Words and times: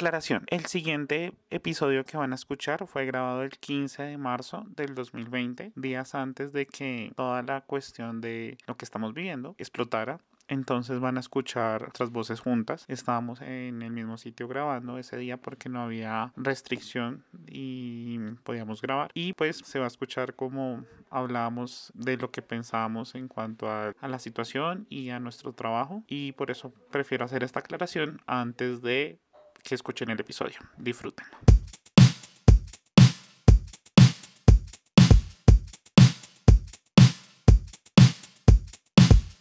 Aclaración, 0.00 0.46
el 0.46 0.64
siguiente 0.64 1.34
episodio 1.50 2.06
que 2.06 2.16
van 2.16 2.32
a 2.32 2.34
escuchar 2.34 2.86
fue 2.86 3.04
grabado 3.04 3.42
el 3.42 3.50
15 3.50 4.02
de 4.04 4.16
marzo 4.16 4.64
del 4.74 4.94
2020, 4.94 5.72
días 5.76 6.14
antes 6.14 6.54
de 6.54 6.64
que 6.64 7.12
toda 7.16 7.42
la 7.42 7.60
cuestión 7.60 8.22
de 8.22 8.56
lo 8.66 8.78
que 8.78 8.86
estamos 8.86 9.12
viviendo 9.12 9.54
explotara 9.58 10.18
entonces 10.48 10.98
van 11.00 11.18
a 11.18 11.20
escuchar 11.20 11.84
otras 11.84 12.10
voces 12.10 12.40
juntas. 12.40 12.86
Estábamos 12.88 13.40
en 13.42 13.82
el 13.82 13.92
mismo 13.92 14.16
sitio 14.16 14.48
grabando 14.48 14.98
ese 14.98 15.16
día 15.16 15.36
porque 15.36 15.68
no 15.68 15.82
había 15.82 16.32
restricción 16.34 17.22
y 17.46 18.18
podíamos 18.42 18.82
grabar. 18.82 19.10
Y 19.14 19.34
pues 19.34 19.58
se 19.58 19.78
va 19.78 19.84
a 19.84 19.88
escuchar 19.88 20.34
como 20.34 20.82
hablábamos 21.08 21.92
de 21.94 22.16
lo 22.16 22.32
que 22.32 22.42
pensábamos 22.42 23.14
en 23.14 23.28
cuanto 23.28 23.70
a, 23.70 23.92
a 24.00 24.08
la 24.08 24.18
situación 24.18 24.86
y 24.88 25.10
a 25.10 25.20
nuestro 25.20 25.52
trabajo. 25.52 26.02
Y 26.08 26.32
por 26.32 26.50
eso 26.50 26.72
prefiero 26.90 27.26
hacer 27.26 27.44
esta 27.44 27.60
aclaración 27.60 28.20
antes 28.26 28.82
de 28.82 29.20
que 29.62 29.74
escuchen 29.74 30.10
el 30.10 30.20
episodio. 30.20 30.58
Disfrútenlo. 30.76 31.36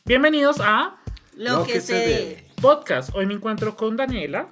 Bienvenidos 0.06 0.60
a 0.60 0.98
Lo, 1.36 1.66
que, 1.66 1.82
se 1.82 1.94
dé. 1.94 2.48
Podcast. 2.62 3.12
Hoy 3.14 3.28
me 3.28 3.36
encuentro 3.36 3.76
con 3.76 3.96
Daniela 3.96 4.50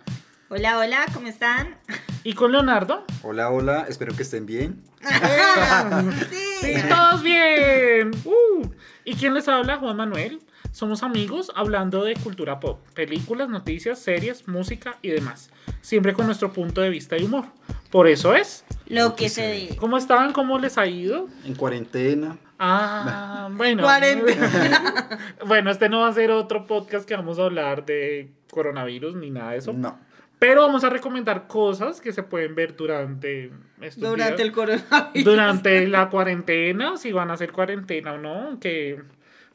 Hola, 0.49 0.77
hola, 0.77 1.05
¿cómo 1.13 1.27
están? 1.27 1.77
y 2.23 2.34
con 2.34 2.52
Leonardo. 2.52 3.05
Hola, 3.23 3.49
hola, 3.49 3.86
espero 3.89 4.16
que 4.16 4.23
estén 4.23 4.45
bien. 4.45 4.84
sí. 6.30 6.47
Sí, 6.61 6.73
todos 6.88 7.22
bien. 7.22 8.11
Uh. 8.23 8.70
¿Y 9.03 9.16
quién 9.16 9.34
les 9.34 9.47
habla? 9.47 9.77
Juan 9.77 9.97
Manuel. 9.97 10.39
Somos 10.77 11.02
amigos 11.02 11.52
hablando 11.55 12.04
de 12.04 12.13
cultura 12.13 12.59
pop, 12.59 12.80
películas, 12.94 13.49
noticias, 13.49 13.98
series, 13.98 14.48
música 14.48 15.00
y 15.02 15.09
demás. 15.09 15.50
Siempre 15.81 16.13
con 16.13 16.27
nuestro 16.27 16.53
punto 16.53 16.81
de 16.81 16.91
vista 16.91 17.17
y 17.17 17.23
humor. 17.23 17.45
Por 17.90 18.08
eso 18.08 18.36
es. 18.36 18.63
Lo 18.86 19.16
que 19.16 19.27
se 19.30 19.41
dé. 19.41 19.75
¿Cómo 19.80 19.97
están? 19.97 20.34
¿Cómo 20.34 20.59
les 20.59 20.78
ha 20.78 20.86
ido? 20.86 21.30
En 21.45 21.56
cuarentena. 21.56 22.38
Ah, 22.59 23.50
bueno. 23.58 23.81
Cuarentena. 23.81 25.17
bueno, 25.47 25.72
este 25.72 25.89
no 25.89 26.02
va 26.02 26.09
a 26.09 26.14
ser 26.14 26.30
otro 26.30 26.67
podcast 26.67 27.08
que 27.08 27.16
vamos 27.16 27.39
a 27.39 27.45
hablar 27.45 27.84
de 27.84 28.30
coronavirus 28.52 29.16
ni 29.16 29.31
nada 29.31 29.53
de 29.53 29.58
eso. 29.58 29.73
No. 29.73 29.97
Pero 30.38 30.62
vamos 30.62 30.84
a 30.84 30.91
recomendar 30.91 31.47
cosas 31.47 32.00
que 32.02 32.14
se 32.14 32.22
pueden 32.22 32.53
ver 32.53 32.75
durante 32.75 33.52
estos 33.81 34.12
Durante 34.12 34.36
días. 34.36 34.47
el 34.47 34.52
coronavirus. 34.52 35.23
durante 35.25 35.88
la 35.88 36.09
cuarentena, 36.09 36.97
si 36.97 37.12
van 37.12 37.31
a 37.31 37.34
hacer 37.34 37.52
cuarentena 37.52 38.14
o 38.14 38.19
no, 38.19 38.59
que 38.59 39.02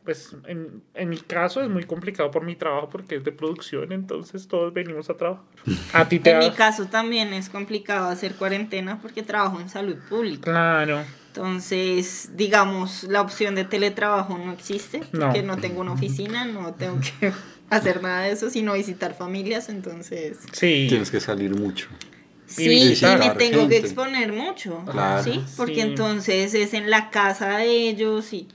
pues 0.04 0.34
en, 0.46 0.82
en 0.94 1.08
mi 1.08 1.16
caso 1.18 1.62
es 1.62 1.68
muy 1.70 1.84
complicado 1.84 2.30
por 2.30 2.44
mi 2.44 2.56
trabajo 2.56 2.88
porque 2.90 3.16
es 3.16 3.24
de 3.24 3.32
producción, 3.32 3.92
entonces 3.92 4.48
todos 4.48 4.72
venimos 4.74 5.08
a 5.10 5.16
trabajar. 5.16 5.44
A 5.92 6.08
ti 6.08 6.18
te 6.18 6.30
En 6.32 6.38
mi 6.40 6.50
caso 6.50 6.86
también 6.86 7.32
es 7.32 7.48
complicado 7.48 8.08
hacer 8.08 8.34
cuarentena 8.34 9.00
porque 9.00 9.22
trabajo 9.22 9.60
en 9.60 9.68
salud 9.68 9.96
pública. 10.08 10.50
Claro. 10.50 11.02
Entonces, 11.28 12.30
digamos, 12.36 13.04
la 13.04 13.20
opción 13.22 13.54
de 13.54 13.64
teletrabajo 13.64 14.36
no 14.38 14.52
existe 14.52 15.00
No. 15.12 15.26
porque 15.26 15.42
no 15.42 15.56
tengo 15.56 15.80
una 15.80 15.92
oficina, 15.92 16.44
no 16.44 16.74
tengo 16.74 16.98
que 17.00 17.32
hacer 17.70 18.02
nada 18.02 18.22
de 18.22 18.32
eso, 18.32 18.50
sino 18.50 18.74
visitar 18.74 19.14
familias, 19.14 19.68
entonces... 19.68 20.38
Sí. 20.52 20.86
Tienes 20.88 21.10
que 21.10 21.20
salir 21.20 21.54
mucho. 21.54 21.88
Sí, 22.46 22.92
y 23.00 23.06
me 23.18 23.30
tengo 23.30 23.60
gente. 23.60 23.68
que 23.68 23.76
exponer 23.78 24.30
mucho, 24.32 24.84
Claro. 24.90 25.22
¿sí? 25.24 25.42
Porque 25.56 25.76
Sí. 25.76 25.80
entonces 25.80 26.52
es 26.54 26.74
en 26.74 26.90
la 26.90 27.08
casa 27.10 27.56
de 27.58 27.88
ellos 27.88 28.30
y, 28.34 28.46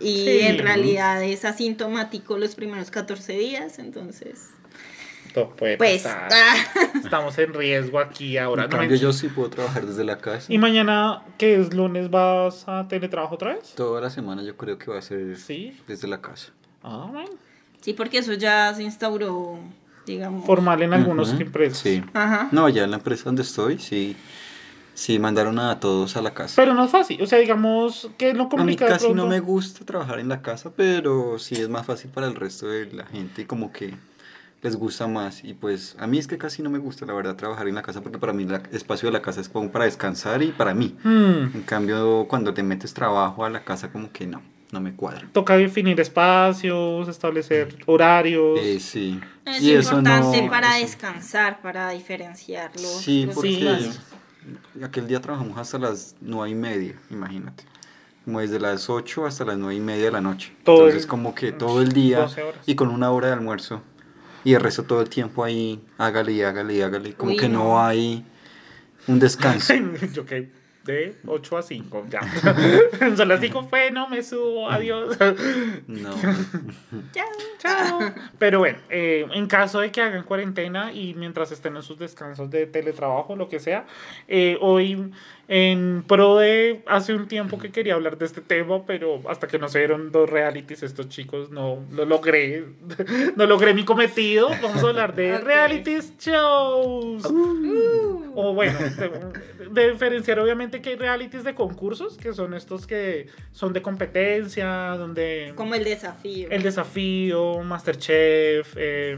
y 0.00 0.24
Sí. 0.24 0.40
en 0.42 0.58
realidad 0.58 1.22
es 1.22 1.44
asintomático 1.44 2.38
los 2.38 2.54
primeros 2.54 2.90
14 2.90 3.32
días, 3.34 3.78
entonces... 3.78 4.50
Todo 5.34 5.48
puede 5.56 5.78
Pues... 5.78 6.02
pasar. 6.02 6.28
ah, 6.30 6.54
Estamos 7.02 7.38
en 7.38 7.54
riesgo 7.54 7.98
aquí 7.98 8.36
ahora. 8.36 8.64
En 8.64 8.70
no 8.70 8.76
cambio, 8.76 8.96
yo 8.96 9.12
sí 9.14 9.28
puedo 9.28 9.48
trabajar 9.48 9.86
desde 9.86 10.04
la 10.04 10.18
casa. 10.18 10.52
Y 10.52 10.58
mañana, 10.58 11.22
que 11.38 11.58
es 11.58 11.72
lunes, 11.72 12.10
vas 12.10 12.64
a 12.68 12.86
teletrabajo 12.86 13.36
otra 13.36 13.54
vez? 13.54 13.72
Toda 13.74 14.00
la 14.02 14.10
semana 14.10 14.42
yo 14.42 14.56
creo 14.58 14.76
que 14.76 14.90
va 14.90 14.98
a 14.98 15.02
ser 15.02 15.38
Sí. 15.38 15.74
desde 15.88 16.06
la 16.06 16.20
casa. 16.20 16.52
Ah, 16.82 17.06
bueno. 17.10 17.30
sí, 17.80 17.94
porque 17.94 18.18
eso 18.18 18.34
ya 18.34 18.74
se 18.74 18.82
instauró, 18.82 19.58
digamos... 20.06 20.44
Formal 20.44 20.82
en 20.82 20.92
algunos 20.92 21.32
Ujú, 21.32 21.42
empresas. 21.42 21.78
Sí. 21.78 22.04
Ajá. 22.12 22.48
No, 22.52 22.68
ya 22.68 22.84
en 22.84 22.90
la 22.90 22.98
empresa 22.98 23.24
donde 23.24 23.42
estoy, 23.42 23.78
sí. 23.78 24.14
Sí, 24.94 25.18
mandaron 25.18 25.58
a 25.58 25.80
todos 25.80 26.16
a 26.16 26.22
la 26.22 26.34
casa. 26.34 26.54
Pero 26.56 26.74
no 26.74 26.84
es 26.84 26.90
fácil. 26.90 27.20
O 27.22 27.26
sea, 27.26 27.38
digamos 27.38 28.10
que 28.18 28.30
es 28.30 28.36
lo 28.36 28.48
a 28.56 28.64
mí 28.64 28.76
casi 28.76 29.12
no 29.12 29.26
me 29.26 29.40
gusta 29.40 29.84
trabajar 29.84 30.18
en 30.20 30.28
la 30.28 30.42
casa, 30.42 30.70
pero 30.76 31.38
sí 31.38 31.54
es 31.54 31.68
más 31.68 31.86
fácil 31.86 32.10
para 32.10 32.26
el 32.26 32.34
resto 32.34 32.66
de 32.68 32.86
la 32.92 33.06
gente, 33.06 33.46
como 33.46 33.72
que 33.72 33.94
les 34.60 34.76
gusta 34.76 35.06
más. 35.08 35.42
Y 35.44 35.54
pues 35.54 35.96
a 35.98 36.06
mí 36.06 36.18
es 36.18 36.26
que 36.26 36.36
casi 36.38 36.62
no 36.62 36.70
me 36.70 36.78
gusta, 36.78 37.06
la 37.06 37.14
verdad, 37.14 37.36
trabajar 37.36 37.66
en 37.68 37.74
la 37.74 37.82
casa, 37.82 38.00
porque 38.02 38.18
para 38.18 38.32
mí 38.32 38.44
el 38.44 38.60
espacio 38.72 39.08
de 39.08 39.12
la 39.14 39.22
casa 39.22 39.40
es 39.40 39.48
como 39.48 39.70
para 39.72 39.86
descansar 39.86 40.42
y 40.42 40.52
para 40.52 40.74
mí. 40.74 40.94
Hmm. 41.02 41.50
En 41.54 41.62
cambio, 41.66 42.26
cuando 42.28 42.52
te 42.54 42.62
metes 42.62 42.92
trabajo 42.94 43.44
a 43.44 43.50
la 43.50 43.64
casa, 43.64 43.90
como 43.90 44.12
que 44.12 44.26
no, 44.26 44.42
no 44.70 44.80
me 44.80 44.94
cuadra. 44.94 45.26
Toca 45.32 45.56
definir 45.56 45.98
espacios, 46.00 47.08
establecer 47.08 47.76
horarios. 47.86 48.58
Eh, 48.60 48.78
sí. 48.78 49.18
Es 49.46 49.62
Y 49.62 49.72
eso 49.72 49.96
importante 49.98 50.42
no- 50.42 50.50
para 50.50 50.78
eso- 50.78 50.86
descansar, 50.86 51.60
para 51.62 51.90
diferenciar 51.90 52.70
los, 52.76 53.00
Sí, 53.00 53.24
los 53.26 53.34
porque 53.34 53.58
espacios. 53.58 54.00
Aquel 54.82 55.06
día 55.06 55.20
trabajamos 55.20 55.58
hasta 55.58 55.78
las 55.78 56.14
nueve 56.20 56.50
y 56.50 56.54
media, 56.54 56.94
imagínate. 57.10 57.64
Como 58.24 58.40
desde 58.40 58.60
las 58.60 58.88
8 58.88 59.26
hasta 59.26 59.44
las 59.44 59.58
nueve 59.58 59.74
y 59.74 59.80
media 59.80 60.04
de 60.04 60.12
la 60.12 60.20
noche. 60.20 60.54
Todo 60.64 60.76
Entonces, 60.86 61.02
el- 61.02 61.08
como 61.08 61.34
que 61.34 61.50
todo 61.52 61.82
el 61.82 61.90
día 61.92 62.20
12 62.20 62.42
horas. 62.42 62.60
y 62.66 62.74
con 62.76 62.88
una 62.88 63.10
hora 63.10 63.26
de 63.28 63.32
almuerzo. 63.34 63.82
Y 64.44 64.54
el 64.54 64.60
resto 64.60 64.84
todo 64.84 65.00
el 65.02 65.08
tiempo 65.08 65.42
ahí, 65.44 65.84
hágale 65.98 66.32
y 66.32 66.42
hágale 66.42 66.74
y 66.74 66.80
hágale. 66.82 67.14
Como 67.14 67.32
Uy, 67.32 67.36
que 67.36 67.48
no. 67.48 67.64
no. 67.64 67.84
hay 67.84 68.24
un 69.08 69.18
descanso. 69.18 69.72
Yo 70.12 70.24
que 70.24 70.50
de 70.84 71.16
8 71.26 71.56
a 71.56 71.62
5, 71.62 72.06
ya. 72.08 72.20
Son 73.16 73.28
las 73.28 73.40
5, 73.40 73.62
bueno, 73.70 74.08
me 74.08 74.22
subo, 74.22 74.68
adiós. 74.68 75.16
No. 75.86 76.10
Chao. 77.12 77.26
Chao. 77.58 78.00
Pero 78.38 78.58
bueno, 78.58 78.78
eh, 78.90 79.26
en 79.32 79.46
caso 79.46 79.80
de 79.80 79.90
que 79.90 80.00
hagan 80.00 80.24
cuarentena 80.24 80.92
y 80.92 81.14
mientras 81.14 81.52
estén 81.52 81.76
en 81.76 81.82
sus 81.82 81.98
descansos 81.98 82.50
de 82.50 82.66
teletrabajo, 82.66 83.36
lo 83.36 83.48
que 83.48 83.60
sea, 83.60 83.86
eh, 84.28 84.58
hoy 84.60 85.12
en 85.48 86.04
pro 86.06 86.36
de 86.36 86.82
hace 86.86 87.14
un 87.14 87.28
tiempo 87.28 87.58
que 87.58 87.70
quería 87.70 87.94
hablar 87.94 88.16
de 88.16 88.24
este 88.24 88.40
tema, 88.40 88.86
pero 88.86 89.20
hasta 89.28 89.48
que 89.48 89.58
no 89.58 89.68
se 89.68 89.80
dieron 89.80 90.10
dos 90.10 90.30
realities 90.30 90.82
estos 90.82 91.08
chicos 91.08 91.50
no 91.50 91.84
lo 91.90 92.04
logré, 92.06 92.64
no 93.36 93.46
logré 93.46 93.74
mi 93.74 93.84
cometido. 93.84 94.48
Vamos 94.62 94.82
a 94.82 94.88
hablar 94.88 95.14
de 95.14 95.38
realities 95.38 96.16
shows. 96.18 97.24
Uh. 97.26 98.32
O 98.34 98.54
bueno, 98.54 98.78
de, 98.78 99.70
de 99.70 99.92
diferenciar 99.92 100.38
obviamente 100.38 100.71
que 100.80 100.90
hay 100.90 100.96
realities 100.96 101.44
de 101.44 101.54
concursos, 101.54 102.16
que 102.16 102.32
son 102.32 102.54
estos 102.54 102.86
que 102.86 103.26
son 103.52 103.72
de 103.72 103.82
competencia, 103.82 104.68
donde 104.96 105.52
Como 105.54 105.74
el 105.74 105.84
desafío. 105.84 106.48
el 106.50 106.62
desafío, 106.62 107.60
Masterchef, 107.62 108.74
eh, 108.76 109.16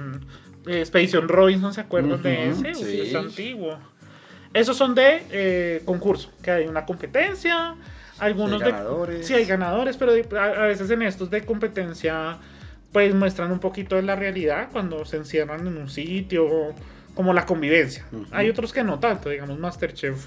eh, 0.66 0.78
Expedition 0.80 1.28
Robinson, 1.28 1.72
¿se 1.72 1.82
acuerdan 1.82 2.22
de 2.22 2.50
ese? 2.50 2.74
Sí. 2.74 3.00
es 3.02 3.14
antiguo. 3.14 3.78
Esos 4.52 4.76
son 4.76 4.94
de 4.94 5.22
eh, 5.30 5.82
concurso, 5.84 6.30
que 6.42 6.50
hay 6.50 6.66
una 6.66 6.84
competencia, 6.86 7.74
algunos 8.18 8.62
hay 8.62 8.66
de... 8.66 8.72
ganadores. 8.72 9.26
Sí, 9.26 9.34
hay 9.34 9.44
ganadores, 9.44 9.96
pero 9.96 10.12
de- 10.12 10.26
a, 10.38 10.44
a 10.44 10.66
veces 10.66 10.90
en 10.90 11.02
estos 11.02 11.28
de 11.30 11.44
competencia 11.44 12.38
pues 12.92 13.12
muestran 13.12 13.50
un 13.50 13.58
poquito 13.58 13.96
de 13.96 14.02
la 14.02 14.14
realidad 14.14 14.68
cuando 14.70 15.04
se 15.04 15.16
encierran 15.16 15.66
en 15.66 15.76
un 15.76 15.90
sitio, 15.90 16.46
como 17.16 17.32
la 17.32 17.44
convivencia. 17.44 18.06
Hay 18.30 18.48
otros 18.48 18.72
que 18.72 18.84
no 18.84 19.00
tanto, 19.00 19.30
digamos 19.30 19.58
Masterchef 19.58 20.26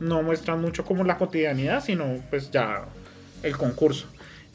no 0.00 0.22
muestran 0.22 0.60
mucho 0.60 0.84
como 0.84 1.04
la 1.04 1.18
cotidianidad, 1.18 1.82
sino 1.82 2.22
pues 2.30 2.50
ya 2.50 2.84
el 3.42 3.56
concurso. 3.56 4.06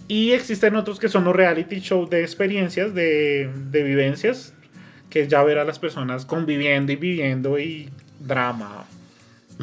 Y 0.07 0.31
existen 0.31 0.75
otros 0.75 0.99
que 0.99 1.09
son 1.09 1.23
los 1.23 1.35
reality 1.35 1.79
shows 1.79 2.09
de 2.09 2.21
experiencias, 2.21 2.93
de, 2.93 3.49
de 3.71 3.83
vivencias, 3.83 4.53
que 5.09 5.21
es 5.21 5.27
ya 5.27 5.43
ver 5.43 5.59
a 5.59 5.63
las 5.63 5.79
personas 5.79 6.25
conviviendo 6.25 6.91
y 6.91 6.95
viviendo 6.95 7.57
y 7.57 7.89
drama. 8.19 8.85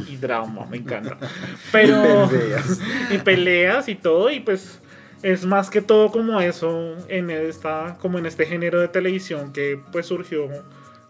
Y 0.08 0.16
drama, 0.16 0.66
me 0.66 0.78
encanta. 0.78 1.18
Pero. 1.72 2.28
Peleas. 2.28 2.80
y 3.10 3.18
peleas 3.18 3.88
y 3.88 3.96
todo, 3.96 4.30
y 4.30 4.40
pues 4.40 4.80
es 5.22 5.44
más 5.44 5.68
que 5.68 5.82
todo 5.82 6.10
como 6.10 6.40
eso 6.40 6.96
en 7.08 7.30
esta, 7.30 7.98
como 8.00 8.18
en 8.18 8.26
este 8.26 8.46
género 8.46 8.80
de 8.80 8.88
televisión 8.88 9.52
que 9.52 9.78
pues 9.92 10.06
surgió 10.06 10.48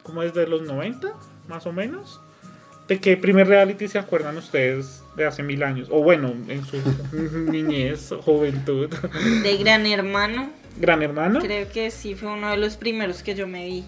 como 0.03 0.23
desde 0.23 0.47
los 0.47 0.63
90, 0.63 1.13
más 1.49 1.67
o 1.67 1.73
menos. 1.73 2.21
¿De 2.91 2.99
qué 2.99 3.17
primer 3.17 3.47
reality 3.47 3.87
se 3.87 4.01
acuerdan 4.01 4.37
ustedes 4.37 5.05
de 5.15 5.25
hace 5.25 5.45
mil 5.45 5.63
años? 5.63 5.87
O 5.93 6.03
bueno, 6.03 6.35
en 6.49 6.65
su 6.65 6.77
niñez, 7.49 8.13
juventud. 8.25 8.91
De 9.45 9.57
Gran 9.59 9.87
Hermano. 9.87 10.51
Gran 10.77 11.01
Hermano. 11.01 11.39
Creo 11.39 11.69
que 11.69 11.93
sí 11.93 12.17
fue 12.17 12.33
uno 12.33 12.51
de 12.51 12.57
los 12.57 12.77
primeros 12.77 13.23
que 13.23 13.37
yo 13.37 13.47
me 13.47 13.65
vi. 13.65 13.85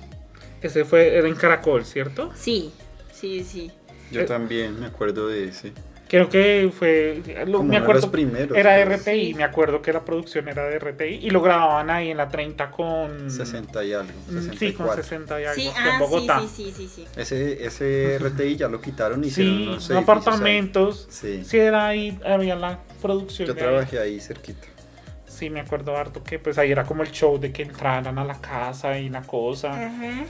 Ese 0.61 0.85
fue, 0.85 1.17
era 1.17 1.27
en 1.27 1.35
Caracol, 1.35 1.85
¿cierto? 1.85 2.31
Sí, 2.37 2.71
sí, 3.13 3.43
sí. 3.43 3.73
Yo 4.13 4.25
también 4.25 4.79
me 4.79 4.87
acuerdo 4.87 5.27
de 5.27 5.49
ese. 5.49 5.73
Creo 6.13 6.29
que 6.29 6.71
fue. 6.79 7.23
lo- 7.47 7.61
me 7.61 7.65
uno 7.65 7.71
de 7.71 7.77
acuerdo. 7.79 8.01
los 8.03 8.11
primeros, 8.11 8.57
Era 8.57 8.73
de 8.75 8.85
pues. 8.87 9.01
RTI, 9.01 9.33
me 9.35 9.45
acuerdo 9.45 9.81
que 9.81 9.93
la 9.95 10.05
producción 10.05 10.47
era 10.47 10.65
de 10.69 10.79
RTI 10.79 11.21
y 11.23 11.31
lo 11.31 11.41
grababan 11.41 11.89
ahí 11.89 12.11
en 12.11 12.19
la 12.19 12.29
30 12.29 12.71
con. 12.71 13.31
60 13.31 13.83
y 13.83 13.95
algo. 13.95 14.13
Mm, 14.29 14.41
Sí, 14.59 14.73
con 14.75 14.87
64. 14.87 15.03
60 15.03 15.41
y 15.41 15.45
algo. 15.45 15.55
Sí, 15.55 15.69
aquí 15.69 15.79
en 15.79 15.85
ah, 15.87 15.93
sí, 15.97 15.99
Bogotá. 16.05 16.41
sí, 16.41 16.49
sí, 16.55 16.73
sí, 16.77 16.89
sí. 16.89 17.07
Ese, 17.17 17.65
ese 17.65 18.19
RTI 18.19 18.57
ya 18.57 18.69
lo 18.69 18.81
quitaron 18.83 19.25
y 19.25 19.29
hicieron 19.29 19.57
Sí, 19.57 19.63
unos 19.69 19.91
ahí. 19.91 19.97
apartamentos. 19.97 21.07
Sí. 21.11 21.43
Sí, 21.47 21.59
era 21.59 21.87
ahí, 21.89 22.19
había 22.27 22.57
la 22.57 22.79
producción. 23.01 23.49
Yo 23.49 23.55
trabajé 23.57 23.99
ahí 23.99 24.21
cerquita. 24.21 24.69
Sí, 25.27 25.49
me 25.49 25.61
acuerdo 25.61 25.97
harto 25.97 26.23
que 26.23 26.39
pues 26.39 26.59
ahí 26.59 26.71
era 26.71 26.85
como 26.85 27.03
el 27.03 27.11
show 27.11 27.39
de 27.41 27.51
que 27.53 27.63
entraran 27.63 28.19
a 28.19 28.25
la 28.25 28.39
casa 28.39 28.99
y 28.99 29.09
la 29.09 29.23
cosa. 29.23 29.71
Ujú. 29.71 30.27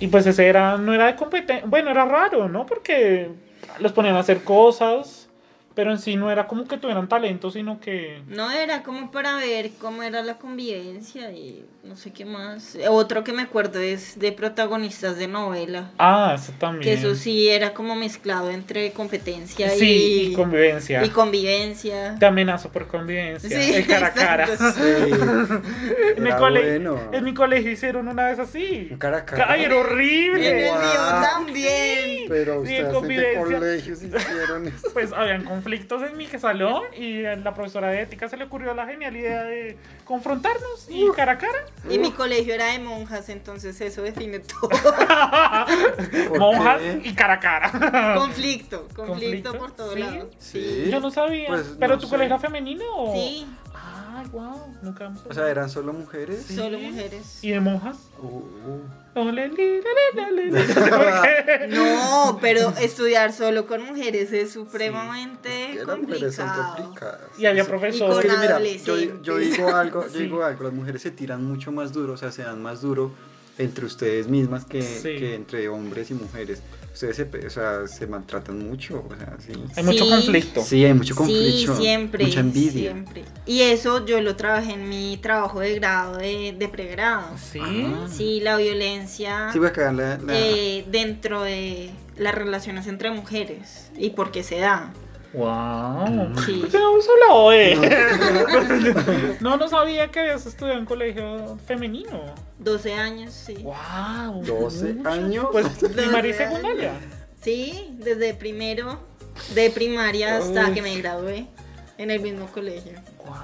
Y 0.00 0.08
pues 0.08 0.26
ese 0.26 0.48
era, 0.48 0.76
no 0.76 0.92
era 0.92 1.06
de 1.06 1.14
competencia, 1.14 1.66
bueno, 1.68 1.90
era 1.92 2.04
raro, 2.04 2.48
¿no? 2.48 2.66
Porque 2.66 3.28
los 3.78 3.92
ponían 3.92 4.16
a 4.16 4.20
hacer 4.20 4.42
cosas, 4.42 5.19
pero 5.80 5.92
en 5.92 5.98
sí 5.98 6.14
no 6.14 6.30
era 6.30 6.46
como 6.46 6.68
que 6.68 6.76
tuvieran 6.76 7.08
talento, 7.08 7.50
sino 7.50 7.80
que... 7.80 8.20
No 8.28 8.50
era 8.50 8.82
como 8.82 9.10
para 9.10 9.36
ver 9.36 9.70
cómo 9.80 10.02
era 10.02 10.22
la 10.22 10.34
convivencia 10.36 11.32
y 11.32 11.64
no 11.84 11.96
sé 11.96 12.12
qué 12.12 12.26
más. 12.26 12.76
Otro 12.90 13.24
que 13.24 13.32
me 13.32 13.40
acuerdo 13.40 13.78
es 13.80 14.18
de 14.18 14.30
protagonistas 14.32 15.16
de 15.16 15.26
novela. 15.26 15.90
Ah, 15.96 16.34
eso 16.36 16.52
también. 16.58 16.82
Que 16.82 16.92
eso 16.92 17.14
sí 17.14 17.48
era 17.48 17.72
como 17.72 17.96
mezclado 17.96 18.50
entre 18.50 18.92
competencia 18.92 19.70
Sí, 19.70 19.86
y, 20.28 20.32
y 20.32 20.34
convivencia. 20.34 21.02
y 21.02 21.08
convivencia. 21.08 22.16
Te 22.20 22.26
amenazo 22.26 22.68
por 22.68 22.86
convivencia. 22.86 23.48
Sí, 23.48 23.74
el 23.76 23.86
cara 23.86 24.08
a 24.08 24.12
cara. 24.12 24.44
exacto. 24.52 24.84
en, 24.84 26.22
mi 26.22 26.28
Era 26.28 26.36
cole- 26.38 26.60
bueno. 26.72 27.00
en 27.10 27.24
mi 27.24 27.32
colegio 27.32 27.70
hicieron 27.70 28.06
una 28.06 28.26
vez 28.26 28.38
así. 28.38 28.88
Un 28.90 28.98
cara 28.98 29.16
a 29.16 29.24
cara. 29.24 29.46
¡Ay, 29.48 29.64
era 29.64 29.76
En 29.76 29.80
horrible! 29.80 30.48
el 30.68 30.72
mío 30.78 31.00
también. 31.22 32.24
Pero 32.28 32.66
Sí, 32.66 32.76
en 32.76 32.86
ustedes 32.94 33.18
en 33.36 33.44
qué 33.48 33.54
colegios 33.56 34.02
hicieron 34.02 34.66
eso. 34.68 34.88
Pues 34.92 35.12
habían 35.14 35.44
conflictos 35.44 35.69
en 35.76 36.16
mi 36.16 36.26
salón 36.26 36.82
y 36.96 37.24
a 37.24 37.36
la 37.36 37.54
profesora 37.54 37.88
de 37.88 38.02
ética 38.02 38.28
se 38.28 38.36
le 38.36 38.44
ocurrió 38.44 38.74
la 38.74 38.86
genial 38.86 39.16
idea 39.16 39.42
de 39.44 39.76
confrontarnos 40.04 40.86
y 40.88 41.08
cara 41.16 41.32
a 41.32 41.38
cara. 41.38 41.58
Y 41.88 41.98
mi 41.98 42.12
colegio 42.12 42.54
era 42.54 42.66
de 42.72 42.78
monjas, 42.78 43.28
entonces 43.28 43.80
eso 43.80 44.02
define 44.02 44.40
todo. 44.40 44.68
¿Por 46.28 46.38
Monjas 46.38 46.80
qué? 46.80 47.00
y 47.04 47.14
cara 47.14 47.34
a 47.34 47.40
cara. 47.40 48.14
conflicto, 48.16 48.88
conflicto, 48.94 49.06
¿Conflicto? 49.06 49.58
por 49.58 49.72
todos 49.72 49.94
¿Sí? 49.94 50.00
lados. 50.00 50.26
Sí. 50.38 50.88
Yo 50.90 51.00
no 51.00 51.10
sabía. 51.10 51.48
Pues, 51.48 51.74
¿Pero 51.78 51.94
no 51.94 52.00
tu 52.00 52.06
sé. 52.06 52.10
colegio 52.10 52.34
era 52.34 52.38
femenino 52.38 52.84
o...? 52.94 53.14
Sí, 53.14 53.46
Ay, 54.12 54.26
wow. 54.32 54.76
Nunca 54.82 55.06
hemos 55.06 55.24
O 55.26 55.32
sea, 55.32 55.48
¿eran 55.48 55.70
solo 55.70 55.92
mujeres? 55.92 56.44
Sí. 56.46 56.56
solo 56.56 56.78
mujeres. 56.78 57.38
¿Y 57.42 57.50
de 57.52 57.60
monjas? 57.60 57.96
Uh, 58.18 59.30
le. 59.30 59.50
No 61.68 62.38
pero 62.40 62.70
estudiar 62.80 63.32
solo 63.32 63.66
con 63.66 63.82
mujeres 63.84 64.32
es 64.32 64.52
supremamente 64.52 65.59
las 65.86 65.98
mujeres 65.98 66.34
son 66.34 66.48
complicadas. 66.48 67.20
Y 67.38 67.46
había 67.46 67.62
Eso- 67.62 67.70
profesores. 67.70 68.24
Es 68.24 68.34
que 68.34 68.40
mira, 68.40 68.60
yo, 68.84 69.22
yo 69.22 69.36
digo 69.38 69.68
algo, 69.74 70.02
yo 70.04 70.10
Sí. 70.12 70.18
digo 70.24 70.44
algo, 70.44 70.64
las 70.64 70.72
mujeres 70.72 71.02
se 71.02 71.10
tiran 71.10 71.44
mucho 71.44 71.72
más 71.72 71.92
duro, 71.92 72.14
o 72.14 72.16
sea, 72.16 72.32
se 72.32 72.42
dan 72.42 72.62
más 72.62 72.82
duro 72.82 73.12
entre 73.58 73.84
ustedes 73.84 74.26
mismas 74.28 74.64
que, 74.64 74.80
Sí. 74.82 75.02
que 75.18 75.34
entre 75.34 75.68
hombres 75.68 76.10
y 76.10 76.14
mujeres. 76.14 76.62
Ustedes 76.94 77.16
se, 77.16 77.46
o 77.46 77.50
sea, 77.50 77.86
se 77.86 78.06
maltratan 78.06 78.58
mucho, 78.68 79.04
o 79.08 79.14
sea, 79.16 79.36
sí. 79.38 79.52
Hay 79.76 79.84
mucho 79.84 80.08
conflicto. 80.08 80.60
Sí, 80.62 80.84
hay 80.84 80.94
mucho 80.94 81.14
conflicto. 81.14 81.76
Sí, 81.76 81.82
siempre. 81.82 82.24
Mucha 82.24 82.40
envidia. 82.40 82.90
Siempre. 82.92 83.24
Y 83.46 83.60
eso 83.60 84.04
yo 84.06 84.20
lo 84.22 84.34
trabajé 84.34 84.72
en 84.72 84.88
mi 84.88 85.16
trabajo 85.18 85.60
de 85.60 85.74
grado, 85.76 86.16
de, 86.16 86.54
de 86.58 86.68
pregrado. 86.68 87.26
Sí. 87.38 87.60
Ah. 87.62 88.08
Sí, 88.10 88.40
la 88.40 88.56
violencia 88.56 89.50
Sí, 89.52 89.58
voy 89.60 89.68
a 89.68 89.72
cagar 89.72 89.94
la, 89.94 90.18
la- 90.18 90.32
eh, 90.36 90.84
dentro 90.90 91.42
de 91.42 91.90
las 92.16 92.34
relaciones 92.34 92.86
entre 92.88 93.10
mujeres 93.12 93.90
y 93.96 94.10
por 94.10 94.32
qué 94.32 94.42
se 94.42 94.58
da. 94.58 94.92
Wow. 95.32 96.32
Sí. 96.44 96.58
¿Por 96.60 96.70
qué 96.70 96.78
no 96.78 96.92
hablado? 97.30 99.40
No, 99.40 99.56
no 99.56 99.68
sabía 99.68 100.10
que 100.10 100.20
habías 100.20 100.46
estudiado 100.46 100.78
en 100.78 100.86
colegio 100.86 101.56
femenino. 101.66 102.34
12 102.58 102.94
años, 102.94 103.32
sí. 103.32 103.54
Wow. 103.62 104.44
12 104.44 104.96
años. 105.04 105.46
Pues 105.52 105.68
primaria 105.68 106.30
y 106.30 106.32
12 106.32 106.44
secundaria. 106.46 106.90
años. 106.90 107.02
Sí, 107.42 107.94
desde 107.98 108.34
primero 108.34 108.98
de 109.54 109.70
primaria 109.70 110.38
hasta 110.38 110.68
Uy. 110.68 110.74
que 110.74 110.82
me 110.82 110.96
gradué 110.98 111.46
en 111.96 112.10
el 112.10 112.20
mismo 112.20 112.46
colegio. 112.46 112.92
Wow. 113.24 113.34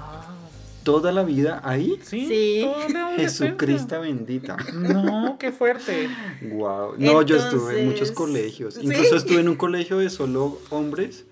Toda 0.83 1.11
la 1.11 1.23
vida 1.23 1.61
ahí. 1.63 1.99
Sí. 2.03 2.27
Sí. 2.27 2.69
Jesucristo 3.17 4.01
bendita. 4.01 4.57
No, 4.73 5.37
qué 5.39 5.51
fuerte. 5.51 6.09
Wow. 6.41 6.95
No, 6.97 7.21
yo 7.21 7.37
estuve 7.37 7.81
en 7.81 7.89
muchos 7.89 8.11
colegios. 8.11 8.75
¿sí? 8.75 8.81
Incluso 8.83 9.15
estuve 9.15 9.39
en 9.39 9.49
un 9.49 9.55
colegio 9.55 9.97
de 9.97 10.09
solo 10.09 10.59
hombres 10.69 11.25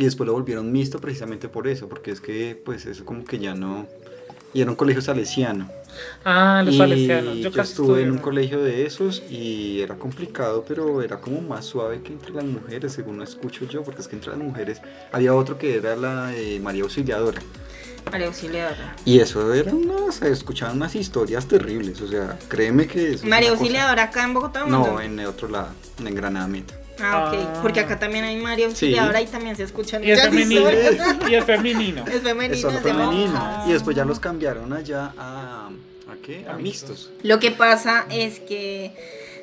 y 0.00 0.04
después 0.04 0.26
lo 0.26 0.32
volvieron 0.32 0.72
mixto 0.72 0.98
precisamente 0.98 1.48
por 1.48 1.68
eso, 1.68 1.88
porque 1.88 2.10
es 2.10 2.20
que 2.20 2.60
pues 2.64 2.86
eso 2.86 3.04
como 3.04 3.22
que 3.24 3.38
ya 3.38 3.54
no 3.54 3.86
y 4.52 4.62
era 4.62 4.70
un 4.70 4.76
colegio 4.76 5.00
salesiano. 5.02 5.70
Ah, 6.24 6.62
los 6.64 6.74
y 6.74 6.78
salesianos. 6.78 7.36
Yo, 7.36 7.42
yo, 7.42 7.52
casi 7.52 7.72
estuve 7.72 8.02
en 8.02 8.10
un 8.10 8.18
colegio 8.18 8.60
de 8.62 8.84
esos 8.86 9.22
y 9.30 9.80
era 9.80 9.94
complicado, 9.96 10.64
pero 10.66 11.02
era 11.02 11.20
como 11.20 11.40
más 11.40 11.66
suave 11.66 12.00
que 12.02 12.12
entre 12.12 12.32
las 12.32 12.44
mujeres, 12.44 12.92
según 12.92 13.18
lo 13.18 13.24
escucho 13.24 13.64
yo, 13.66 13.82
porque 13.82 14.00
es 14.00 14.08
que 14.08 14.16
entre 14.16 14.30
las 14.30 14.38
mujeres 14.40 14.80
había 15.12 15.34
otro 15.34 15.56
que 15.58 15.76
era 15.76 15.94
la 15.94 16.28
de 16.28 16.58
María 16.60 16.82
Auxiliadora. 16.82 17.40
María 18.10 18.26
Auxiliadora. 18.28 18.96
Y 19.04 19.20
eso 19.20 19.52
era 19.54 19.72
unas, 19.72 20.16
se 20.16 20.30
escuchaban 20.30 20.76
unas 20.76 20.94
historias 20.96 21.46
terribles, 21.46 22.00
o 22.00 22.08
sea, 22.08 22.38
créeme 22.48 22.86
que 22.88 23.12
eso 23.12 23.24
es 23.24 23.24
María 23.24 23.50
una 23.50 23.58
cosa- 23.58 23.62
Auxiliadora 23.62 24.02
acá 24.04 24.24
en 24.24 24.34
Bogotá. 24.34 24.64
¿o 24.64 24.68
No, 24.68 25.00
en 25.00 25.18
el 25.20 25.26
otro 25.26 25.48
lado, 25.48 25.68
en 26.04 26.14
Granada 26.14 26.48
Meta. 26.48 26.79
Ah, 27.02 27.28
ok. 27.32 27.38
Ah. 27.40 27.58
Porque 27.62 27.80
acá 27.80 27.98
también 27.98 28.24
hay 28.24 28.36
María 28.36 28.66
Auxiliadora 28.66 29.20
y 29.20 29.26
también 29.26 29.56
se 29.56 29.62
escuchan 29.64 30.02
Y 30.04 30.10
es 30.10 30.20
femenino. 30.22 30.70
Y 31.28 31.34
es 31.34 31.44
femenino. 31.44 32.04
Es 32.06 32.20
femenino, 32.22 32.54
Es 32.54 32.60
solo 32.60 32.78
femenino. 32.80 33.32
monjas. 33.32 33.68
Y 33.68 33.72
después 33.72 33.96
ya 33.96 34.04
los 34.04 34.20
cambiaron 34.20 34.72
allá 34.72 35.12
a. 35.16 35.68
¿A 36.10 36.16
qué? 36.24 36.44
A 36.48 36.54
A 36.54 36.56
mixtos. 36.58 37.10
Lo 37.22 37.38
que 37.38 37.50
pasa 37.50 38.06
es 38.10 38.40
que 38.40 38.92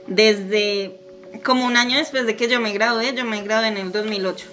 desde 0.08 1.00
como 1.44 1.66
un 1.66 1.78
año 1.78 1.98
después 1.98 2.26
de 2.26 2.36
que 2.36 2.48
yo 2.48 2.60
me 2.60 2.72
gradué, 2.74 3.14
yo 3.16 3.26
me 3.26 3.42
gradué 3.42 3.68
en 3.68 3.78
el 3.78 3.92
2008. 3.92 4.46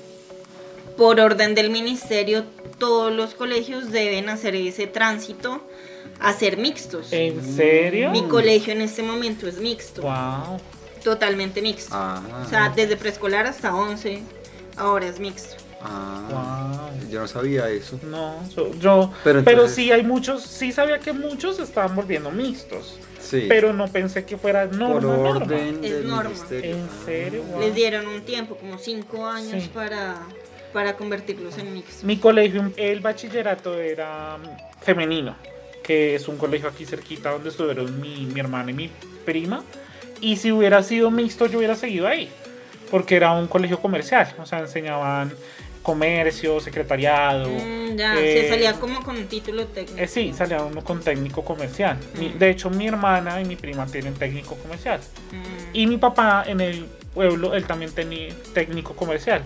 Por 0.96 1.18
orden 1.20 1.54
del 1.54 1.70
ministerio, 1.70 2.44
todos 2.78 3.12
los 3.12 3.34
colegios 3.34 3.90
deben 3.90 4.28
hacer 4.28 4.54
ese 4.54 4.86
tránsito 4.86 5.66
a 6.20 6.32
ser 6.32 6.56
mixtos. 6.56 7.12
¿En 7.12 7.42
serio? 7.56 8.10
Mi 8.10 8.22
colegio 8.24 8.72
en 8.72 8.80
este 8.80 9.02
momento 9.02 9.48
es 9.48 9.58
mixto, 9.58 10.02
Wow. 10.02 10.60
Totalmente 11.04 11.60
mixto. 11.62 11.90
Ah, 11.94 12.20
O 12.44 12.48
sea, 12.48 12.70
desde 12.74 12.96
preescolar 12.96 13.46
hasta 13.46 13.74
11, 13.74 14.22
ahora 14.76 15.06
es 15.06 15.20
mixto. 15.20 15.56
ah, 15.82 16.88
Wow. 16.98 17.10
yo 17.10 17.20
no 17.20 17.28
sabía 17.28 17.68
eso. 17.68 18.00
No, 18.04 18.40
yo, 18.56 18.72
yo- 18.74 19.12
Pero 19.22 19.44
pero, 19.44 19.50
entonces- 19.60 19.76
sí 19.76 19.92
hay 19.92 20.02
muchos, 20.02 20.42
sí 20.42 20.72
sabía 20.72 20.98
que 20.98 21.12
muchos 21.12 21.58
estaban 21.60 21.94
volviendo 21.94 22.30
mixtos, 22.30 22.98
Sí. 23.20 23.44
pero 23.48 23.72
no 23.74 23.86
pensé 23.88 24.24
que 24.24 24.38
fuera 24.38 24.64
norma, 24.66 24.94
por 24.94 25.02
norma. 25.02 25.30
orden 25.44 25.84
Es 25.84 25.90
del 25.92 26.08
norma. 26.08 26.30
ministerio. 26.30 26.76
¿En 26.76 26.82
Ah. 26.84 27.02
serio? 27.04 27.42
Wow. 27.44 27.60
Les 27.60 27.74
dieron 27.74 28.06
un 28.06 28.22
tiempo, 28.22 28.56
como 28.56 28.78
5 28.78 29.26
años 29.26 29.62
Sí. 29.64 29.70
para, 29.75 30.16
para 30.73 30.96
convertirlos 30.96 31.58
en 31.58 31.75
mixtos. 31.75 32.02
Mi 32.02 32.16
colegio, 32.16 32.73
el 32.78 33.00
bachillerato 33.00 33.78
era 33.78 34.38
mm, 34.38 34.82
femenino, 34.84 35.37
que 35.82 36.14
es 36.14 36.26
un 36.28 36.38
colegio 36.38 36.66
aquí 36.68 36.87
cerquita 36.87 37.30
donde 37.30 37.50
estuvieron 37.50 38.00
mi, 38.00 38.25
mi 38.25 38.40
hermana 38.40 38.70
y 38.70 38.75
mi 38.75 38.90
prima. 39.26 39.62
Y 40.25 40.37
si 40.37 40.50
hubiera 40.52 40.83
sido 40.83 41.11
mixto, 41.11 41.47
yo 41.47 41.59
hubiera 41.59 41.75
seguido 41.76 42.07
ahí, 42.09 42.31
porque 42.90 43.16
era 43.16 43.33
un 43.33 43.47
colegio 43.47 43.78
comercial, 43.78 44.26
o 44.40 44.47
sea, 44.47 44.61
enseñaban 44.61 45.33
comercio, 45.83 46.61
secretariado. 46.61 47.50
Mm, 47.50 47.97
ya, 47.97 48.14
eh, 48.19 48.40
se 48.43 48.49
salía 48.49 48.73
como 48.81 49.02
con 49.02 49.16
un 49.19 49.26
título 49.26 49.66
técnico. 49.66 50.00
Eh, 50.00 50.09
sí, 50.09 50.33
salía 50.33 50.62
uno 50.62 50.83
con 50.83 51.00
técnico 51.00 51.45
comercial. 51.45 51.99
Mi- 52.19 52.31
Mm. 52.31 52.38
de 52.38 52.50
hecho, 52.50 52.71
mi 52.71 52.87
hermana 52.88 53.43
y 53.43 53.45
mi 53.45 53.57
prima 53.57 53.85
tienen 53.85 54.14
técnico 54.14 54.54
comercial. 54.57 55.00
Mm. 55.31 55.75
Y 55.76 55.87
mi 55.87 55.99
papá 55.99 56.45
en 56.47 56.62
el 56.62 56.87
pueblo, 57.12 57.54
él 57.54 57.66
también 57.66 57.93
tenía 57.93 58.33
técnico 58.54 58.97
comercial. 58.97 59.43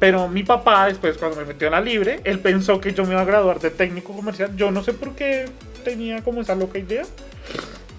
Pero 0.00 0.26
mi 0.26 0.42
papá, 0.42 0.86
después 0.88 1.16
cuando 1.18 1.36
me 1.40 1.44
metió 1.46 1.68
a 1.68 1.70
la 1.70 1.80
libre, 1.80 2.20
él 2.24 2.40
pensó 2.40 2.80
que 2.80 2.92
yo 2.92 3.04
me 3.04 3.12
iba 3.12 3.20
a 3.22 3.24
graduar 3.24 3.60
de 3.60 3.70
técnico 3.70 4.12
comercial. 4.12 4.56
Yo 4.56 4.72
no 4.72 4.82
sé 4.82 4.92
por 4.92 5.14
qué 5.14 5.44
tenía 5.84 6.20
como 6.24 6.40
esa 6.40 6.56
loca 6.56 6.78
idea. 6.80 7.04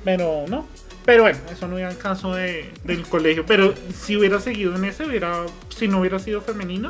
Pero 0.04 0.44
no. 0.50 0.66
Pero 1.08 1.24
bueno, 1.24 1.40
eso 1.50 1.68
no 1.70 1.78
era 1.78 1.90
el 1.90 1.98
caso 1.98 2.34
de- 2.36 2.70
del 2.84 3.04
colegio. 3.08 3.46
Pero 3.46 3.74
si 3.98 4.18
hubiera 4.18 4.42
seguido 4.42 4.76
en 4.76 4.84
ese, 4.84 5.06
hubiera, 5.06 5.46
si 5.76 5.88
no 5.88 6.02
hubiera 6.02 6.20
sido 6.20 6.42
femenino, 6.42 6.90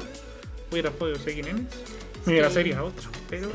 hubiera 0.71 0.89
podido 0.89 1.17
seguir 1.19 1.47
en 1.47 1.57
eso. 1.59 1.77
Me 2.25 2.33
hubiera 2.33 2.47
Sí. 2.49 2.55
sería 2.55 2.83
otro. 2.83 3.09
Pero, 3.29 3.49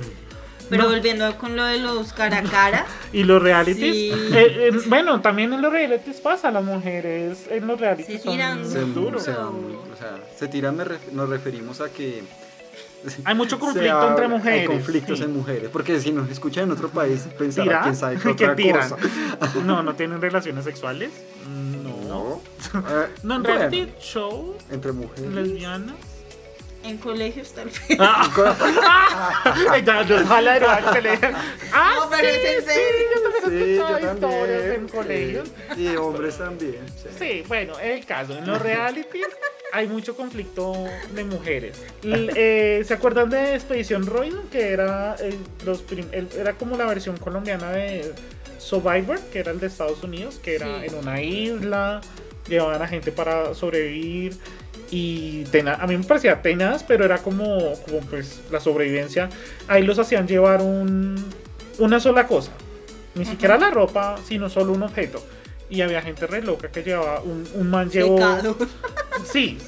Pero 0.71 0.85
no. 0.85 0.88
volviendo 0.90 1.37
con 1.37 1.57
lo 1.57 1.64
de 1.64 1.81
los 1.81 2.12
cara 2.12 2.38
a 2.38 2.42
cara, 2.45 2.87
Y 3.12 3.25
los 3.25 3.42
realities, 3.42 3.92
Sí. 3.92 4.12
eh, 4.35 4.71
eh, 4.73 4.81
bueno, 4.87 5.21
también 5.21 5.52
en 5.52 5.61
los 5.62 5.73
realities 5.73 6.21
pasa, 6.21 6.52
las 6.52 6.62
mujeres 6.62 7.38
en 7.50 7.66
los 7.66 7.81
realities 7.81 8.19
Se 8.19 8.23
son 8.23 8.33
tiran 8.33 8.64
Se, 8.64 8.78
o 8.85 9.19
sea, 9.19 9.49
o 9.49 9.97
sea, 9.99 10.16
se 10.38 10.47
tiran, 10.47 10.78
ref- 10.78 11.11
nos 11.11 11.28
referimos 11.28 11.81
a 11.81 11.90
que. 11.90 12.23
Hay 13.25 13.35
mucho 13.35 13.59
conflicto 13.59 13.92
habla- 13.97 14.11
entre 14.11 14.28
mujeres. 14.28 14.61
Hay 14.61 14.66
conflictos 14.66 15.18
sí. 15.18 15.25
en 15.25 15.32
mujeres. 15.32 15.71
Porque 15.73 16.00
si 16.00 16.12
nos 16.12 16.28
escuchan 16.30 16.64
en 16.64 16.73
otro 16.73 16.88
país, 16.88 17.26
pensará 17.38 17.64
¿Tiran? 17.64 17.82
quién 17.82 17.97
sabe 17.97 18.16
qué 18.16 18.23
¿Qué 18.37 18.44
otra 18.44 18.56
tiran? 18.56 18.88
cosa. 18.90 18.97
No, 19.64 19.82
no 19.82 19.94
tienen 19.94 20.21
relaciones 20.21 20.64
sexuales. 20.64 21.11
No. 21.49 21.92
No. 22.09 22.40
Eh, 22.80 23.09
No, 23.23 23.37
en 23.37 23.42
bueno, 23.42 23.59
reality 23.59 23.92
show, 24.00 24.56
entre 24.71 24.92
mujeres. 24.92 25.32
lesbianas. 25.32 25.94
En 26.85 26.99
colegios 26.99 27.53
tal 27.53 27.67
vez. 27.89 27.99
Ah, 27.99 29.79
ya 29.85 30.05
nos 30.05 30.29
jala 30.29 30.55
de 30.55 30.61
nuevo 30.61 30.75
al 30.75 30.85
colegio. 30.85 31.29
Ah, 31.73 31.95
No, 32.01 32.11
pero 32.11 32.29
sí, 32.29 32.37
es 32.43 32.55
en 32.55 32.61
sí, 32.62 32.67
serio. 32.67 33.09
yo 33.15 33.41
también 33.41 33.62
he 33.62 33.65
Sí, 33.65 33.73
escuchado 33.73 34.15
historias 34.15 34.65
en 34.77 34.89
colegios. 34.89 35.49
Sí. 35.75 35.83
Y 35.83 35.97
hombres 35.97 36.39
también. 36.39 36.77
sí. 36.97 37.09
Sí, 37.19 37.45
bueno, 37.49 37.79
el 37.79 38.05
caso. 38.05 38.37
En 38.37 38.47
los 38.47 38.61
realities 38.61 39.27
hay 39.73 39.87
mucho 39.89 40.17
conflicto 40.17 40.75
de 41.15 41.25
mujeres. 41.25 41.81
Eh, 42.03 42.83
¿Se 42.87 42.95
acuerdan 42.95 43.31
de 43.31 43.55
Expedición 43.55 44.05
Robinson? 44.07 44.49
Que 44.51 44.71
era, 44.73 45.17
eh, 45.21 45.37
los 45.65 45.83
prim- 45.83 46.09
el- 46.12 46.29
era 46.39 46.55
como 46.55 46.77
la 46.77 46.87
versión 46.87 47.17
colombiana 47.17 47.71
de 47.71 48.12
Survivor, 48.59 49.19
que 49.33 49.39
era 49.41 49.51
el 49.53 49.61
de 49.61 49.67
Estados 49.69 50.03
Unidos, 50.03 50.39
que 50.43 50.57
era 50.57 50.67
Sí. 50.81 50.87
en 50.87 50.95
una 50.97 51.23
isla, 51.23 52.01
llevaban 52.49 52.83
a 52.83 52.89
gente 52.89 53.12
para 53.12 53.55
sobrevivir. 53.55 54.37
Y 54.95 55.45
tena- 55.45 55.75
a 55.81 55.87
mí 55.87 55.97
me 55.97 56.05
parecía 56.05 56.43
tenaz, 56.43 56.85
pero 56.85 57.05
era 57.07 57.17
como, 57.19 57.73
como 57.87 58.01
pues 58.11 58.43
la 58.51 58.61
sobrevivencia. 58.61 59.31
Ahí 59.67 59.83
los 59.83 59.99
hacían 59.99 60.29
llevar 60.29 60.61
un, 60.61 61.17
una 61.79 61.99
sola 61.99 62.27
cosa. 62.27 62.53
Ni 63.15 63.25
siquiera 63.25 63.57
la 63.57 63.71
ropa, 63.71 64.17
sino 64.29 64.51
solo 64.51 64.73
un 64.73 64.83
objeto. 64.83 65.25
Y 65.73 65.81
había 65.81 66.02
gente 66.02 66.26
re 66.26 66.43
loca 66.43 66.69
que 66.71 66.83
llevaba 66.83 67.21
un, 67.23 67.47
un 67.55 67.71
man 67.71 67.88
llevó. 67.91 68.19
Sí, 69.31 69.59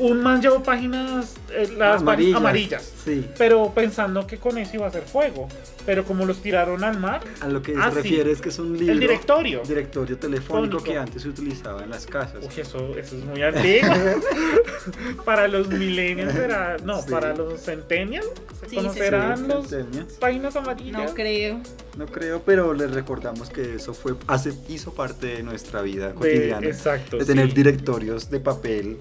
un 0.00 0.20
man 0.20 0.42
llevó 0.42 0.62
páginas 0.62 1.34
eh, 1.50 1.72
las 1.78 2.02
amarillas. 2.02 2.36
amarillas. 2.36 2.92
Sí. 3.04 3.26
Pero 3.38 3.72
pensando 3.74 4.26
que 4.26 4.36
con 4.38 4.58
eso 4.58 4.72
iba 4.76 4.84
a 4.86 4.88
hacer 4.88 5.04
fuego. 5.04 5.48
Pero 5.86 6.04
como 6.04 6.24
los 6.26 6.40
tiraron 6.42 6.82
al 6.82 6.98
mar, 6.98 7.20
A 7.40 7.48
lo 7.48 7.62
que 7.62 7.74
Ah, 7.78 7.90
se 7.90 7.96
refiere 7.96 8.30
es 8.32 8.40
que 8.40 8.48
es 8.48 8.58
un 8.58 8.76
libro. 8.76 8.92
el 8.92 9.00
directorio. 9.00 9.62
Directorio 9.66 10.18
telefónico 10.18 10.78
Fónico. 10.78 10.82
que 10.92 10.98
antes 10.98 11.22
se 11.22 11.28
utilizaba 11.28 11.82
en 11.84 11.90
las 11.90 12.06
casas. 12.06 12.42
Uy, 12.42 12.60
eso, 12.60 12.96
eso 12.98 13.16
es 13.16 13.24
muy 13.24 13.42
antiguo. 13.42 13.90
para 15.24 15.48
los 15.48 15.68
millennials 15.68 16.34
era. 16.34 16.76
No, 16.84 17.00
Sí. 17.02 17.10
para 17.10 17.34
los 17.34 17.60
centennials. 17.60 18.26
¿Se 18.60 18.68
Sí, 18.70 18.76
conocerán 18.76 19.38
sí, 19.68 19.76
los 19.96 20.12
páginas 20.14 20.56
amarillas? 20.56 21.02
No 21.10 21.14
creo. 21.14 21.60
No 21.96 22.06
creo, 22.06 22.42
pero 22.42 22.72
les 22.74 22.90
recordamos 22.90 23.50
que 23.50 23.76
eso 23.76 23.94
fue 23.94 24.14
hace, 24.26 24.52
hizo 24.68 24.92
parte 24.94 25.23
de 25.24 25.42
nuestra 25.42 25.82
vida 25.82 26.08
De- 26.08 26.14
cotidiana. 26.14 26.66
exacto. 26.66 27.18
de 27.18 27.24
tener 27.24 27.48
sí. 27.48 27.54
directorios 27.54 28.30
de 28.30 28.40
papel 28.40 28.98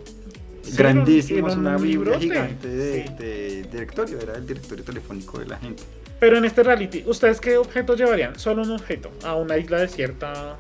Sí, 0.64 0.78
grandísimos, 0.78 1.56
una 1.58 1.76
biblia 1.78 2.18
gigante 2.18 2.68
de, 2.70 3.06
sí. 3.08 3.14
de 3.20 3.64
directorio, 3.70 4.18
era 4.20 4.36
el 4.36 4.48
directorio 4.48 4.84
telefónico 4.86 5.38
de 5.40 5.46
la 5.48 5.58
gente. 5.58 5.84
Pero 6.22 6.38
en 6.38 6.46
este 6.46 6.64
reality, 6.64 7.04
¿ustedes 7.06 7.42
qué 7.42 7.58
objetos 7.58 7.98
llevarían? 8.00 8.40
Solo 8.40 8.62
un 8.64 8.72
objeto 8.72 9.12
a 9.26 9.36
una 9.36 9.58
isla 9.58 9.80
desierta 9.82 10.56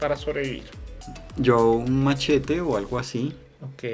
para 0.00 0.14
sobrevivir. 0.14 0.62
Yo 1.36 1.72
un 1.72 2.04
machete 2.04 2.60
o 2.60 2.76
algo 2.76 2.98
así, 3.00 3.34
Ok. 3.60 3.84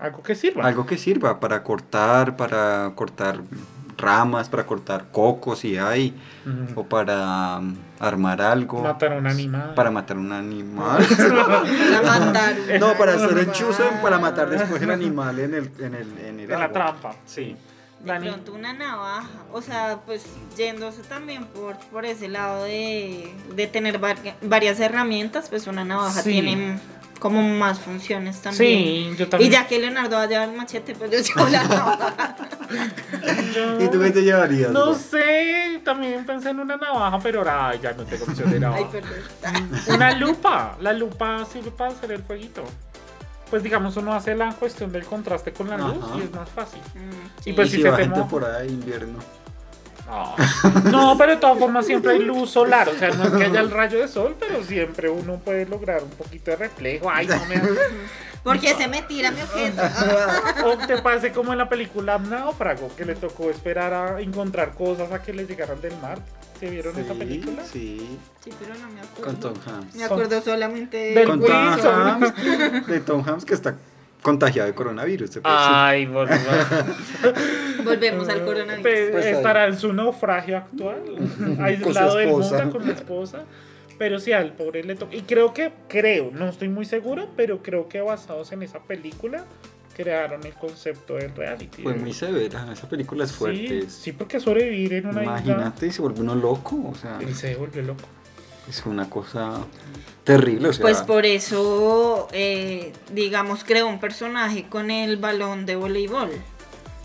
Algo 0.00 0.22
que 0.24 0.34
sirva. 0.34 0.66
algo 0.66 0.84
que 0.84 0.98
sirva 0.98 1.38
para 1.40 1.62
cortar, 1.62 2.36
para 2.36 2.92
cortar 2.96 3.40
ramas, 3.98 4.48
para 4.48 4.64
cortar 4.64 5.06
cocos 5.12 5.58
si 5.58 5.76
hay, 5.76 6.14
o 6.74 6.84
para 6.84 7.58
um, 7.58 7.74
armar 7.98 8.40
algo. 8.40 8.80
Matar 8.82 9.12
a 9.12 9.16
un 9.18 9.26
animal. 9.26 9.74
Para 9.74 9.90
matar 9.90 10.16
un 10.16 10.32
animal. 10.32 11.04
Para 12.02 12.18
matar. 12.20 12.54
un 12.74 12.80
no, 12.80 12.94
para 12.94 13.12
hacer 13.14 13.24
animal. 13.30 13.44
enchuzo 13.48 13.82
para 14.02 14.18
matar 14.18 14.48
después 14.48 14.80
el 14.80 14.90
animal 14.90 15.38
en 15.40 15.54
el, 15.54 15.70
en 15.80 15.94
el, 15.94 16.18
en 16.18 16.40
el 16.40 16.50
En 16.50 16.60
la 16.60 16.70
trampa, 16.72 17.14
sí. 17.26 17.56
De 18.00 18.12
Dani. 18.12 18.28
pronto 18.28 18.52
una 18.54 18.72
navaja. 18.72 19.28
O 19.52 19.60
sea, 19.60 19.98
pues 20.06 20.24
yéndose 20.56 21.02
también 21.02 21.44
por, 21.46 21.76
por 21.90 22.04
ese 22.06 22.28
lado 22.28 22.62
de, 22.62 23.34
de 23.56 23.66
tener 23.66 23.98
var- 23.98 24.16
varias 24.42 24.78
herramientas, 24.78 25.48
pues 25.48 25.66
una 25.66 25.84
navaja 25.84 26.22
Sí. 26.22 26.30
tiene 26.30 26.78
como 27.18 27.42
más 27.42 27.78
funciones 27.80 28.40
también. 28.40 29.10
Sí, 29.12 29.16
yo 29.18 29.28
también. 29.28 29.50
Y 29.50 29.52
ya 29.54 29.66
que 29.66 29.78
Leonardo 29.78 30.16
va 30.16 30.22
a 30.22 30.26
llevar 30.26 30.48
el 30.48 30.56
machete, 30.56 30.94
pues 30.94 31.10
yo 31.10 31.18
llevo 31.18 31.48
la 31.50 31.64
navaja. 31.64 32.36
Yo- 33.54 33.80
¿Y 33.84 33.88
tú 33.88 34.00
qué 34.00 34.10
te 34.10 34.22
llevarías? 34.22 34.70
No 34.70 34.94
sé, 34.94 35.80
también 35.84 36.24
pensé 36.24 36.50
en 36.50 36.60
una 36.60 36.76
navaja, 36.76 37.18
pero 37.20 37.40
ahora 37.40 37.74
ya 37.76 37.92
no 37.92 38.04
tengo 38.04 38.24
opción 38.24 38.48
de 38.50 38.56
Ay, 38.56 38.60
navaja. 38.60 38.88
perdón. 38.90 39.70
Una 39.94 40.12
lupa, 40.16 40.76
la 40.80 40.92
lupa 40.92 41.44
sirve 41.52 41.70
para 41.70 41.90
hacer 41.92 42.12
el 42.12 42.22
fueguito. 42.22 42.62
Pues 43.50 43.62
digamos, 43.62 43.96
uno 43.96 44.12
hace 44.12 44.34
la 44.34 44.52
cuestión 44.52 44.92
del 44.92 45.04
contraste 45.06 45.52
con 45.54 45.70
la 45.70 45.78
luz 45.78 45.96
Ajá. 46.02 46.16
y 46.18 46.20
es 46.20 46.32
más 46.32 46.50
fácil. 46.50 46.80
Mm, 46.94 47.48
Y 47.48 47.52
pues 47.54 47.68
y 47.68 47.70
si 47.70 47.76
si 47.78 47.82
se 47.82 47.90
va 47.90 47.96
te 47.96 48.06
moja. 48.06 48.20
temporada 48.20 48.58
de 48.60 48.66
invierno. 48.68 49.18
No. 50.08 50.34
No, 50.90 51.16
pero 51.18 51.32
de 51.32 51.36
todas 51.38 51.58
formas 51.58 51.86
siempre 51.86 52.12
hay 52.12 52.18
luz 52.20 52.50
solar. 52.50 52.88
O 52.88 52.94
sea, 52.98 53.10
no 53.10 53.24
es 53.24 53.30
que 53.32 53.44
haya 53.44 53.60
el 53.60 53.70
rayo 53.70 53.98
de 53.98 54.08
sol, 54.08 54.34
pero 54.38 54.62
siempre 54.64 55.08
uno 55.10 55.36
puede 55.36 55.66
lograr 55.66 56.02
un 56.02 56.10
poquito 56.10 56.50
de 56.50 56.56
reflejo. 56.56 57.10
Ay, 57.10 57.26
no 57.26 57.44
me. 57.46 57.60
Porque 58.42 58.74
se 58.74 58.88
me 58.88 59.02
tira 59.02 59.30
mi 59.30 59.42
objeto. 59.42 59.82
O 60.64 60.78
te 60.86 60.98
pase 61.02 61.32
como 61.32 61.52
en 61.52 61.58
la 61.58 61.68
película 61.68 62.18
Náufrago, 62.18 62.90
que 62.96 63.04
le 63.04 63.14
tocó 63.14 63.50
esperar 63.50 63.92
a 63.92 64.20
encontrar 64.20 64.74
cosas 64.74 65.12
a 65.12 65.20
que 65.22 65.32
le 65.34 65.44
llegaran 65.46 65.80
del 65.80 65.96
mar. 66.00 66.18
¿Se 66.58 66.68
vieron 66.70 66.98
esa 66.98 67.12
Sí, 67.12 67.18
película? 67.18 67.62
Sí, 67.70 68.18
Sí, 68.42 68.50
pero 68.58 68.74
no 68.74 68.88
me 68.88 69.00
acuerdo. 69.00 69.24
con 69.24 69.36
Tom 69.36 69.54
Hanks. 69.66 69.94
Me 69.94 70.04
acuerdo 70.04 70.40
solamente 70.42 70.96
de. 70.96 71.26
Tom 71.26 71.42
Hanks, 71.48 72.86
de 72.86 73.00
Tom 73.00 73.22
Hanks 73.28 73.44
que 73.44 73.54
está 73.54 73.74
contagiado 74.22 74.68
de 74.68 74.74
coronavirus. 74.74 75.30
¿te 75.30 75.40
parece? 75.40 75.70
Ay, 75.70 76.06
bueno. 76.06 76.36
Volvemos 77.84 78.28
al 78.28 78.44
coronavirus. 78.44 79.10
Pues, 79.12 79.26
estará 79.26 79.66
en 79.66 79.78
su 79.78 79.92
naufragio 79.92 80.58
actual, 80.58 81.02
aislado 81.60 82.16
del 82.16 82.28
mundo 82.28 82.70
con 82.70 82.86
la 82.86 82.92
esposa. 82.92 83.44
Pero 83.98 84.20
sí, 84.20 84.32
al 84.32 84.52
pobre 84.52 84.84
le 84.84 84.94
toca. 84.94 85.14
Y 85.16 85.22
creo 85.22 85.52
que, 85.52 85.72
creo, 85.88 86.30
no 86.32 86.48
estoy 86.48 86.68
muy 86.68 86.84
seguro, 86.84 87.28
pero 87.36 87.62
creo 87.62 87.88
que 87.88 88.00
basados 88.00 88.52
en 88.52 88.62
esa 88.62 88.78
película 88.80 89.44
crearon 89.96 90.46
el 90.46 90.54
concepto 90.54 91.16
del 91.16 91.34
reality. 91.34 91.82
Fue 91.82 91.94
muy 91.94 92.12
severa, 92.12 92.72
esa 92.72 92.88
película 92.88 93.24
es 93.24 93.32
fuerte. 93.32 93.82
Sí, 93.82 93.90
sí, 93.90 94.12
porque 94.12 94.38
sobrevivir 94.38 94.92
en 94.92 95.06
una 95.08 95.24
Imagínate 95.24 95.88
y 95.88 95.90
se 95.90 96.00
vuelve 96.00 96.20
uno 96.20 96.36
loco, 96.36 96.90
o 96.90 96.94
sea, 96.94 97.16
isla. 97.16 97.28
Él 97.28 97.34
se 97.34 97.56
vuelve 97.56 97.82
loco. 97.82 98.08
es 98.68 98.86
una 98.86 99.10
cosa 99.10 99.58
terrible, 100.28 100.68
o 100.68 100.72
sea, 100.74 100.82
Pues 100.82 100.98
por 100.98 101.24
eso, 101.24 102.28
eh, 102.32 102.92
digamos, 103.12 103.64
creó 103.64 103.88
un 103.88 103.98
personaje 103.98 104.66
con 104.68 104.90
el 104.90 105.16
balón 105.16 105.64
de 105.64 105.76
voleibol. 105.76 106.30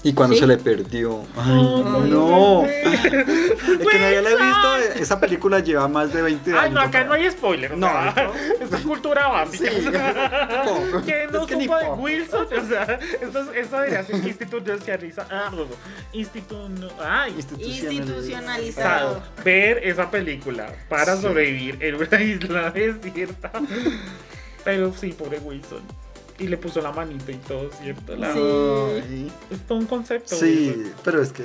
Y 0.03 0.13
cuando 0.13 0.35
¿sí? 0.35 0.41
se 0.41 0.47
le 0.47 0.57
perdió, 0.57 1.23
ay, 1.37 1.53
No, 1.53 1.99
no, 2.01 2.65
es 2.65 3.01
que 3.01 3.99
nadie 3.99 4.21
la 4.21 4.29
ha 4.31 4.35
visto, 4.35 4.99
esa 5.01 5.19
película 5.19 5.59
lleva 5.59 5.87
más 5.87 6.11
de 6.13 6.21
20 6.21 6.51
años. 6.51 6.61
Ay, 6.63 6.71
no, 6.71 6.81
acá 6.81 7.03
no 7.05 7.13
hay 7.13 7.31
spoiler. 7.31 7.71
o 7.71 7.77
No, 7.77 7.87
sea, 7.87 8.13
no. 8.27 8.63
Esto 8.63 8.75
es 8.75 8.81
cultura 8.83 9.27
básica. 9.29 9.71
Sí, 9.71 9.77
que 11.05 11.27
no 11.31 11.41
Es 11.41 11.47
que 11.47 11.61
supo 11.61 11.77
de. 11.77 11.89
Wilson. 11.97 12.45
O 12.45 12.67
sea, 12.67 12.99
esto, 13.21 13.39
es- 13.51 13.57
esto 13.57 13.77
debería 13.77 14.03
ser 14.03 14.15
institucionalizado. 14.27 15.27
Ah, 15.31 15.49
no, 15.51 15.57
no. 15.57 15.65
Institu 16.11 16.55
ay, 17.01 17.33
Institucionalizado. 17.57 19.23
ver 19.43 19.79
esa 19.83 20.09
película 20.11 20.67
para 20.89 21.15
Sí. 21.15 21.21
sobrevivir 21.21 21.77
en 21.81 21.95
una 21.95 22.21
isla 22.21 22.71
desierta. 22.75 23.51
Pero 24.63 24.93
sí, 24.93 25.13
pobre 25.13 25.39
Wilson. 25.39 25.81
Y 26.39 26.47
le 26.47 26.57
puso 26.57 26.81
la 26.81 26.91
manita 26.91 27.31
y 27.31 27.35
todo, 27.37 27.69
¿cierto? 27.81 28.15
La- 28.15 28.33
Sí. 28.33 29.31
Es 29.51 29.59
todo 29.67 29.77
un 29.77 29.85
concepto. 29.85 30.35
Sí, 30.35 30.83
pero 31.03 31.21
es 31.21 31.31
que, 31.31 31.43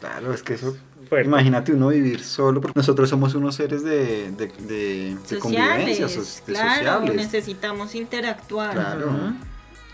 claro, 0.00 0.32
es 0.32 0.42
que 0.42 0.54
eso, 0.54 0.76
Fuerte. 1.08 1.28
imagínate 1.28 1.72
uno 1.72 1.88
vivir 1.88 2.22
solo, 2.24 2.60
porque 2.60 2.78
nosotros 2.78 3.10
somos 3.10 3.34
unos 3.34 3.54
seres 3.56 3.84
de, 3.84 4.30
de, 4.32 4.46
de, 4.60 5.16
de 5.28 5.38
convivencia, 5.38 6.08
Sociales, 6.08 6.12
so- 6.38 6.46
de 6.46 6.52
claro, 6.54 6.74
sociables. 6.76 7.14
necesitamos 7.16 7.94
interactuar. 7.94 8.72
Claro. 8.72 9.10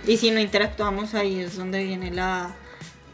Y 0.06 0.16
si 0.16 0.30
no 0.30 0.38
interactuamos 0.38 1.14
ahí 1.14 1.40
es 1.40 1.56
donde 1.56 1.82
viene 1.82 2.12
la, 2.12 2.54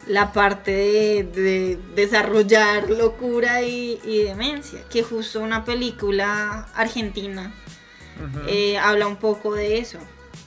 la 0.06 0.34
parte 0.34 0.70
de, 0.70 1.24
de 1.24 1.78
desarrollar 1.96 2.90
locura 2.90 3.62
y, 3.62 3.98
y 4.04 4.18
demencia, 4.24 4.80
que 4.90 5.02
justo 5.02 5.40
una 5.40 5.64
película 5.64 6.68
argentina 6.74 7.54
eh, 8.46 8.76
habla 8.78 9.06
un 9.06 9.16
poco 9.16 9.54
de 9.54 9.78
eso, 9.78 9.98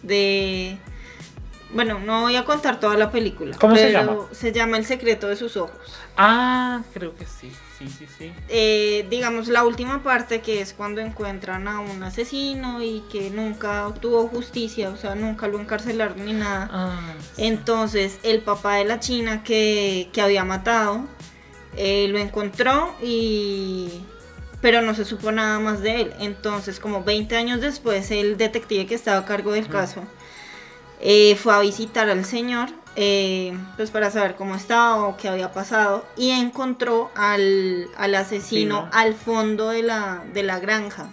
de... 0.08 0.78
Bueno, 1.74 2.00
no 2.00 2.22
voy 2.22 2.38
a 2.38 2.46
contar 2.46 2.80
toda 2.80 2.96
la 2.96 3.12
película. 3.12 3.58
¿Cómo 3.60 3.76
se 3.76 3.88
pero 3.88 4.00
llama? 4.00 4.18
Se 4.32 4.52
llama 4.54 4.78
El 4.78 4.86
secreto 4.86 5.28
de 5.28 5.36
sus 5.36 5.58
ojos. 5.58 5.78
Ah, 6.16 6.82
creo 6.94 7.14
que 7.16 7.26
sí. 7.26 7.52
Sí, 7.78 7.88
sí, 7.90 8.08
sí. 8.18 8.34
Eh, 8.50 9.06
digamos, 9.10 9.50
la 9.50 9.64
última 9.64 10.02
parte 10.02 10.42
que 10.42 10.62
es 10.62 10.74
cuando 10.74 11.00
encuentran 11.00 11.68
a 11.68 11.80
un 11.80 12.02
asesino 12.02 12.82
y 12.82 13.04
que 13.12 13.30
nunca 13.30 13.86
obtuvo 13.86 14.28
justicia, 14.28 14.90
o 14.90 14.98
sea, 14.98 15.14
nunca 15.14 15.48
lo 15.48 15.60
encarcelaron 15.60 16.26
ni 16.26 16.34
nada. 16.34 16.70
Ah, 16.72 17.14
sí. 17.36 17.44
Entonces, 17.46 18.18
el 18.24 18.42
papá 18.42 18.76
de 18.76 18.86
la 18.86 19.00
china 19.00 19.44
que, 19.44 20.10
que 20.12 20.22
había 20.22 20.44
matado 20.44 21.04
eh, 21.76 22.08
lo 22.10 22.18
encontró 22.18 22.96
y. 23.04 23.92
Pero 24.62 24.82
no 24.82 24.96
se 24.96 25.06
supo 25.06 25.32
nada 25.32 25.60
más 25.60 25.82
de 25.82 26.02
él. 26.02 26.14
Entonces, 26.20 26.80
como 26.80 27.04
20 27.04 27.36
años 27.36 27.62
después, 27.62 28.10
el 28.12 28.38
detective 28.38 28.88
que 28.88 28.96
estaba 28.96 29.20
a 29.20 29.26
cargo 29.26 29.52
del 29.52 29.68
caso 29.68 30.04
eh, 31.00 31.36
fue 31.36 31.54
a 31.54 31.60
visitar 31.60 32.10
al 32.10 32.26
señor, 32.26 32.70
eh, 32.96 33.56
pues 33.76 33.92
para 33.92 34.10
saber 34.10 34.36
cómo 34.36 34.56
estaba 34.56 35.06
o 35.06 35.16
qué 35.18 35.28
había 35.30 35.54
pasado, 35.54 36.06
y 36.18 36.32
encontró 36.32 37.12
al, 37.16 37.88
al 37.98 38.16
asesino 38.16 38.48
Sí, 38.50 38.66
¿no? 38.66 38.90
al 38.92 39.14
fondo 39.14 39.70
de 39.70 39.84
la, 39.84 40.24
de 40.34 40.42
la 40.42 40.60
granja. 40.60 41.10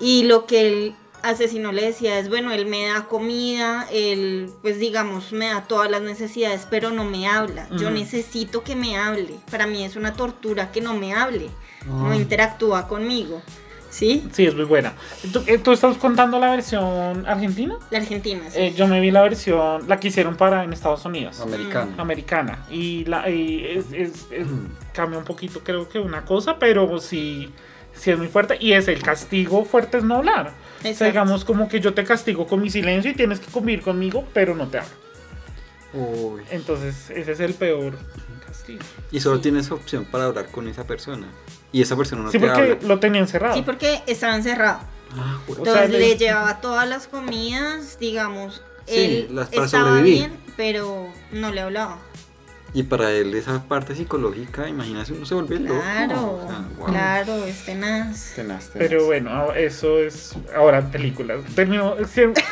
Y 0.00 0.24
lo 0.24 0.46
que 0.46 0.66
él 0.66 0.94
asesino 1.22 1.72
le 1.72 1.84
decía 1.84 2.18
es, 2.18 2.28
bueno, 2.28 2.52
él 2.52 2.66
me 2.66 2.86
da 2.86 3.06
comida, 3.06 3.86
él, 3.92 4.50
pues 4.62 4.78
digamos, 4.78 5.32
me 5.32 5.46
da 5.48 5.64
todas 5.64 5.90
las 5.90 6.02
necesidades, 6.02 6.66
pero 6.70 6.90
no 6.90 7.04
me 7.04 7.28
habla. 7.28 7.68
Yo 7.76 7.90
necesito 7.90 8.62
que 8.62 8.76
me 8.76 8.96
hable. 8.96 9.34
Para 9.50 9.66
mí 9.66 9.84
es 9.84 9.96
una 9.96 10.14
tortura 10.14 10.70
que 10.72 10.80
no 10.80 10.94
me 10.94 11.14
hable, 11.14 11.50
no 11.88 12.10
Ah. 12.12 12.16
interactúa 12.16 12.86
conmigo. 12.88 13.42
¿Sí? 13.90 14.28
Sí, 14.32 14.44
es 14.44 14.54
muy 14.54 14.64
buena. 14.64 14.92
¿Tú, 15.32 15.42
eh, 15.46 15.56
tú 15.56 15.72
estás 15.72 15.96
contando 15.96 16.38
la 16.38 16.50
versión 16.50 17.26
argentina? 17.26 17.74
La 17.90 17.98
Argentina, 17.98 18.42
sí. 18.50 18.58
Eh, 18.60 18.74
yo 18.76 18.86
me 18.86 19.00
vi 19.00 19.10
la 19.10 19.22
versión, 19.22 19.88
la 19.88 19.98
que 19.98 20.08
hicieron 20.08 20.36
para 20.36 20.62
en 20.62 20.74
Estados 20.74 21.06
Unidos. 21.06 21.40
Americano. 21.40 21.92
americana 21.96 22.66
y, 22.70 23.06
la, 23.06 23.30
y 23.30 23.64
es, 23.64 23.86
es- 23.92 24.26
es- 24.30 24.46
cambia 24.92 25.18
un 25.18 25.24
poquito 25.24 25.60
creo 25.60 25.88
que 25.88 25.98
una 25.98 26.24
cosa 26.26 26.58
pero 26.58 26.98
sí, 26.98 27.50
sí 27.94 28.10
es 28.10 28.18
muy 28.18 28.28
fuerte 28.28 28.58
y 28.60 28.72
es 28.72 28.88
el 28.88 29.00
castigo 29.02 29.64
fuerte 29.64 29.96
es 29.98 30.04
no 30.04 30.16
hablar 30.16 30.52
o 30.84 30.92
sea, 30.94 31.06
digamos 31.06 31.44
como 31.46 31.68
que 31.68 31.80
yo 31.80 31.94
te 31.94 32.04
castigo 32.04 32.46
con 32.46 32.60
mi 32.60 32.68
silencio 32.68 33.10
y 33.12 33.14
tienes 33.14 33.38
que 33.40 33.50
convivir 33.50 33.80
conmigo 33.82 34.24
pero 34.34 34.54
no 34.56 34.66
te 34.68 34.78
hablo 34.78 34.90
Uy. 35.94 36.42
entonces 36.50 37.10
ese 37.10 37.32
es 37.32 37.40
el 37.40 37.54
peor 37.54 37.94
Y 39.12 39.20
solo 39.20 39.40
tienes 39.40 39.70
opción 39.70 40.04
para 40.04 40.24
hablar 40.26 40.46
con 40.50 40.68
esa 40.68 40.84
persona. 40.84 41.26
Y 41.72 41.82
esa 41.82 41.96
persona 41.96 42.22
no 42.22 42.30
sí 42.30 42.38
te 42.38 42.46
porque 42.46 42.60
habla. 42.72 42.78
lo 42.88 42.98
tenía 43.00 43.20
encerrado 43.20 43.54
Sí, 43.54 43.62
porque 43.62 44.02
estaba 44.06 44.34
encerrado. 44.36 44.80
Ah, 45.16 45.38
jue- 45.46 45.52
O 45.60 45.64
sea, 45.64 45.84
Entonces 45.84 45.90
le- 45.90 45.98
le 46.00 46.16
llevaba 46.16 46.60
todas 46.60 46.88
las 46.88 47.06
comidas, 47.06 47.98
digamos, 47.98 48.62
Sí, 48.86 49.26
él 49.28 49.28
las 49.34 49.48
para 49.48 49.64
estaba 49.66 49.88
sobrevivir. 49.88 50.18
bien, 50.28 50.36
pero 50.56 51.06
no 51.32 51.50
le 51.52 51.60
hablaba. 51.60 51.98
Y 52.74 52.82
para 52.82 53.10
él 53.10 53.34
esa 53.34 53.62
parte 53.64 53.94
psicológica, 53.94 54.68
imagínate, 54.68 55.12
uno 55.12 55.24
se 55.24 55.34
vuelve 55.34 55.58
loco. 55.58 55.80
Claro, 55.80 56.40
o 56.44 56.48
sea, 56.48 56.64
guau. 56.76 56.90
claro, 56.90 57.44
es 57.44 57.64
tenaz. 57.64 58.32
Tenaz, 58.34 58.68
tenaz. 58.68 58.70
pero 58.74 59.06
bueno 59.06 59.52
eso 59.54 59.98
es 59.98 60.34
ahora 60.54 60.78
en 60.78 60.90
películas 60.90 61.40
terminó 61.54 61.96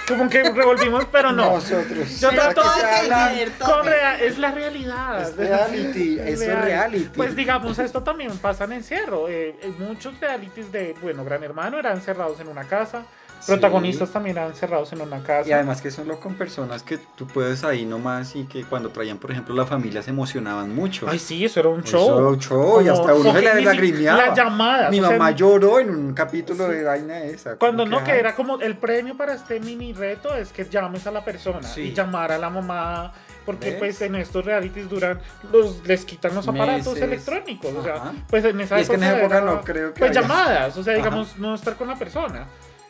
como 0.08 0.28
que 0.28 0.42
revolvimos 0.50 1.04
pero 1.12 1.32
no 1.32 1.54
Nosotros. 1.54 2.20
Yo 2.20 2.30
trato 2.30 2.62
de 2.62 4.26
es 4.26 4.38
la 4.38 4.50
realidad. 4.50 5.22
Es 5.22 5.36
reality, 5.36 6.18
es 6.18 6.46
reality. 6.46 7.10
Pues 7.14 7.36
digamos, 7.36 7.78
esto 7.78 8.02
también 8.02 8.36
pasa 8.38 8.64
en 8.64 8.72
encierro. 8.72 9.28
Eh, 9.28 9.56
eh, 9.60 9.72
muchos 9.78 10.18
realities 10.20 10.70
de, 10.72 10.94
bueno, 11.02 11.24
Gran 11.24 11.42
Hermano 11.42 11.78
eran 11.78 12.00
cerrados 12.00 12.40
en 12.40 12.48
una 12.48 12.64
casa. 12.64 13.04
Sí. 13.40 13.52
Protagonistas 13.52 14.10
también 14.10 14.36
eran 14.38 14.54
cerrados 14.54 14.92
en 14.92 15.00
una 15.02 15.22
casa. 15.22 15.48
Y 15.48 15.52
además 15.52 15.80
que 15.80 15.90
solo 15.90 16.18
con 16.18 16.34
personas 16.34 16.82
que 16.82 16.98
tú 16.98 17.26
puedes 17.26 17.62
ahí 17.64 17.84
nomás 17.86 18.34
y 18.34 18.44
que 18.44 18.64
cuando 18.64 18.88
traían, 18.88 19.18
por 19.18 19.30
ejemplo, 19.30 19.54
la 19.54 19.66
familia 19.66 20.02
se 20.02 20.10
emocionaban 20.10 20.74
mucho. 20.74 21.06
Ay, 21.08 21.18
sí, 21.18 21.44
eso 21.44 21.60
era 21.60 21.68
un 21.68 21.80
Eso 21.80 21.98
show. 21.98 22.18
era 22.18 22.28
un 22.28 22.38
show, 22.40 22.80
y 22.80 22.86
Como- 22.88 23.00
hasta 23.00 23.14
uno 23.14 23.32
se 23.32 23.42
le 23.42 23.62
lagrimeaba. 23.62 24.26
Las 24.26 24.36
llamadas. 24.36 24.90
Mi 24.90 24.98
o 25.00 25.02
sea, 25.06 25.12
mamá 25.18 25.30
lloró 25.30 25.78
en 25.78 25.90
un 25.90 26.12
capítulo 26.14 26.66
de 26.68 26.82
vaina 26.82 27.20
esa. 27.20 27.56
Cuando 27.56 27.86
no, 27.86 28.02
que 28.02 28.12
ay, 28.12 28.18
era 28.20 28.34
como 28.34 28.58
el 28.60 28.76
premio 28.76 29.16
para 29.16 29.34
este 29.34 29.60
mini 29.60 29.92
reto 29.92 30.34
es 30.34 30.50
que 30.52 30.64
llames 30.64 31.06
a 31.06 31.10
la 31.12 31.24
persona 31.24 31.62
Sí. 31.62 31.82
y 31.82 31.94
llamar 31.94 32.32
a 32.32 32.38
la 32.38 32.50
mamá. 32.50 33.12
Porque 33.44 33.70
¿Ves? 33.70 33.78
pues 33.78 34.02
en 34.02 34.16
estos 34.16 34.44
realities 34.44 34.88
duran, 34.88 35.20
los, 35.52 35.86
les 35.86 36.04
quitan 36.04 36.34
los 36.34 36.48
aparatos 36.48 36.86
Meses. 36.94 37.02
electrónicos. 37.02 37.72
O 37.74 37.82
sea, 37.84 37.94
Ajá. 37.94 38.12
pues 38.28 38.44
en 38.44 38.60
esa 38.60 38.76
Y 38.78 38.82
es 38.82 38.88
que 38.88 38.96
en 38.96 39.04
esa 39.04 39.18
época 39.20 39.36
era, 39.36 39.46
no 39.46 39.60
creo 39.60 39.94
que 39.94 40.00
Pues 40.00 40.10
haya- 40.10 40.22
llamadas, 40.22 40.76
o 40.76 40.82
sea, 40.82 40.94
Ajá. 40.94 41.02
digamos, 41.04 41.38
no 41.38 41.54
estar 41.54 41.76
con 41.76 41.86
la 41.86 41.94
persona. 41.94 42.46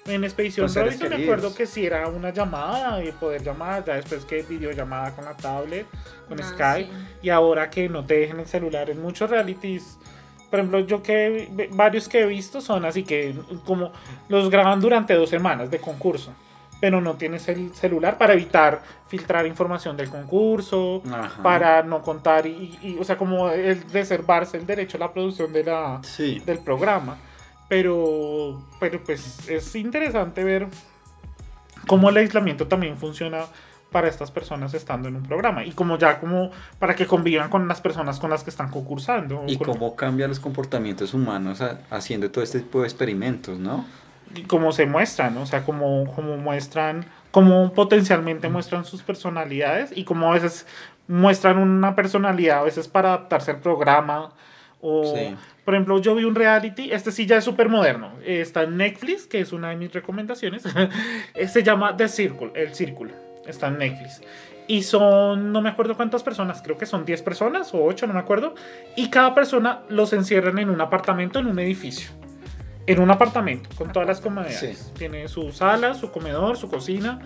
En 0.06 0.24
Expedición 0.24 0.68
seres 0.68 0.94
Robinson 0.94 1.08
me 1.10 1.16
queridos. 1.16 1.34
acuerdo 1.38 1.56
que 1.56 1.66
si 1.66 1.84
era 1.86 2.06
una 2.08 2.30
llamada 2.30 3.02
y 3.02 3.10
poder 3.12 3.42
llamar, 3.42 3.84
ya 3.84 3.94
después 3.94 4.24
que 4.24 4.42
videollamada 4.42 5.10
con 5.14 5.24
la 5.24 5.36
tablet, 5.36 5.86
con 6.28 6.40
Ah, 6.40 6.44
Skype, 6.44 6.90
sí. 6.92 6.98
y 7.22 7.30
ahora 7.30 7.70
que 7.70 7.88
no 7.88 8.04
te 8.04 8.14
dejen 8.18 8.38
el 8.40 8.46
celular 8.46 8.88
en 8.90 9.02
muchos 9.02 9.28
realities. 9.28 9.98
Por 10.50 10.60
ejemplo, 10.60 10.80
yo 10.80 11.02
que 11.02 11.68
varios 11.72 12.08
que 12.08 12.20
he 12.20 12.26
visto 12.26 12.60
son 12.60 12.84
así 12.84 13.02
que 13.02 13.34
como 13.64 13.90
los 14.28 14.48
graban 14.48 14.80
durante 14.80 15.14
dos 15.14 15.28
semanas 15.28 15.70
de 15.72 15.78
concurso, 15.80 16.32
pero 16.80 17.00
no 17.00 17.14
tienes 17.16 17.48
el 17.48 17.74
celular 17.74 18.16
para 18.16 18.34
evitar 18.34 18.80
filtrar 19.08 19.44
información 19.46 19.96
del 19.96 20.08
concurso, 20.08 21.02
Ajá. 21.12 21.42
para 21.42 21.82
no 21.82 22.00
contar 22.02 22.46
y, 22.46 22.78
y- 22.80 22.96
o 23.00 23.02
sea, 23.02 23.16
como 23.18 23.50
el 23.50 23.82
reservarse 23.90 24.56
el 24.56 24.66
derecho 24.66 24.98
a 24.98 25.00
la 25.00 25.12
producción 25.12 25.52
de 25.52 25.64
la, 25.64 25.98
Sí. 26.04 26.40
del 26.46 26.58
programa. 26.60 27.16
Pero, 27.68 28.62
pero 28.78 29.02
pues 29.04 29.48
es 29.48 29.74
interesante 29.74 30.44
ver 30.44 30.68
cómo 31.86 32.10
el 32.10 32.16
aislamiento 32.16 32.66
también 32.68 32.96
funciona 32.96 33.44
para 33.90 34.08
estas 34.08 34.30
personas 34.30 34.74
estando 34.74 35.08
en 35.08 35.16
un 35.16 35.22
programa 35.22 35.64
y 35.64 35.72
como 35.72 35.96
ya 35.96 36.18
como 36.20 36.50
para 36.78 36.94
que 36.94 37.06
convivan 37.06 37.48
con 37.48 37.66
las 37.68 37.80
personas 37.80 38.18
con 38.18 38.30
las 38.30 38.44
que 38.44 38.50
están 38.50 38.70
concursando. 38.70 39.44
Y 39.46 39.56
con- 39.56 39.68
cómo 39.68 39.96
cambian 39.96 40.28
los 40.28 40.40
comportamientos 40.40 41.14
humanos 41.14 41.60
a- 41.60 41.80
haciendo 41.90 42.30
todo 42.30 42.42
este 42.44 42.60
tipo 42.60 42.80
de 42.80 42.86
experimentos, 42.86 43.58
¿no? 43.58 43.84
y 44.34 44.42
cómo 44.42 44.72
se 44.72 44.86
muestran, 44.86 45.36
o 45.38 45.46
sea, 45.46 45.62
cómo, 45.64 46.12
cómo 46.14 46.36
muestran, 46.36 47.06
cómo 47.30 47.72
potencialmente 47.72 48.48
muestran 48.48 48.84
sus 48.84 49.02
personalidades 49.02 49.92
y 49.96 50.02
cómo 50.04 50.28
a 50.30 50.34
veces 50.34 50.66
muestran 51.06 51.58
una 51.58 51.94
personalidad, 51.94 52.58
a 52.58 52.62
veces 52.64 52.88
para 52.88 53.10
adaptarse 53.14 53.52
al 53.52 53.60
programa. 53.60 54.30
O, 54.80 55.04
Sí. 55.16 55.34
por 55.64 55.74
ejemplo, 55.74 55.98
yo 56.00 56.14
vi 56.14 56.24
un 56.24 56.34
reality, 56.34 56.92
este 56.92 57.10
sí 57.10 57.26
ya 57.26 57.38
es 57.38 57.44
súper 57.44 57.68
moderno, 57.68 58.12
está 58.24 58.62
en 58.64 58.76
Netflix, 58.76 59.26
que 59.26 59.40
es 59.40 59.52
una 59.52 59.70
de 59.70 59.76
mis 59.76 59.92
recomendaciones, 59.92 60.62
Eh, 61.34 61.48
se 61.48 61.62
llama 61.62 61.96
The 61.96 62.08
Circle, 62.08 62.52
El 62.54 62.74
Círculo, 62.74 63.12
está 63.46 63.68
en 63.68 63.78
Netflix. 63.78 64.20
Y 64.68 64.82
son, 64.82 65.52
no 65.52 65.60
me 65.62 65.68
acuerdo 65.70 65.96
cuántas 65.96 66.22
personas, 66.22 66.60
creo 66.60 66.76
que 66.76 66.86
son 66.86 67.04
10 67.04 67.22
personas 67.22 67.72
o 67.72 67.84
8, 67.84 68.06
no 68.08 68.14
me 68.14 68.18
acuerdo. 68.20 68.54
Y 68.96 69.10
cada 69.10 69.32
persona 69.34 69.82
los 69.88 70.12
encierran 70.12 70.58
en 70.58 70.70
un 70.70 70.80
apartamento, 70.80 71.38
en 71.38 71.46
un 71.46 71.58
edificio 71.58 72.10
en 72.88 73.00
un 73.00 73.10
apartamento 73.10 73.68
con 73.76 73.90
todas 73.90 74.06
las 74.06 74.20
comodidades. 74.20 74.78
Sí. 74.78 74.92
Tiene 74.96 75.26
su 75.26 75.50
sala, 75.50 75.94
su 75.94 76.12
comedor, 76.12 76.56
su 76.56 76.68
cocina, 76.68 77.18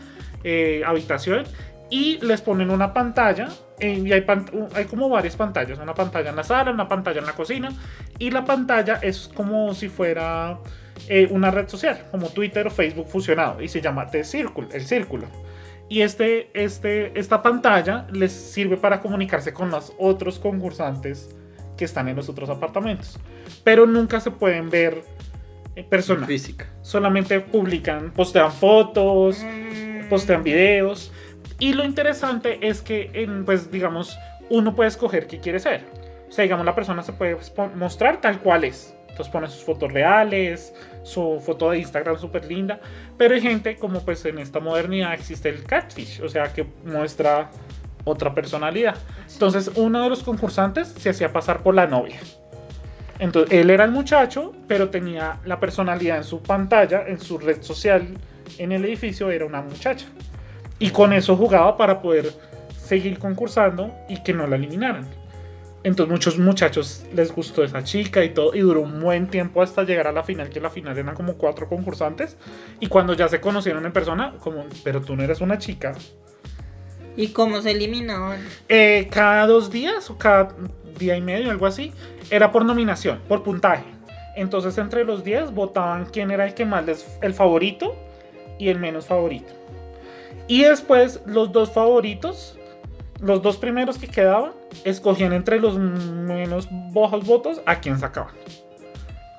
eh, 0.42 0.82
habitación 0.86 1.44
y 1.90 2.18
les 2.24 2.40
ponen 2.40 2.70
una 2.70 2.92
pantalla 2.92 3.48
eh, 3.80 4.02
y 4.04 4.12
hay, 4.12 4.20
pan- 4.22 4.46
hay 4.74 4.84
como 4.84 5.08
varias 5.08 5.36
pantallas, 5.36 5.78
una 5.78 5.94
pantalla 5.94 6.30
en 6.30 6.36
la 6.36 6.44
sala, 6.44 6.70
una 6.70 6.88
pantalla 6.88 7.18
en 7.20 7.26
la 7.26 7.32
cocina 7.32 7.70
y 8.18 8.30
la 8.30 8.44
pantalla 8.44 8.98
es 9.02 9.28
como 9.34 9.74
si 9.74 9.88
fuera 9.88 10.58
eh, 11.08 11.28
una 11.30 11.50
red 11.50 11.68
social, 11.68 12.06
como 12.10 12.28
Twitter 12.28 12.66
o 12.66 12.70
Facebook 12.70 13.08
fusionado 13.08 13.60
y 13.60 13.68
se 13.68 13.80
llama 13.80 14.06
The 14.06 14.22
Circle, 14.24 14.68
el 14.72 14.82
círculo. 14.82 15.26
Y 15.88 16.02
este, 16.02 16.50
este, 16.54 17.18
esta 17.18 17.42
pantalla 17.42 18.06
les 18.12 18.30
sirve 18.30 18.76
para 18.76 19.00
comunicarse 19.00 19.52
con 19.52 19.70
los 19.70 19.92
otros 19.98 20.38
concursantes 20.38 21.34
que 21.76 21.84
están 21.84 22.06
en 22.06 22.14
los 22.14 22.28
otros 22.28 22.48
apartamentos. 22.48 23.18
Pero 23.64 23.86
nunca 23.86 24.20
se 24.20 24.30
pueden 24.30 24.70
ver 24.70 25.02
en 25.74 25.84
persona. 25.86 26.26
Física. 26.26 26.66
Solamente 26.82 27.40
publican, 27.40 28.12
postean 28.12 28.52
fotos, 28.52 29.42
Mm, 29.42 30.08
postean 30.08 30.44
videos. 30.44 31.10
Y 31.60 31.74
lo 31.74 31.84
interesante 31.84 32.58
es 32.66 32.82
que, 32.82 33.10
en, 33.14 33.44
pues, 33.44 33.70
digamos, 33.70 34.18
uno 34.48 34.74
puede 34.74 34.88
escoger 34.88 35.26
qué 35.26 35.38
quiere 35.38 35.60
ser. 35.60 35.84
O 36.28 36.32
sea, 36.32 36.42
digamos, 36.42 36.66
la 36.66 36.74
persona 36.74 37.02
se 37.02 37.12
puede 37.12 37.36
mostrar 37.76 38.20
tal 38.20 38.40
cual 38.40 38.64
es. 38.64 38.94
Entonces 39.08 39.32
pone 39.32 39.48
sus 39.48 39.64
fotos 39.64 39.92
reales, 39.92 40.72
su 41.02 41.42
foto 41.44 41.70
de 41.70 41.78
Instagram 41.78 42.18
súper 42.18 42.46
linda. 42.46 42.80
Pero 43.18 43.34
hay 43.34 43.40
gente, 43.40 43.76
como 43.76 44.00
pues 44.04 44.24
en 44.24 44.38
esta 44.38 44.60
modernidad 44.60 45.12
existe 45.12 45.48
el 45.48 45.64
catfish, 45.64 46.22
o 46.22 46.28
sea, 46.28 46.52
que 46.52 46.66
muestra 46.84 47.50
otra 48.04 48.34
personalidad. 48.34 48.96
Entonces, 49.32 49.70
uno 49.74 50.02
de 50.02 50.08
los 50.08 50.22
concursantes 50.22 50.88
se 50.88 51.10
hacía 51.10 51.32
pasar 51.32 51.62
por 51.62 51.74
la 51.74 51.86
novia. 51.86 52.20
Entonces, 53.18 53.52
él 53.52 53.68
era 53.68 53.84
el 53.84 53.90
muchacho, 53.90 54.54
pero 54.66 54.88
tenía 54.88 55.40
la 55.44 55.60
personalidad 55.60 56.16
en 56.16 56.24
su 56.24 56.42
pantalla, 56.42 57.04
en 57.06 57.20
su 57.20 57.36
red 57.38 57.62
social, 57.62 58.06
en 58.56 58.72
el 58.72 58.84
edificio, 58.84 59.30
era 59.30 59.44
una 59.44 59.60
muchacha. 59.60 60.06
Y 60.80 60.90
con 60.90 61.12
eso 61.12 61.36
jugaba 61.36 61.76
para 61.76 62.02
poder 62.02 62.32
seguir 62.76 63.20
concursando 63.20 63.94
y 64.08 64.20
que 64.24 64.32
no 64.32 64.48
la 64.48 64.56
eliminaran. 64.56 65.08
Entonces 65.82 66.10
muchos 66.10 66.38
muchachos 66.38 67.04
les 67.14 67.32
gustó 67.32 67.62
esa 67.62 67.84
chica 67.84 68.22
y 68.24 68.30
todo, 68.30 68.54
y 68.54 68.60
duró 68.60 68.80
un 68.80 69.00
buen 69.00 69.28
tiempo 69.28 69.62
hasta 69.62 69.82
llegar 69.84 70.08
a 70.08 70.12
la 70.12 70.22
final, 70.22 70.50
que 70.50 70.60
la 70.60 70.68
final 70.68 70.98
eran 70.98 71.14
como 71.14 71.34
cuatro 71.34 71.68
concursantes, 71.68 72.36
y 72.80 72.88
cuando 72.88 73.14
ya 73.14 73.28
se 73.28 73.40
conocieron 73.40 73.86
en 73.86 73.92
persona, 73.92 74.34
como, 74.40 74.66
pero 74.84 75.00
tú 75.00 75.16
no 75.16 75.22
eres 75.22 75.40
una 75.40 75.56
chica, 75.58 75.94
¿Y 77.16 77.28
cómo 77.28 77.60
se 77.60 77.72
eliminaban? 77.72 78.40
eh, 78.68 79.08
cada 79.10 79.46
dos 79.46 79.70
días 79.70 80.10
o 80.10 80.16
cada 80.18 80.54
día 80.98 81.16
y 81.16 81.20
medio, 81.20 81.50
algo 81.50 81.66
así, 81.66 81.92
era 82.30 82.52
por 82.52 82.64
nominación, 82.64 83.20
por 83.28 83.42
puntaje. 83.42 83.84
Entonces 84.36 84.76
entre 84.78 85.04
los 85.04 85.24
10 85.24 85.52
votaban 85.52 86.06
quién 86.06 86.30
era 86.30 86.46
el 86.46 86.54
que 86.54 86.64
más 86.64 86.84
les, 86.86 87.06
el 87.20 87.34
favorito 87.34 87.96
y 88.58 88.68
el 88.68 88.78
menos 88.78 89.06
favorito. 89.06 89.52
Y 90.50 90.64
después 90.64 91.20
los 91.26 91.52
dos 91.52 91.70
favoritos, 91.70 92.58
los 93.22 93.40
dos 93.40 93.56
primeros 93.56 93.98
que 93.98 94.08
quedaban, 94.08 94.50
escogían 94.84 95.32
entre 95.32 95.60
los 95.60 95.78
menos 95.78 96.66
bajos 96.92 97.24
votos 97.24 97.60
a 97.66 97.78
quién 97.78 98.00
sacaban. 98.00 98.34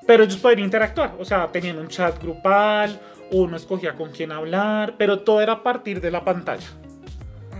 Pero 0.06 0.24
ellos 0.24 0.38
podían 0.38 0.60
interactuar, 0.60 1.14
o 1.20 1.24
sea, 1.26 1.52
tenían 1.52 1.76
un 1.76 1.88
chat 1.88 2.18
grupal, 2.18 2.98
uno 3.30 3.58
escogía 3.58 3.92
con 3.92 4.10
quién 4.10 4.32
hablar, 4.32 4.94
pero 4.96 5.18
todo 5.18 5.42
era 5.42 5.52
a 5.52 5.62
partir 5.62 6.00
de 6.00 6.10
la 6.10 6.24
pantalla. 6.24 6.66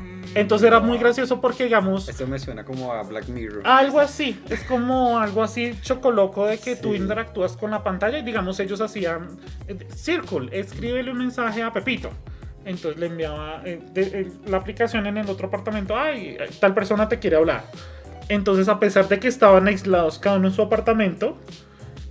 Mm, 0.01 0.23
Entonces 0.35 0.67
era 0.67 0.81
muy 0.81 0.97
gracioso 0.97 1.39
porque, 1.39 1.65
digamos, 1.65 2.09
Esto 2.09 2.27
me 2.27 2.39
suena 2.39 2.65
como 2.65 2.91
a 2.91 3.03
Black 3.03 3.29
Mirror. 3.29 3.67
algo 3.67 4.01
así, 4.01 4.43
es 4.49 4.65
como 4.65 5.19
algo 5.19 5.43
así 5.43 5.79
chocoloco 5.83 6.47
de 6.47 6.57
que 6.57 6.75
tú 6.75 6.95
interactúas 6.95 7.55
con 7.59 7.71
la 7.71 7.85
pantalla 7.85 8.17
y 8.19 8.23
digamos 8.23 8.59
ellos 8.61 8.81
hacían 8.81 9.29
eh, 9.69 9.77
Circle, 9.95 10.59
escríbele 10.59 11.11
un 11.13 11.19
mensaje 11.19 11.63
a 11.63 11.71
Pepito. 11.71 12.09
Entonces 12.65 13.01
le 13.01 13.07
enviaba 13.07 13.63
eh, 13.65 13.81
eh, 13.95 14.31
la 14.47 14.59
aplicación 14.59 15.07
en 15.07 15.19
el 15.19 15.29
otro 15.29 15.49
apartamento, 15.49 15.97
ay, 15.97 16.37
tal 16.61 16.75
persona 16.75 17.09
te 17.09 17.19
quiere 17.19 17.37
hablar. 17.37 17.65
Entonces 18.29 18.69
a 18.69 18.79
pesar 18.79 19.09
de 19.09 19.19
que 19.19 19.29
estaban 19.29 19.67
aislados 19.67 20.19
cada 20.19 20.37
uno 20.37 20.49
en 20.49 20.55
su 20.55 20.63
apartamento, 20.63 21.39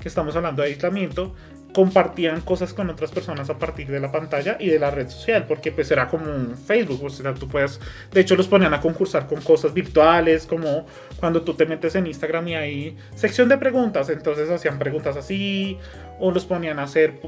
que 0.01 0.07
estamos 0.07 0.35
hablando 0.35 0.61
de 0.61 0.69
aislamiento, 0.69 1.33
compartían 1.73 2.41
cosas 2.41 2.73
con 2.73 2.89
otras 2.89 3.11
personas 3.11 3.49
a 3.49 3.57
partir 3.57 3.87
de 3.87 3.99
la 3.99 4.11
pantalla 4.11 4.57
y 4.59 4.67
de 4.67 4.79
la 4.79 4.91
red 4.91 5.09
social, 5.09 5.45
porque 5.47 5.71
pues 5.71 5.89
era 5.91 6.07
como 6.07 6.25
un 6.25 6.57
Facebook, 6.57 7.03
o 7.05 7.09
sea, 7.09 7.33
tú 7.33 7.47
puedes, 7.47 7.79
de 8.11 8.21
hecho 8.21 8.35
los 8.35 8.47
ponían 8.47 8.73
a 8.73 8.81
concursar 8.81 9.27
con 9.27 9.41
cosas 9.41 9.73
virtuales, 9.73 10.45
como 10.45 10.85
cuando 11.19 11.41
tú 11.41 11.53
te 11.53 11.65
metes 11.65 11.95
en 11.95 12.07
Instagram 12.07 12.47
y 12.49 12.55
hay 12.55 12.97
sección 13.15 13.49
de 13.49 13.57
preguntas, 13.57 14.09
entonces 14.09 14.49
hacían 14.49 14.79
preguntas 14.79 15.15
así, 15.15 15.77
o 16.19 16.31
los 16.31 16.45
ponían 16.45 16.79
a 16.79 16.83
hacer, 16.83 17.19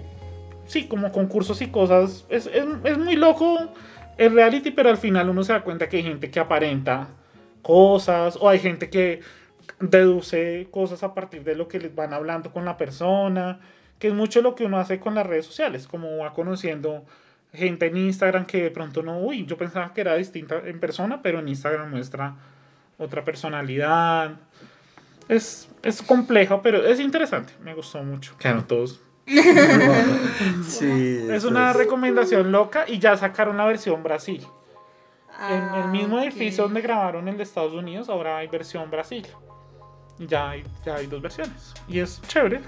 sí, 0.65 0.87
como 0.87 1.11
concursos 1.11 1.61
y 1.61 1.67
cosas, 1.67 2.25
es, 2.29 2.47
es, 2.47 2.65
es 2.83 2.97
muy 2.97 3.15
loco 3.15 3.69
el 4.17 4.33
reality, 4.33 4.71
pero 4.71 4.89
al 4.89 4.97
final 4.97 5.29
uno 5.29 5.43
se 5.43 5.53
da 5.53 5.63
cuenta 5.63 5.89
que 5.89 5.97
hay 5.97 6.03
gente 6.03 6.29
que 6.29 6.39
aparenta 6.39 7.09
cosas, 7.61 8.37
o 8.39 8.49
hay 8.49 8.59
gente 8.59 8.89
que 8.89 9.21
deduce 9.79 10.67
cosas 10.71 11.03
a 11.03 11.13
partir 11.13 11.43
de 11.43 11.55
lo 11.55 11.67
que 11.67 11.79
les 11.79 11.93
van 11.93 12.13
hablando 12.13 12.51
con 12.51 12.65
la 12.65 12.77
persona, 12.77 13.59
que 13.99 14.09
es 14.09 14.13
mucho 14.13 14.41
lo 14.41 14.55
que 14.55 14.65
uno 14.65 14.79
hace 14.79 14.99
con 14.99 15.15
las 15.15 15.25
redes 15.25 15.45
sociales, 15.45 15.87
como 15.87 16.17
va 16.17 16.33
conociendo 16.33 17.05
gente 17.53 17.87
en 17.87 17.97
Instagram 17.97 18.45
que 18.45 18.63
de 18.63 18.71
pronto 18.71 19.03
no, 19.03 19.19
uy, 19.19 19.45
yo 19.45 19.57
pensaba 19.57 19.93
que 19.93 20.01
era 20.01 20.15
distinta 20.15 20.61
en 20.65 20.79
persona, 20.79 21.21
pero 21.21 21.39
en 21.39 21.47
Instagram 21.47 21.89
muestra 21.89 22.35
otra 22.97 23.23
personalidad. 23.23 24.35
Es, 25.29 25.69
es 25.83 26.01
complejo, 26.01 26.61
pero 26.61 26.83
es 26.85 26.99
interesante, 26.99 27.53
me 27.61 27.73
gustó 27.73 28.03
mucho. 28.03 28.35
Quedaron 28.37 28.67
todos. 28.67 29.01
Sí, 30.67 31.27
Es 31.31 31.43
una 31.45 31.71
es- 31.71 31.77
recomendación 31.77 32.51
loca 32.51 32.85
y 32.87 32.99
ya 32.99 33.15
sacaron 33.17 33.57
la 33.57 33.65
versión 33.65 34.03
Brasil. 34.03 34.45
En 35.49 35.55
el 35.75 35.83
Ah, 35.83 35.87
mismo 35.91 36.19
edificio 36.19 36.63
donde 36.65 36.81
grabaron 36.81 37.27
el 37.27 37.37
de 37.37 37.43
Estados 37.43 37.73
Unidos, 37.73 38.07
ahora 38.09 38.37
hay 38.37 38.47
versión 38.47 38.89
Brasil. 38.91 39.25
Ya 40.19 40.49
hay, 40.51 40.63
ya 40.85 40.95
hay 40.95 41.07
dos 41.07 41.21
versiones. 41.21 41.73
Y 41.87 41.99
es 41.99 42.21
chévere. 42.27 42.61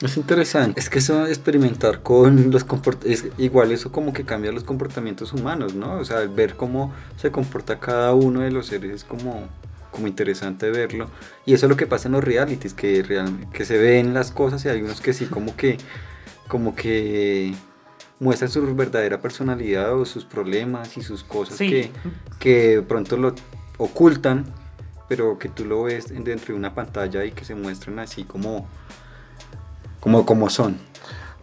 Es 0.00 0.16
interesante. 0.16 0.80
Es 0.80 0.88
que 0.88 0.98
eso 1.00 1.26
experimentar 1.26 2.02
con 2.02 2.50
los 2.50 2.64
comportamientos, 2.64 3.32
igual 3.38 3.70
eso 3.72 3.92
como 3.92 4.12
que 4.12 4.24
cambia 4.24 4.50
los 4.52 4.64
comportamientos 4.64 5.32
humanos, 5.32 5.74
¿no? 5.74 5.98
O 5.98 6.04
sea, 6.04 6.20
ver 6.20 6.54
cómo 6.54 6.92
se 7.16 7.30
comporta 7.30 7.78
cada 7.78 8.14
uno 8.14 8.40
de 8.40 8.50
los 8.50 8.66
seres 8.66 8.92
es 8.92 9.04
como, 9.04 9.48
como 9.90 10.06
interesante 10.06 10.70
verlo. 10.70 11.08
Y 11.46 11.54
eso 11.54 11.66
es 11.66 11.70
lo 11.70 11.76
que 11.76 11.86
pasa 11.86 12.08
en 12.08 12.12
los 12.12 12.24
realities, 12.24 12.74
que, 12.74 13.02
real, 13.02 13.46
que 13.52 13.64
se 13.64 13.78
ven 13.78 14.14
las 14.14 14.30
cosas 14.32 14.64
y 14.64 14.68
hay 14.68 14.82
unos 14.82 15.00
que 15.00 15.12
sí 15.12 15.26
como 15.26 15.56
que, 15.56 15.78
como 16.48 16.74
que 16.76 17.54
muestran 18.20 18.50
su 18.50 18.74
verdadera 18.74 19.20
personalidad 19.20 19.94
o 19.94 20.04
sus 20.04 20.24
problemas 20.24 20.96
y 20.96 21.02
sus 21.02 21.22
cosas 21.24 21.56
Sí. 21.56 21.68
que, 21.70 21.90
que 22.38 22.82
pronto 22.82 23.16
lo 23.16 23.34
ocultan, 23.78 24.44
pero 25.08 25.38
que 25.38 25.48
tú 25.48 25.64
lo 25.64 25.84
ves 25.84 26.10
en- 26.10 26.24
dentro 26.24 26.48
de 26.48 26.58
una 26.58 26.74
pantalla 26.74 27.24
y 27.24 27.30
que 27.32 27.44
se 27.44 27.54
muestran 27.54 27.98
así 28.00 28.24
como, 28.24 28.66
como, 30.00 30.26
como 30.26 30.50
son, 30.50 30.76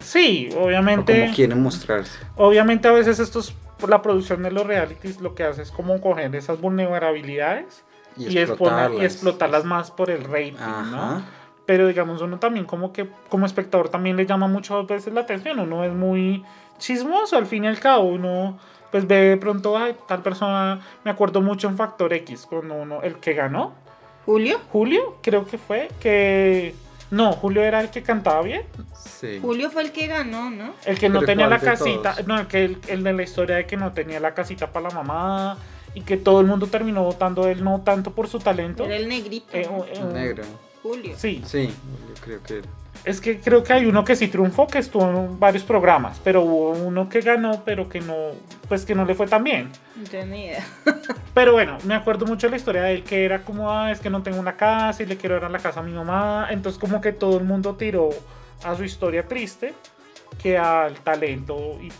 Sí, 0.00 0.50
o 0.54 0.64
obviamente. 0.66 1.20
como 1.22 1.34
quieren 1.34 1.62
mostrarse. 1.62 2.18
Obviamente 2.36 2.86
a 2.88 2.92
veces 2.92 3.18
estos, 3.18 3.54
la 3.88 4.02
producción 4.02 4.42
de 4.42 4.50
los 4.50 4.66
realities 4.66 5.20
lo 5.20 5.34
que 5.34 5.42
hace 5.44 5.62
es 5.62 5.70
como 5.70 6.00
coger 6.00 6.34
esas 6.36 6.60
vulnerabilidades 6.60 7.82
y, 8.16 8.28
y 8.28 8.38
explotarlas. 8.38 9.02
explotarlas 9.04 9.64
más 9.64 9.90
por 9.90 10.10
el 10.10 10.24
rating, 10.24 10.54
Ajá. 10.58 10.82
¿no? 10.84 11.22
Pero 11.66 11.88
digamos, 11.88 12.22
uno 12.22 12.38
también 12.38 12.64
como 12.64 12.92
que 12.92 13.08
como 13.28 13.44
espectador 13.46 13.88
también 13.88 14.16
le 14.16 14.24
llama 14.26 14.46
muchas 14.48 14.86
veces 14.86 15.12
la 15.12 15.22
atención, 15.22 15.58
uno 15.58 15.82
es 15.84 15.92
muy 15.92 16.44
chismoso 16.78 17.36
al 17.36 17.46
fin 17.46 17.64
y 17.64 17.66
al 17.68 17.80
cabo, 17.80 18.04
uno 18.04 18.58
pues 18.92 19.06
ve 19.06 19.16
de 19.16 19.36
pronto 19.36 19.76
a 19.76 19.92
tal 20.06 20.22
persona, 20.22 20.80
me 21.04 21.10
acuerdo 21.10 21.40
mucho 21.42 21.68
en 21.68 21.76
Factor 21.76 22.12
X, 22.12 22.46
cuando 22.48 22.74
uno, 22.74 23.02
el 23.02 23.16
que 23.16 23.34
ganó, 23.34 23.74
Julio. 24.24 24.60
Julio, 24.72 25.16
creo 25.22 25.46
que 25.46 25.58
fue, 25.58 25.88
que... 26.00 26.74
No, 27.10 27.32
Julio 27.32 27.62
era 27.62 27.80
el 27.80 27.90
que 27.90 28.02
cantaba 28.02 28.42
bien, 28.42 28.62
Sí. 28.94 29.38
Julio 29.40 29.70
fue 29.70 29.82
el 29.82 29.92
que 29.92 30.06
ganó, 30.08 30.50
¿no? 30.50 30.72
el 30.84 30.98
que 30.98 31.08
no 31.08 31.20
Pero 31.20 31.26
tenía 31.26 31.46
la 31.48 31.58
¿cuál 31.58 31.70
de 31.72 31.78
casita, 31.78 32.12
todos? 32.14 32.26
no, 32.26 32.38
el, 32.38 32.46
que, 32.48 32.64
el, 32.64 32.78
el 32.88 33.04
de 33.04 33.12
la 33.12 33.22
historia 33.22 33.56
de 33.56 33.66
que 33.66 33.76
no 33.76 33.92
tenía 33.92 34.18
la 34.20 34.34
casita 34.34 34.72
para 34.72 34.88
la 34.88 34.94
mamá 34.94 35.56
y 35.96 36.02
que 36.02 36.18
todo 36.18 36.42
el 36.42 36.46
mundo 36.46 36.66
terminó 36.66 37.02
votando 37.04 37.48
él 37.48 37.64
no 37.64 37.80
tanto 37.80 38.10
por 38.10 38.28
su 38.28 38.38
talento. 38.38 38.84
Era 38.84 38.96
el 38.96 39.08
negrito. 39.08 39.48
eh, 39.56 39.66
eh, 39.66 40.04
Negro. 40.12 40.44
Julio. 40.82 41.14
Sí, 41.16 41.42
Sí, 41.46 41.68
yo 41.68 42.22
creo 42.22 42.42
que 42.42 42.60
es 43.06 43.20
que 43.20 43.40
creo 43.40 43.62
que 43.62 43.72
hay 43.72 43.86
uno 43.86 44.04
que 44.04 44.14
sí 44.14 44.28
triunfó, 44.28 44.66
que 44.66 44.78
estuvo 44.78 45.08
en 45.08 45.40
varios 45.40 45.64
programas, 45.64 46.20
pero 46.22 46.42
hubo 46.42 46.70
uno 46.72 47.08
que 47.08 47.22
ganó, 47.22 47.62
pero 47.64 47.88
que 47.88 48.00
no, 48.00 48.32
pues 48.68 48.84
que 48.84 48.94
no 48.94 49.06
le 49.06 49.14
fue 49.14 49.26
tan 49.26 49.42
bien. 49.42 49.70
Ni 50.26 50.44
idea. 50.44 50.66
Pero 51.34 51.52
bueno, 51.52 51.78
me 51.84 51.94
acuerdo 51.94 52.26
mucho 52.26 52.46
de 52.46 52.52
la 52.52 52.56
historia 52.56 52.82
de 52.82 52.94
él, 52.94 53.02
que 53.04 53.24
era 53.24 53.42
como, 53.42 53.70
ah, 53.70 53.92
es 53.92 54.00
que 54.00 54.10
no 54.10 54.22
tengo 54.22 54.40
una 54.40 54.56
casa 54.56 55.02
y 55.02 55.06
le 55.06 55.16
quiero 55.16 55.36
dar 55.36 55.44
a 55.44 55.48
la 55.48 55.58
casa 55.58 55.80
a 55.80 55.82
mi 55.82 55.92
mamá. 55.92 56.48
Entonces 56.50 56.80
como 56.80 57.00
que 57.00 57.12
todo 57.12 57.38
el 57.38 57.44
mundo 57.44 57.76
tiró 57.76 58.10
a 58.64 58.74
su 58.74 58.84
historia 58.84 59.26
triste 59.28 59.74
que 60.42 60.58
al 60.58 60.94
talento 60.96 61.78
y 61.80 61.90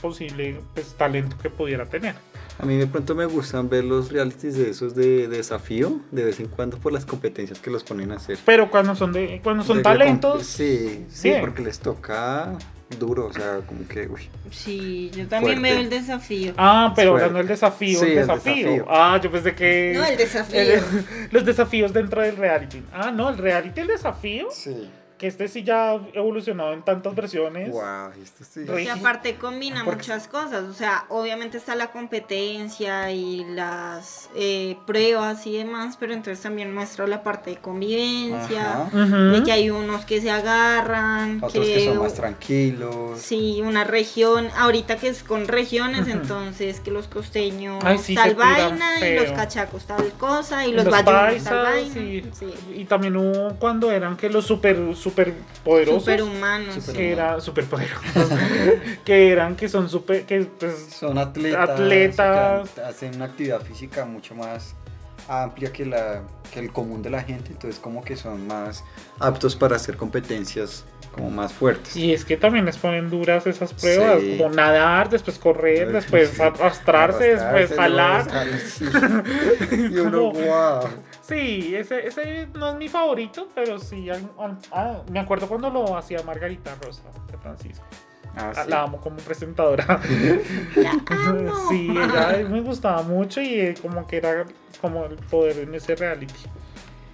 posible 0.00 0.60
pues, 0.74 0.94
talento 0.94 1.36
que 1.38 1.50
pudiera 1.50 1.86
tener. 1.86 2.14
A 2.58 2.64
mí 2.64 2.76
de 2.76 2.86
pronto 2.86 3.14
me 3.14 3.26
gustan 3.26 3.68
ver 3.68 3.84
los 3.84 4.10
realities 4.10 4.56
de 4.56 4.70
esos 4.70 4.94
de, 4.94 5.28
desafío, 5.28 6.00
de 6.10 6.24
vez 6.24 6.40
en 6.40 6.46
cuando 6.48 6.78
por 6.78 6.92
las 6.92 7.04
competencias 7.04 7.58
que 7.58 7.70
los 7.70 7.84
ponen 7.84 8.12
a 8.12 8.16
hacer. 8.16 8.38
Pero 8.46 8.70
cuando 8.70 8.94
son 8.94 9.12
de 9.12 9.40
cuando 9.42 9.62
son 9.62 9.78
De- 9.78 9.82
talentos, 9.82 10.46
Sí, 10.46 11.04
sí, 11.10 11.28
bien. 11.28 11.40
porque 11.42 11.62
les 11.62 11.78
toca 11.78 12.56
duro, 12.98 13.26
o 13.26 13.32
sea, 13.32 13.58
como 13.66 13.86
que, 13.86 14.06
uy. 14.06 14.28
Sí, 14.50 15.10
yo 15.14 15.26
también 15.28 15.58
Fuerte. 15.58 15.74
veo 15.74 15.80
el 15.84 15.90
desafío. 15.90 16.54
Ah, 16.56 16.92
pero 16.96 17.14
ganó 17.14 17.40
el 17.40 17.48
desafío, 17.48 17.98
Sí, 17.98 18.06
el 18.06 18.10
el 18.12 18.16
desafío. 18.18 18.54
desafío. 18.70 18.86
Ah, 18.88 19.20
yo 19.22 19.30
pensé 19.30 19.54
que 19.54 19.92
No, 19.94 20.04
el 20.04 20.16
desafío. 20.16 20.60
el- 20.60 20.82
los 21.32 21.44
desafíos 21.44 21.92
dentro 21.92 22.22
del 22.22 22.36
reality. 22.36 22.82
Ah, 22.92 23.10
no, 23.10 23.28
el 23.28 23.38
reality 23.38 23.80
el 23.80 23.88
desafío, 23.88 24.48
Sí. 24.50 24.88
Que 25.18 25.26
este 25.28 25.48
sí 25.48 25.62
ya 25.62 25.92
ha 25.92 26.00
evolucionado 26.14 26.72
en 26.72 26.82
tantas 26.82 27.14
versiones. 27.14 27.70
Wow, 27.70 28.10
esto 28.22 28.44
sí. 28.44 28.66
Y 28.84 28.88
aparte 28.88 29.36
combina 29.36 29.82
Porque- 29.84 30.02
muchas 30.02 30.28
cosas, 30.28 30.64
o 30.64 30.72
sea, 30.74 31.04
obviamente 31.08 31.56
está 31.58 31.74
la 31.74 31.90
competencia 31.90 33.10
y 33.12 33.44
las 33.44 34.28
eh, 34.34 34.76
pruebas 34.86 35.46
y 35.46 35.56
demás, 35.56 35.96
pero 35.98 36.12
entonces 36.12 36.42
también 36.42 36.74
muestra 36.74 37.06
la 37.06 37.22
parte 37.22 37.50
de 37.50 37.56
convivencia, 37.56 38.88
de 38.92 39.42
que 39.42 39.52
hay 39.52 39.70
unos 39.70 40.04
que 40.04 40.20
se 40.20 40.30
agarran, 40.30 41.38
Otros 41.42 41.64
que 41.64 41.84
son 41.86 41.98
más 41.98 42.14
tranquilos. 42.14 43.20
Sí, 43.20 43.60
una 43.64 43.84
región, 43.84 44.48
ahorita 44.56 44.96
que 44.96 45.08
es 45.08 45.22
con 45.22 45.48
regiones, 45.48 46.08
entonces 46.08 46.80
que 46.80 46.90
los 46.90 47.08
costeños 47.08 47.82
Ay, 47.84 47.98
sí, 47.98 48.14
tal 48.14 48.34
vaina 48.34 49.00
y 49.06 49.14
los 49.14 49.32
cachacos 49.32 49.84
tal 49.86 50.10
cosa 50.12 50.66
y 50.66 50.72
los, 50.72 50.84
los 50.84 50.92
bayunos 51.04 51.44
tal 51.44 51.62
vaina. 51.62 52.00
y, 52.00 52.26
Sí. 52.32 52.52
y 52.74 52.84
también 52.84 53.16
hubo 53.16 53.54
cuando 53.58 53.90
eran 53.90 54.16
que 54.16 54.28
los 54.28 54.46
super 54.46 54.76
super 55.10 55.32
poderosos 55.64 56.02
Superhumanos. 56.04 56.74
Super- 56.74 56.96
que 56.96 57.12
era 57.12 57.40
super 57.40 57.64
poderosos 57.66 58.28
que 59.04 59.30
eran 59.30 59.54
que 59.56 59.68
son 59.68 59.88
super 59.88 60.24
que 60.24 60.40
pues 60.58 60.74
Son 60.98 61.16
atletas. 61.18 61.70
Atletas. 61.70 62.70
que 62.70 62.80
hacen 62.80 63.14
una 63.14 63.26
actividad 63.26 63.60
física 63.62 64.04
mucho 64.04 64.34
más 64.34 64.74
amplia 65.28 65.72
que, 65.72 65.84
la, 65.86 66.22
que 66.52 66.60
el 66.60 66.70
común 66.72 67.02
de 67.02 67.10
la 67.10 67.20
gente, 67.22 67.50
entonces 67.50 67.80
como 67.80 68.04
que 68.04 68.16
son 68.16 68.46
más 68.46 68.84
aptos 69.18 69.56
para 69.56 69.74
hacer 69.76 69.96
competencias 69.96 70.84
como 71.12 71.30
más 71.30 71.52
fuertes. 71.52 71.96
y 71.96 72.12
es 72.12 72.24
que 72.24 72.36
también 72.36 72.64
les 72.66 72.76
ponen 72.76 73.08
duras 73.10 73.46
esas 73.46 73.72
pruebas 73.72 74.20
Sí. 74.20 74.36
como 74.38 74.54
nadar 74.54 75.08
después 75.08 75.38
correr 75.38 75.90
después 75.92 76.30
sí. 76.30 76.42
arrastrarse 76.42 77.36
después 77.36 77.72
Arrastrarse, 77.72 78.84
jalar 78.90 79.24
y 79.92 79.98
uno, 79.98 80.30
wow. 80.32 80.88
Sí 81.26 81.74
ese, 81.74 82.06
ese 82.06 82.48
no 82.54 82.70
es 82.70 82.76
mi 82.76 82.88
favorito 82.88 83.48
pero 83.54 83.78
sí 83.78 84.08
al- 84.10 84.30
al- 84.38 84.58
ah, 84.72 85.02
me 85.10 85.18
acuerdo 85.20 85.46
cuando 85.48 85.70
lo 85.70 85.96
hacía 85.96 86.22
Margarita 86.22 86.74
Rosa 86.82 87.02
de 87.30 87.38
Francisco 87.38 87.84
Ah, 88.38 88.52
sí. 88.54 88.68
la 88.70 88.82
amo 88.82 89.00
como 89.00 89.16
presentadora 89.16 89.84
La 90.76 90.90
amo. 90.90 91.52
Sí, 91.70 91.88
ella 91.90 92.46
me 92.50 92.60
gustaba 92.60 93.02
mucho 93.02 93.40
y 93.40 93.54
eh, 93.60 93.74
como 93.80 94.06
que 94.06 94.18
era 94.18 94.44
como 94.82 95.06
el 95.06 95.16
poder 95.16 95.60
en 95.60 95.74
ese 95.74 95.96
reality. 95.96 96.34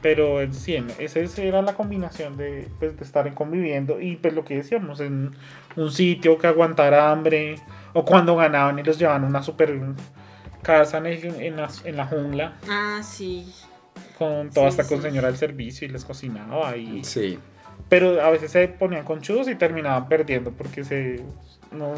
Pero 0.00 0.40
en 0.40 0.52
sí, 0.52 0.74
esa 0.98 1.20
esa 1.20 1.42
era 1.42 1.62
la 1.62 1.74
combinación 1.74 2.36
de, 2.36 2.68
pues, 2.80 2.96
de 2.98 3.04
estar 3.04 3.28
en 3.28 3.34
conviviendo 3.34 4.00
y 4.00 4.16
pues 4.16 4.34
lo 4.34 4.44
que 4.44 4.56
decíamos, 4.56 4.98
en 4.98 5.30
un 5.76 5.92
sitio 5.92 6.38
que 6.38 6.48
aguantara 6.48 7.12
hambre 7.12 7.54
o 7.92 8.04
cuando 8.04 8.34
ganaban 8.34 8.80
y 8.80 8.82
los 8.82 8.98
llevaban 8.98 9.22
a 9.22 9.26
una 9.28 9.44
super 9.44 9.78
casa 10.62 10.98
en, 10.98 11.06
el- 11.06 11.24
en, 11.40 11.56
la, 11.56 11.68
en 11.84 11.96
la 11.96 12.06
jungla 12.06 12.54
Ah, 12.68 13.00
sí. 13.04 13.54
Con 14.18 14.50
toda 14.50 14.70
Sí, 14.70 14.80
esta 14.80 14.88
con 14.88 14.98
sí. 15.02 15.08
señora 15.08 15.28
del 15.28 15.36
servicio 15.36 15.86
y 15.86 15.90
les 15.90 16.04
cocinaba 16.04 16.76
y 16.76 17.02
Sí. 17.04 17.38
pero 17.88 18.20
a 18.22 18.30
veces 18.30 18.50
se 18.52 18.68
ponían 18.68 19.04
conchudos 19.04 19.48
y 19.48 19.54
terminaban 19.54 20.08
perdiendo 20.08 20.50
porque 20.52 20.84
se 20.84 21.22
no, 21.72 21.94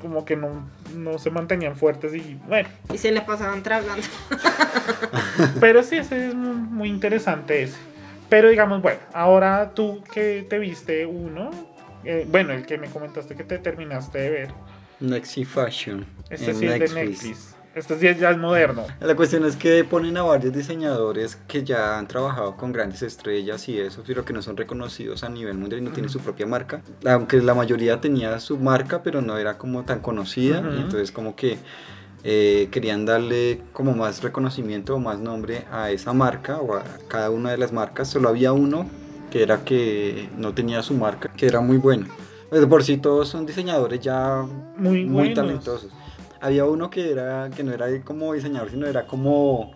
como 0.00 0.24
que 0.24 0.36
no, 0.36 0.68
no 0.96 1.18
se 1.18 1.30
mantenían 1.30 1.76
fuertes 1.76 2.14
y 2.14 2.38
bueno. 2.48 2.68
Y 2.92 2.96
se 2.98 3.12
le 3.12 3.20
pasaban 3.20 3.62
tragando. 3.62 4.02
Pero 5.60 5.82
sí, 5.82 5.96
ese 5.96 6.28
es 6.28 6.34
muy, 6.34 6.54
muy 6.56 6.88
interesante 6.88 7.62
ese. 7.62 7.76
Pero 8.28 8.48
digamos, 8.48 8.80
bueno, 8.82 9.00
ahora 9.12 9.72
tú 9.74 10.02
que 10.12 10.46
te 10.48 10.58
viste 10.58 11.04
uno, 11.06 11.50
eh, 12.04 12.26
bueno, 12.30 12.52
el 12.52 12.64
que 12.66 12.78
me 12.78 12.88
comentaste 12.88 13.34
que 13.34 13.44
te 13.44 13.58
terminaste 13.58 14.18
de 14.18 14.30
ver, 14.30 14.48
Nexi 15.00 15.44
Fashion. 15.44 16.06
este 16.30 16.50
en 16.52 16.56
sí 16.56 16.66
es 16.66 16.94
de 16.94 17.04
Netflix. 17.04 17.54
Este 17.78 17.96
sí 17.98 18.06
es- 18.08 18.18
ya 18.18 18.30
es 18.30 18.38
moderno. 18.38 18.84
La 19.00 19.14
cuestión 19.14 19.44
es 19.44 19.54
que 19.56 19.84
ponen 19.84 20.16
a 20.16 20.22
varios 20.22 20.52
diseñadores 20.52 21.36
que 21.46 21.62
ya 21.62 21.96
han 21.98 22.08
trabajado 22.08 22.56
con 22.56 22.72
grandes 22.72 23.02
estrellas 23.02 23.68
y 23.68 23.78
eso, 23.78 24.02
pero 24.06 24.24
que 24.24 24.32
no 24.32 24.42
son 24.42 24.56
reconocidos 24.56 25.22
a 25.22 25.28
nivel 25.28 25.56
mundial 25.56 25.80
y 25.80 25.84
no 25.84 25.92
tienen 25.92 26.10
su 26.10 26.18
propia 26.18 26.46
marca. 26.46 26.82
Aunque 27.06 27.40
la 27.40 27.54
mayoría 27.54 28.00
tenía 28.00 28.40
su 28.40 28.58
marca, 28.58 29.02
pero 29.02 29.22
no 29.22 29.38
era 29.38 29.58
como 29.58 29.84
tan 29.84 30.00
conocida. 30.00 30.60
Y 30.76 30.80
entonces 30.80 31.12
como 31.12 31.36
que 31.36 31.58
eh, 32.24 32.68
querían 32.72 33.06
darle 33.06 33.60
como 33.72 33.92
más 33.94 34.22
reconocimiento 34.24 34.96
o 34.96 34.98
más 34.98 35.20
nombre 35.20 35.64
a 35.70 35.92
esa 35.92 36.12
marca 36.12 36.56
o 36.58 36.74
a 36.74 36.82
cada 37.06 37.30
una 37.30 37.52
de 37.52 37.58
las 37.58 37.72
marcas. 37.72 38.08
Solo 38.08 38.28
había 38.28 38.52
uno 38.52 38.86
que 39.30 39.42
era 39.42 39.64
que 39.64 40.28
no 40.36 40.52
tenía 40.52 40.82
su 40.82 40.94
marca, 40.94 41.30
que 41.36 41.46
era 41.46 41.60
muy 41.60 41.76
bueno. 41.76 42.06
Pues 42.48 42.60
de 42.62 42.66
por 42.66 42.82
sí 42.82 42.96
todos 42.96 43.28
son 43.28 43.46
diseñadores 43.46 44.00
ya 44.00 44.42
Muy, 44.76 45.04
muy 45.04 45.06
buenos. 45.28 45.34
talentosos. 45.34 45.92
Había 46.40 46.64
uno 46.64 46.90
que 46.90 47.10
era 47.10 47.50
que 47.54 47.62
no 47.64 47.72
era 47.72 47.86
como 48.04 48.32
diseñador, 48.32 48.70
sino 48.70 48.86
era 48.86 49.06
como 49.06 49.72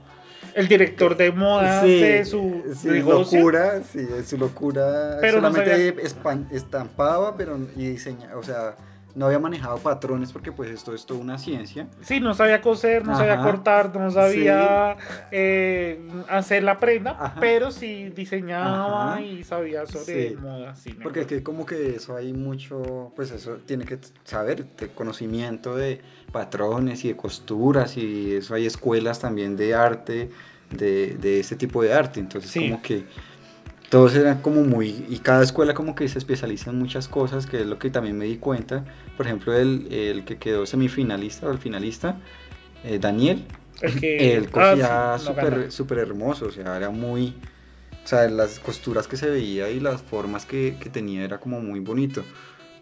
El 0.55 0.69
director 0.69 1.17
de 1.17 1.33
moda 1.33 1.83
Sí, 1.83 2.01
de 2.01 2.25
su 2.25 2.63
sí, 2.75 2.89
negocio. 2.89 3.39
locura, 3.39 3.83
sí, 3.83 4.07
su 4.25 4.37
locura. 4.39 5.17
Pero 5.21 5.41
no 5.41 5.51
solamente 5.51 5.97
espan- 6.05 6.47
estampaba, 6.51 7.37
pero 7.37 7.59
y 7.77 7.89
diseñaba, 7.91 8.37
o 8.37 8.43
sea, 8.43 8.77
no 9.15 9.27
había 9.27 9.39
manejado 9.39 9.77
patrones 9.79 10.33
porque 10.33 10.53
pues 10.53 10.71
esto 10.71 10.95
es 10.95 11.05
toda 11.07 11.21
una 11.21 11.37
ciencia. 11.39 11.87
Sí, 12.01 12.19
no 12.21 12.33
sabía 12.35 12.61
coser, 12.63 13.05
no 13.07 13.15
sabía 13.17 13.35
Ajá. 13.35 13.43
cortar, 13.45 13.95
no 13.97 14.11
sabía 14.11 14.97
eh, 15.31 16.01
hacer 16.29 16.63
la 16.63 16.79
prenda, 16.79 17.11
Ajá. 17.19 17.37
pero 17.41 17.71
sí 17.71 18.09
diseñaba 18.11 19.13
Ajá. 19.15 19.21
y 19.23 19.45
sabía 19.45 19.85
sobre 19.87 20.31
Sí. 20.31 20.37
moda. 20.37 20.75
Sí, 20.75 20.95
Porque 21.03 21.21
es 21.21 21.27
que 21.27 21.43
como 21.43 21.67
que 21.67 21.97
eso 21.97 22.17
hay 22.17 22.33
mucho, 22.33 23.13
pues 23.17 23.31
eso 23.33 23.59
tiene 23.67 23.85
que 23.85 23.99
saber, 24.25 24.65
de 24.77 24.89
conocimiento 24.89 25.77
de 25.77 26.01
patrones 26.33 27.05
y 27.05 27.09
de 27.09 27.17
costuras 27.17 27.97
y 27.97 28.35
eso 28.37 28.55
hay 28.55 28.67
escuelas 28.67 29.21
también 29.21 29.57
de 29.57 29.75
arte, 29.75 30.31
de, 30.71 31.17
de 31.21 31.41
ese 31.41 31.57
tipo 31.57 31.83
de 31.83 31.93
arte. 31.93 32.21
Entonces 32.21 32.51
Sí. 32.51 32.61
como 32.71 32.83
que 32.83 33.05
todos 33.91 34.15
eran 34.15 34.41
como 34.41 34.63
muy, 34.65 35.05
y 35.11 35.19
cada 35.19 35.43
escuela 35.43 35.75
como 35.75 35.95
que 35.95 36.09
se 36.09 36.19
especializa 36.19 36.71
en 36.71 36.79
muchas 36.79 37.09
cosas, 37.09 37.47
que 37.47 37.61
es 37.61 37.67
lo 37.67 37.79
que 37.79 37.91
también 37.91 38.17
me 38.19 38.25
di 38.25 38.39
cuenta. 38.39 38.85
Por 39.17 39.27
ejemplo, 39.27 39.55
el, 39.55 39.93
el 39.93 40.25
que 40.25 40.39
quedó 40.39 40.65
semifinalista 40.67 41.47
o 41.47 41.53
el 41.53 41.59
finalista, 41.59 42.17
eh, 42.85 42.99
Daniel, 42.99 43.45
El 43.83 43.95
que 44.01 44.37
él 44.37 44.49
ah, 44.55 45.19
sí, 45.19 45.25
no 45.25 45.35
ganó. 45.35 45.59
súper 45.59 45.73
súper 45.73 45.99
hermoso, 45.99 46.47
o 46.47 46.51
sea, 46.53 46.77
era 46.77 46.91
muy... 46.91 47.37
O 48.05 48.09
sea, 48.09 48.29
las 48.29 48.59
costuras 48.59 49.07
que 49.07 49.17
se 49.17 49.31
veía 49.31 49.71
y 49.71 49.79
las 49.79 50.03
formas 50.03 50.45
que, 50.47 50.77
que 50.81 50.91
tenía 50.91 51.23
era 51.25 51.39
como 51.39 51.61
muy 51.61 51.79
bonito, 51.81 52.25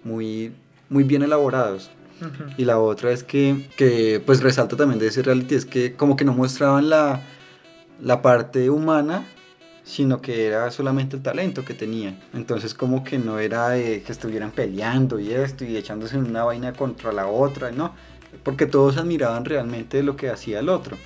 muy, 0.05 0.53
muy 0.89 1.05
bien 1.05 1.23
elaborados. 1.23 1.91
Y 2.57 2.65
la 2.65 2.79
otra 2.79 3.13
es 3.13 3.25
que, 3.25 3.69
que 3.77 4.23
pues 4.25 4.43
resalta 4.43 4.77
también 4.77 4.99
de 4.99 5.09
ese 5.09 5.23
reality, 5.23 5.55
es 5.55 5.65
que 5.65 5.95
como 5.95 6.17
que 6.17 6.25
no 6.25 6.33
mostraban 6.33 6.89
la, 6.89 7.23
la 8.01 8.23
parte 8.23 8.71
humana, 8.71 9.25
sino 9.85 10.21
que 10.21 10.47
era 10.47 10.71
solamente 10.71 11.17
el 11.17 11.23
talento 11.23 11.65
que 11.65 11.75
tenían. 11.75 12.21
Entonces 12.33 12.75
como 12.75 13.03
que 13.03 13.19
no 13.19 13.39
era 13.39 13.75
que 13.75 14.05
estuvieran 14.09 14.51
peleando 14.53 15.19
y 15.19 15.33
esto 15.33 15.65
y 15.65 15.77
echándose 15.77 16.17
en 16.17 16.27
una 16.27 16.45
vaina 16.45 16.73
contra 16.73 17.13
la 17.13 17.27
otra, 17.27 17.71
no, 17.71 17.95
porque 18.43 18.67
todos 18.67 18.97
admiraban 18.97 19.45
realmente 19.45 20.03
lo 20.03 20.17
que 20.17 20.31
hacía 20.31 20.61
el 20.61 20.69
otro, 20.69 20.97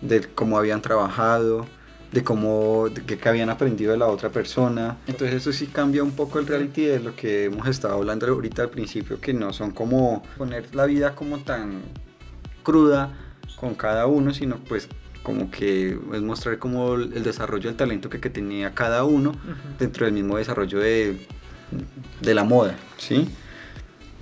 de 0.00 0.22
cómo 0.22 0.58
habían 0.58 0.82
trabajado, 0.82 1.66
de 2.12 2.24
cómo, 2.24 2.88
de 2.88 3.18
habían 3.28 3.50
aprendido 3.50 3.92
de 3.92 3.98
la 3.98 4.06
otra 4.06 4.30
persona. 4.30 4.98
Entonces 5.06 5.36
eso 5.36 5.52
sí 5.52 5.66
cambia 5.66 6.02
un 6.02 6.12
poco 6.12 6.38
el 6.38 6.46
reality 6.46 6.84
de 6.84 7.00
lo 7.00 7.14
que 7.14 7.44
hemos 7.44 7.66
estado 7.68 7.94
hablando 7.94 8.26
ahorita 8.26 8.62
al 8.62 8.70
principio, 8.70 9.20
que 9.20 9.32
no 9.32 9.52
son 9.52 9.70
como 9.70 10.22
poner 10.36 10.74
la 10.74 10.86
vida 10.86 11.14
como 11.14 11.38
tan 11.38 11.82
cruda 12.62 13.12
con 13.56 13.74
cada 13.74 14.06
uno, 14.06 14.32
sino 14.34 14.56
pues 14.56 14.88
como 15.22 15.50
que 15.50 15.98
es 16.14 16.22
mostrar 16.22 16.58
como 16.58 16.94
el 16.94 17.22
desarrollo 17.22 17.68
del 17.68 17.76
talento 17.76 18.08
que, 18.08 18.20
que 18.20 18.30
tenía 18.30 18.74
cada 18.74 19.04
uno 19.04 19.32
dentro 19.78 20.06
del 20.06 20.14
mismo 20.14 20.38
desarrollo 20.38 20.78
de, 20.78 21.26
de 22.20 22.34
la 22.34 22.42
moda, 22.44 22.76
¿sí? 22.96 23.28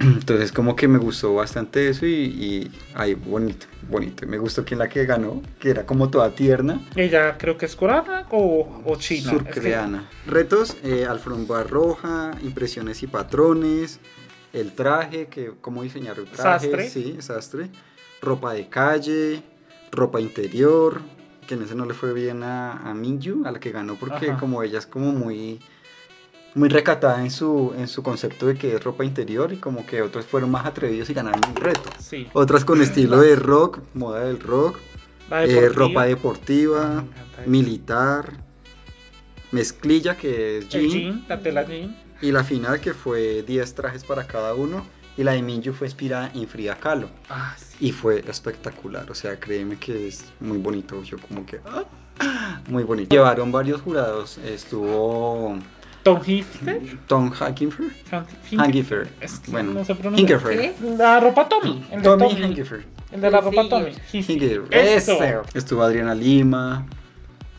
Entonces 0.01 0.53
como 0.53 0.77
que 0.77 0.87
me 0.89 0.99
gustó 0.99 1.35
bastante 1.35 1.89
eso 1.89 2.07
y, 2.07 2.13
y 2.13 2.71
ay, 2.95 3.15
bonito, 3.15 3.67
bonito. 3.89 4.27
Me 4.27 4.39
gustó 4.39 4.65
que 4.65 4.77
la 4.77 4.89
que 4.89 5.05
ganó, 5.07 5.43
que 5.59 5.71
era 5.71 5.85
como 5.87 6.09
toda 6.09 6.31
tierna, 6.31 6.81
Ella 6.95 7.37
creo 7.37 7.57
que 7.59 7.67
es 7.67 7.75
coreana 7.75 8.25
o, 8.31 8.83
o 8.85 8.97
china. 8.97 9.33
Es 9.33 9.39
que- 9.43 9.45
surcoreana. 9.55 10.09
Retos, 10.27 10.77
eh, 10.85 11.05
alfombra 11.07 11.65
roja, 11.65 12.31
impresiones 12.43 13.03
y 13.03 13.07
patrones, 13.09 13.99
el 14.53 14.73
traje, 14.73 15.27
que 15.27 15.53
cómo 15.61 15.83
diseñar 15.83 16.19
el 16.19 16.27
traje, 16.27 16.67
Sastre. 16.71 16.89
sí, 16.91 17.17
sastre, 17.21 17.71
ropa 18.23 18.53
de 18.53 18.69
calle, 18.69 19.43
ropa 19.91 20.21
interior, 20.21 21.01
que 21.47 21.55
en 21.55 21.63
ese 21.63 21.75
no 21.75 21.87
le 21.87 21.95
fue 21.95 22.13
bien 22.13 22.43
a, 22.45 22.73
a 22.89 22.95
Minju, 22.95 23.45
a 23.47 23.51
la 23.51 23.59
que 23.59 23.73
ganó 23.73 23.97
porque 23.97 24.31
Ajá. 24.31 24.39
como 24.39 24.63
ella 24.63 24.79
es 24.79 24.87
como 24.87 25.13
muy 25.13 25.61
muy 26.59 26.69
recatada 26.69 27.23
en 27.23 27.31
su 27.31 27.73
en 27.79 27.89
su 27.89 28.03
concepto 28.03 28.47
de 28.47 28.55
que 28.57 28.75
es 28.75 28.83
ropa 28.85 29.05
interior 29.05 29.53
y 29.53 29.57
como 29.57 29.87
que 29.87 30.03
otros 30.03 30.27
fueron 30.27 30.51
más 30.51 30.67
atrevidos 30.67 31.09
y 31.11 31.15
ganaron 31.15 31.41
un 31.49 31.57
reto. 31.57 31.89
Sí. 32.01 32.27
Otras 32.33 32.65
con 32.65 32.83
estilo 32.83 33.21
de 33.21 33.37
rock, 33.37 33.81
moda 33.95 34.25
del 34.25 34.41
rock, 34.41 34.77
eh, 35.31 35.69
ropa 35.73 36.05
deportiva, 36.05 37.05
militar, 37.47 38.33
mezclilla 39.53 40.17
que 40.17 40.59
es 40.59 40.65
El 40.65 40.71
jean, 40.71 40.91
jean, 40.91 41.25
la 41.29 41.41
tela 41.41 41.63
jean. 41.67 41.97
y 42.21 42.33
la 42.33 42.45
final 42.45 42.81
que 42.81 42.93
fue 42.95 43.43
10 43.43 43.75
trajes 43.75 44.05
para 44.05 44.27
cada 44.27 44.55
uno 44.55 44.85
y 45.17 45.25
la 45.25 45.33
de 45.33 45.43
Minju 45.43 45.73
fue 45.73 45.87
inspirada 45.87 46.31
en 46.35 46.47
Frida 46.47 46.77
Kahlo 46.77 47.09
Ah, 47.29 47.55
sí. 47.59 47.87
y 47.89 47.93
fue 47.93 48.25
espectacular, 48.29 49.11
o 49.11 49.15
sea, 49.15 49.39
créeme 49.41 49.77
que 49.79 50.09
es 50.09 50.25
muy 50.41 50.59
bonito, 50.59 51.03
yo 51.03 51.19
como 51.19 51.45
que 51.47 51.61
ah, 51.67 51.85
muy 52.69 52.83
bonito. 52.85 53.15
Llevaron 53.15 53.51
varios 53.53 53.81
jurados, 53.81 54.39
estuvo 54.39 55.57
Tom 56.15 56.23
Hifter. 56.23 56.81
Tom 57.07 57.33
Hankifer, 57.33 57.87
Hinkifer. 58.51 58.61
Hankifer, 58.61 59.09
Es 59.21 59.39
que 59.41 59.51
bueno, 59.51 59.73
no 59.73 59.85
se 59.85 59.95
pronuncia. 59.95 60.21
Hinkifer, 60.37 60.59
¿Qué? 60.59 60.75
La 60.97 61.21
ropa 61.21 61.49
Tommy. 61.49 61.85
El 61.91 61.99
de 61.99 62.05
Tommy 62.09 62.29
Tommy. 62.29 62.43
Hankifer. 62.45 62.85
El 63.13 63.21
de 63.21 63.31
la 63.31 63.41
ropa 63.41 63.63
Sí. 63.63 63.69
Tommy. 63.69 63.93
Hinkifer, 64.13 64.63
Eso. 64.71 65.13
ese. 65.23 65.37
Estuvo 65.55 65.83
Adriana 65.83 66.15
Lima, 66.15 66.87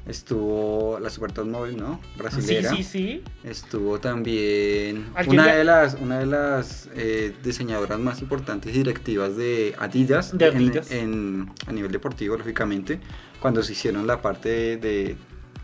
estuvo 0.08 1.00
la 1.00 1.10
Super 1.10 1.46
Móvil, 1.46 1.78
¿no? 1.78 2.00
Sí, 2.04 2.18
Brasilera. 2.20 2.70
sí, 2.76 2.84
sí. 2.84 3.24
Estuvo 3.44 4.00
también 4.00 5.06
¿Alguien 5.16 5.40
una 5.42 5.54
de 5.54 5.64
las, 5.64 5.94
una 5.96 6.20
de 6.20 6.26
las 6.26 6.90
eh, 6.96 7.34
diseñadoras 7.44 8.00
más 8.00 8.22
importantes 8.22 8.74
y 8.74 8.78
directivas 8.80 9.36
de 9.36 9.76
Adidas, 9.78 10.38
De 10.38 10.48
en- 10.48 10.56
Adidas. 10.58 10.92
En, 10.92 11.52
a 11.68 11.72
nivel 11.72 11.92
deportivo, 11.92 12.38
lógicamente. 12.38 13.00
Cuando 13.40 13.62
se 13.64 13.74
hicieron 13.74 14.08
la 14.08 14.22
parte 14.22 14.50
de, 14.50 14.78
de- 14.78 15.16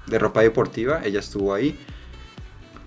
de 0.08 0.20
ropa 0.20 0.42
deportiva, 0.42 1.02
ella 1.04 1.20
estuvo 1.20 1.54
ahí. 1.54 1.78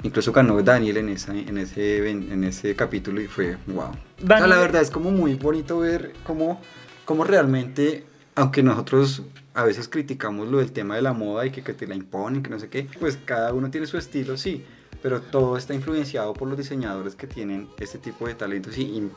Incluso 0.04 0.32
ganó 0.32 0.62
Daniel 0.62 0.98
en, 0.98 1.08
esa, 1.08 1.34
en, 1.36 1.58
ese, 1.58 2.08
en 2.08 2.44
ese 2.44 2.74
capítulo 2.76 3.20
y 3.20 3.26
fue 3.26 3.56
wow. 3.66 3.90
Daniel- 4.22 4.50
la 4.50 4.58
verdad 4.58 4.80
es 4.82 4.90
como 4.90 5.10
muy 5.10 5.34
bonito 5.34 5.80
ver 5.80 6.12
cómo, 6.24 6.60
cómo 7.04 7.24
realmente, 7.24 8.04
aunque 8.36 8.62
nosotros 8.62 9.22
a 9.54 9.64
veces 9.64 9.88
criticamos 9.88 10.46
lo 10.48 10.58
del 10.58 10.70
tema 10.70 10.94
de 10.94 11.02
la 11.02 11.12
moda 11.12 11.44
y 11.46 11.50
que, 11.50 11.62
que 11.64 11.74
te 11.74 11.86
la 11.88 11.96
imponen, 11.96 12.44
que 12.44 12.50
no 12.50 12.60
sé 12.60 12.68
qué, 12.68 12.86
pues 13.00 13.18
cada 13.24 13.52
uno 13.52 13.70
tiene 13.72 13.88
su 13.88 13.98
estilo, 13.98 14.36
sí, 14.36 14.64
pero 15.02 15.20
todo 15.20 15.56
está 15.56 15.74
influenciado 15.74 16.32
por 16.32 16.46
los 16.48 16.56
diseñadores 16.56 17.16
que 17.16 17.26
tienen 17.26 17.68
este 17.80 17.98
tipo 17.98 18.28
de 18.28 18.34
talentos 18.34 18.78
y, 18.78 18.82
y- 18.82 19.10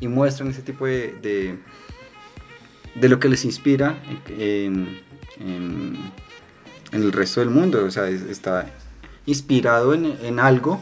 y 0.00 0.08
muestran 0.08 0.50
ese 0.50 0.60
tipo 0.62 0.84
de, 0.84 1.14
de, 1.22 1.58
de 2.94 3.08
lo 3.08 3.18
que 3.18 3.28
les 3.30 3.44
inspira 3.46 3.98
en, 4.28 5.00
en- 5.40 5.96
en 6.92 7.02
el 7.02 7.12
resto 7.12 7.40
del 7.40 7.48
mundo, 7.50 7.82
o 7.84 7.90
sea, 7.90 8.08
es- 8.10 8.22
está 8.22 8.70
inspirado 9.28 9.92
en, 9.94 10.16
en 10.22 10.40
algo, 10.40 10.80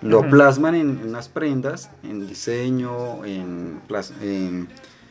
lo 0.00 0.28
plasman 0.28 0.74
en 0.74 1.00
unas 1.06 1.28
prendas, 1.28 1.90
en 2.02 2.26
diseño, 2.26 3.24
en, 3.24 3.80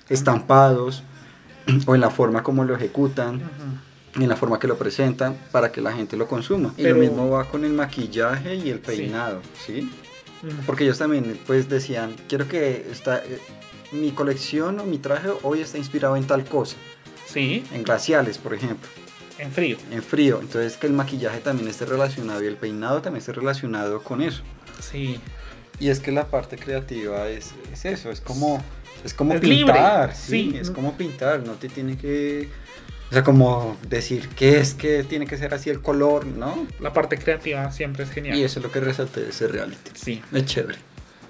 estampados 0.10 1.04
o 1.86 1.95
en 1.95 2.01
la 2.01 2.10
forma 2.10 2.43
como 2.43 2.63
lo 2.63 2.75
ejecutan, 2.75 3.41
en 4.15 4.30
la 4.30 4.36
forma 4.36 4.60
que 4.60 4.67
lo 4.67 4.78
presentan 4.78 5.36
para 5.51 5.71
que 5.71 5.82
la 5.82 5.91
gente 5.93 6.17
lo 6.17 6.28
consuma. 6.28 6.73
Y 6.78 6.84
Pero- 6.84 6.95
lo 6.95 7.01
mismo 7.01 7.30
va 7.30 7.45
con 7.45 7.63
el 7.65 7.73
maquillaje 7.73 8.56
y 8.56 8.69
el 8.69 8.80
peinado, 8.80 9.41
¿sí? 9.65 9.91
Porque 10.65 10.84
ellos 10.84 10.97
también 10.99 11.39
pues 11.47 11.69
decían, 11.69 12.15
quiero 12.28 12.47
que 12.47 12.88
esta, 12.91 13.17
eh, 13.17 13.39
mi 13.91 14.12
colección 14.12 14.80
o 14.80 14.86
mi 14.86 14.99
traje 14.99 15.30
hoy 15.43 15.60
está 15.62 15.78
inspirado 15.78 16.15
en 16.15 16.25
tal 16.25 16.45
cosa, 16.45 16.78
Sí. 17.25 17.63
en 17.71 17.84
glaciales, 17.84 18.38
por 18.38 18.54
ejemplo. 18.54 18.88
En 19.38 19.52
frío. 19.52 19.78
en 19.91 20.02
frío. 20.02 20.39
Entonces 20.41 20.78
que 20.78 20.88
el 20.88 20.93
maquillaje 20.93 21.39
también 21.39 21.67
esté 21.67 21.86
relacionado 21.86 22.43
y 22.43 22.48
el 22.48 22.56
peinado 22.56 23.02
también 23.02 23.19
esté 23.19 23.34
relacionado 23.34 24.02
con 24.02 24.21
eso. 24.21 24.43
Sí. 24.80 25.19
Y 25.80 25.89
es 25.89 26.00
que 26.00 26.12
la 26.12 26.28
parte 26.28 26.58
creativa 26.58 27.28
es, 27.28 27.54
es 27.71 27.86
eso, 27.86 28.10
es 28.12 28.21
como, 28.21 28.63
es 29.04 29.13
como 29.13 29.34
Es 29.34 29.43
libre, 29.43 29.74
pintar, 29.74 30.15
sí, 30.15 30.52
sí. 30.52 30.58
es 30.58 30.71
como 30.71 30.95
pintar, 30.95 31.41
no 31.45 31.54
te 31.54 31.67
tiene 31.67 31.98
que, 31.98 32.48
o 33.10 33.13
sea, 33.13 33.24
como 33.24 33.78
decir 33.89 34.30
qué 34.30 34.60
es 34.60 34.74
que 34.74 35.04
tiene 35.04 35.28
que 35.28 35.38
ser 35.38 35.54
así 35.54 35.69
el 35.69 35.82
color, 35.82 36.26
¿no? 36.26 36.65
La 36.80 36.93
parte 36.93 37.17
creativa 37.17 37.71
siempre 37.71 38.04
es 38.04 38.10
genial. 38.12 38.38
Y 38.38 38.43
eso 38.43 38.60
es 38.60 38.63
lo 38.65 38.71
que 38.71 38.80
resalté 38.80 39.21
de 39.21 39.30
ese 39.30 39.48
reality. 39.50 39.91
Sí. 39.95 40.21
Es 40.32 40.45
chévere. 40.45 40.78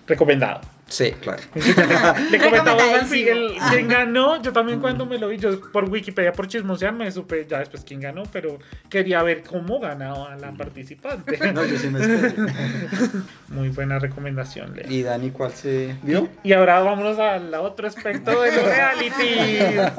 Recomendado. 0.06 0.62
Sí, 0.88 1.12
claro. 1.19 1.41
Le 2.32 2.39
comentamos 2.39 2.84
al. 2.84 3.10
Miguel 3.10 3.56
quién 3.71 3.88
ganó. 3.88 4.41
Yo 4.41 4.54
también 4.54 4.80
cuando 4.80 5.06
me 5.06 5.17
lo 5.17 5.30
vi, 5.30 5.38
yo 5.38 5.60
por 5.71 5.89
Wikipedia, 5.89 6.32
por 6.32 6.48
chismosear, 6.48 6.93
me 6.93 7.12
supe 7.12 7.45
ya 7.50 7.60
después 7.60 7.84
quién 7.84 8.02
ganó, 8.02 8.24
pero 8.32 8.60
quería 8.89 9.24
ver 9.24 9.41
cómo 9.43 9.80
ganaba 9.80 10.36
la 10.36 10.52
participante. 10.52 11.39
No, 11.56 11.63
yo 11.65 11.78
sí 11.78 11.88
me 11.88 12.02
esperé. 12.02 12.34
Muy 13.48 13.69
buena 13.69 13.98
recomendación, 13.98 14.76
Leo. 14.76 14.89
¿Y 14.91 15.04
Dani 15.04 15.32
cuál 15.32 15.54
se 15.54 15.95
vio? 16.04 16.28
Y 16.43 16.54
ahora 16.54 16.80
vámonos 16.82 17.17
al 17.17 17.54
otro 17.54 17.88
aspecto 17.88 18.41
de 18.41 18.52
los 18.52 18.65
realities. 18.65 19.91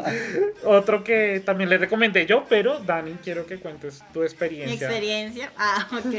Otro 0.64 1.02
que 1.02 1.40
también 1.44 1.70
le 1.70 1.78
recomendé 1.78 2.26
yo, 2.26 2.44
pero 2.48 2.78
Dani, 2.80 3.16
quiero 3.24 3.46
que 3.46 3.56
cuentes 3.58 4.02
tu 4.12 4.20
Mi 4.20 4.26
experiencia. 4.26 4.86
experiencia. 4.86 5.52
Ah, 5.56 5.88
ok. 5.92 6.14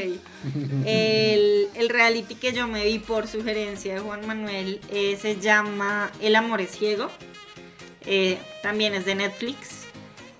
El, 0.84 1.68
el 1.74 1.88
reality 1.88 2.34
que 2.34 2.52
yo 2.52 2.66
me 2.66 2.84
vi 2.84 2.98
por 2.98 3.26
sugerencia 3.28 3.94
de 3.94 4.00
Juan 4.00 4.26
Manuel 4.26 4.57
eh, 4.90 5.18
se 5.20 5.40
llama 5.40 6.10
El 6.20 6.36
amor 6.36 6.60
es 6.60 6.70
ciego. 6.72 7.10
Eh, 8.04 8.38
también 8.62 8.94
es 8.94 9.04
de 9.04 9.14
Netflix. 9.14 9.84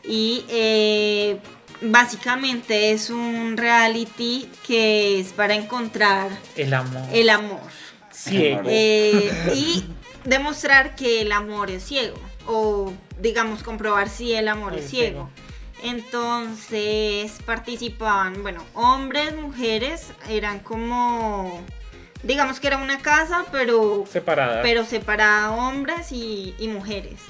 Y 0.04 0.44
eh, 0.48 1.38
básicamente 1.82 2.92
es 2.92 3.10
un 3.10 3.56
reality 3.56 4.48
que 4.66 5.20
es 5.20 5.32
para 5.32 5.54
encontrar 5.54 6.30
El 6.56 6.72
amor. 6.74 7.02
el 7.12 7.30
amor. 7.30 7.60
ciego. 8.10 8.68
Y 8.70 9.84
demostrar 10.24 10.94
que 10.96 11.22
el 11.22 11.32
amor 11.32 11.70
es 11.70 11.84
ciego. 11.84 12.16
O 12.46 12.92
digamos 13.20 13.62
comprobar 13.62 14.08
si 14.08 14.32
el 14.32 14.48
amor 14.48 14.74
es 14.74 14.84
Es 14.84 14.90
ciego. 14.90 15.28
Entonces 15.82 17.32
participaban, 17.46 18.42
bueno, 18.42 18.64
hombres, 18.74 19.36
mujeres, 19.36 20.08
eran 20.28 20.58
como, 20.60 21.60
digamos 22.22 22.60
que 22.60 22.66
era 22.68 22.78
una 22.78 22.98
casa, 22.98 23.44
pero, 23.52 24.04
Separada. 24.10 24.62
pero 24.62 24.84
separada 24.84 25.52
hombres 25.52 26.12
y, 26.12 26.54
y 26.58 26.68
mujeres. 26.68 27.20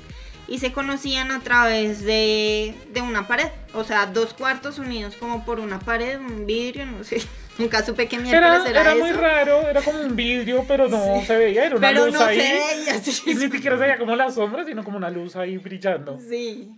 Y 0.47 0.61
se 0.61 0.73
conocían 0.73 1.31
a 1.31 1.41
través 1.41 2.03
de, 2.03 2.75
de 2.93 3.03
una 3.03 3.27
pared, 3.29 3.49
o 3.75 3.85
sea, 3.85 4.07
dos 4.07 4.33
cuartos 4.33 4.79
unidos 4.79 5.15
como 5.21 5.45
por 5.45 5.61
una 5.61 5.79
pared, 5.79 6.19
un 6.19 6.47
vidrio, 6.47 6.87
no 6.87 7.05
sé. 7.05 7.21
Nunca 7.59 7.85
supe 7.85 8.07
qué 8.07 8.19
miércoles 8.19 8.63
Era, 8.67 8.81
era, 8.83 8.93
eso. 8.95 9.01
muy 9.05 9.13
raro, 9.13 9.69
era 9.69 9.83
como 9.83 10.01
un 10.01 10.15
vidrio, 10.15 10.65
pero 10.69 10.89
no 10.89 11.21
se 11.27 11.37
veía, 11.37 11.67
era 11.67 11.77
una 11.77 11.89
Pero 11.89 12.07
luz 12.07 12.15
no 12.15 12.25
ahí. 12.25 12.41
se 12.41 12.53
veía, 12.55 12.95
sí. 13.03 13.23
Y 13.27 13.35
ni 13.35 13.51
siquiera 13.51 13.77
se 13.77 13.83
veía 13.83 13.99
como 13.99 14.15
la 14.17 14.31
sombra, 14.31 14.65
sino 14.65 14.85
como 14.85 14.97
una 14.97 15.11
luz 15.11 15.35
ahí 15.37 15.59
brillando. 15.59 16.19
Sí. 16.21 16.71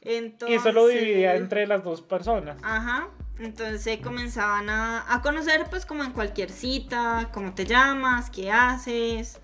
Y 0.00 0.14
Entonces, 0.14 0.60
eso 0.60 0.70
lo 0.72 0.86
dividía 0.86 1.34
entre 1.34 1.66
las 1.66 1.82
dos 1.82 2.00
personas. 2.02 2.56
Ajá. 2.62 3.08
Entonces 3.38 4.00
comenzaban 4.02 4.68
a, 4.68 5.04
a 5.12 5.22
conocer 5.22 5.66
pues 5.70 5.86
como 5.86 6.02
en 6.04 6.12
cualquier 6.12 6.50
cita, 6.50 7.28
cómo 7.32 7.54
te 7.54 7.64
llamas, 7.64 8.30
qué 8.30 8.50
haces. 8.50 9.38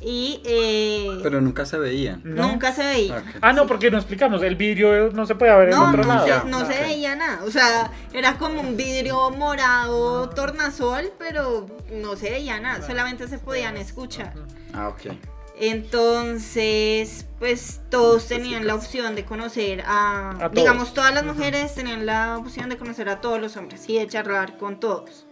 Y 0.00 0.40
eh, 0.44 1.18
Pero 1.24 1.40
nunca 1.40 1.66
se 1.66 1.76
veían. 1.76 2.22
¿no? 2.24 2.46
nunca 2.46 2.72
se 2.72 2.86
veía. 2.86 3.16
Ok. 3.18 3.24
Ah, 3.42 3.52
no, 3.52 3.66
porque 3.66 3.90
no 3.90 3.98
explicamos, 3.98 4.42
el 4.44 4.54
vidrio 4.54 5.10
no 5.12 5.26
se 5.26 5.34
puede 5.34 5.52
ver 5.58 5.70
en 5.70 5.74
No, 5.74 5.88
otro 5.88 6.04
no, 6.04 6.08
lado. 6.14 6.42
se, 6.42 6.48
no 6.48 6.60
se 6.66 6.80
veía 6.80 7.16
nada. 7.16 7.40
O 7.44 7.50
sea, 7.50 7.90
era 8.12 8.38
como 8.38 8.60
un 8.60 8.76
vidrio 8.76 9.30
morado 9.30 10.28
tornasol, 10.30 11.10
pero 11.18 11.66
no 11.90 12.14
se 12.14 12.30
veía 12.30 12.60
nada. 12.60 12.86
Solamente 12.86 13.26
se 13.26 13.38
podían 13.38 13.76
escuchar. 13.76 14.34
Ah, 14.72 14.88
ok. 14.88 15.14
Entonces, 15.60 17.26
pues 17.38 17.80
todos 17.90 18.26
tenían 18.28 18.66
la 18.66 18.74
opción 18.74 19.14
de 19.14 19.24
conocer 19.24 19.82
a, 19.86 20.50
digamos, 20.52 20.94
todas 20.94 21.14
las 21.14 21.24
mujeres 21.24 21.74
tenían 21.74 22.06
la 22.06 22.38
opción 22.38 22.68
de 22.68 22.76
conocer 22.76 23.08
a 23.08 23.20
todos 23.20 23.40
los 23.40 23.56
hombres 23.56 23.88
y 23.88 23.98
de 23.98 24.06
charlar 24.06 24.56
con 24.58 24.80
todos. 24.80 25.24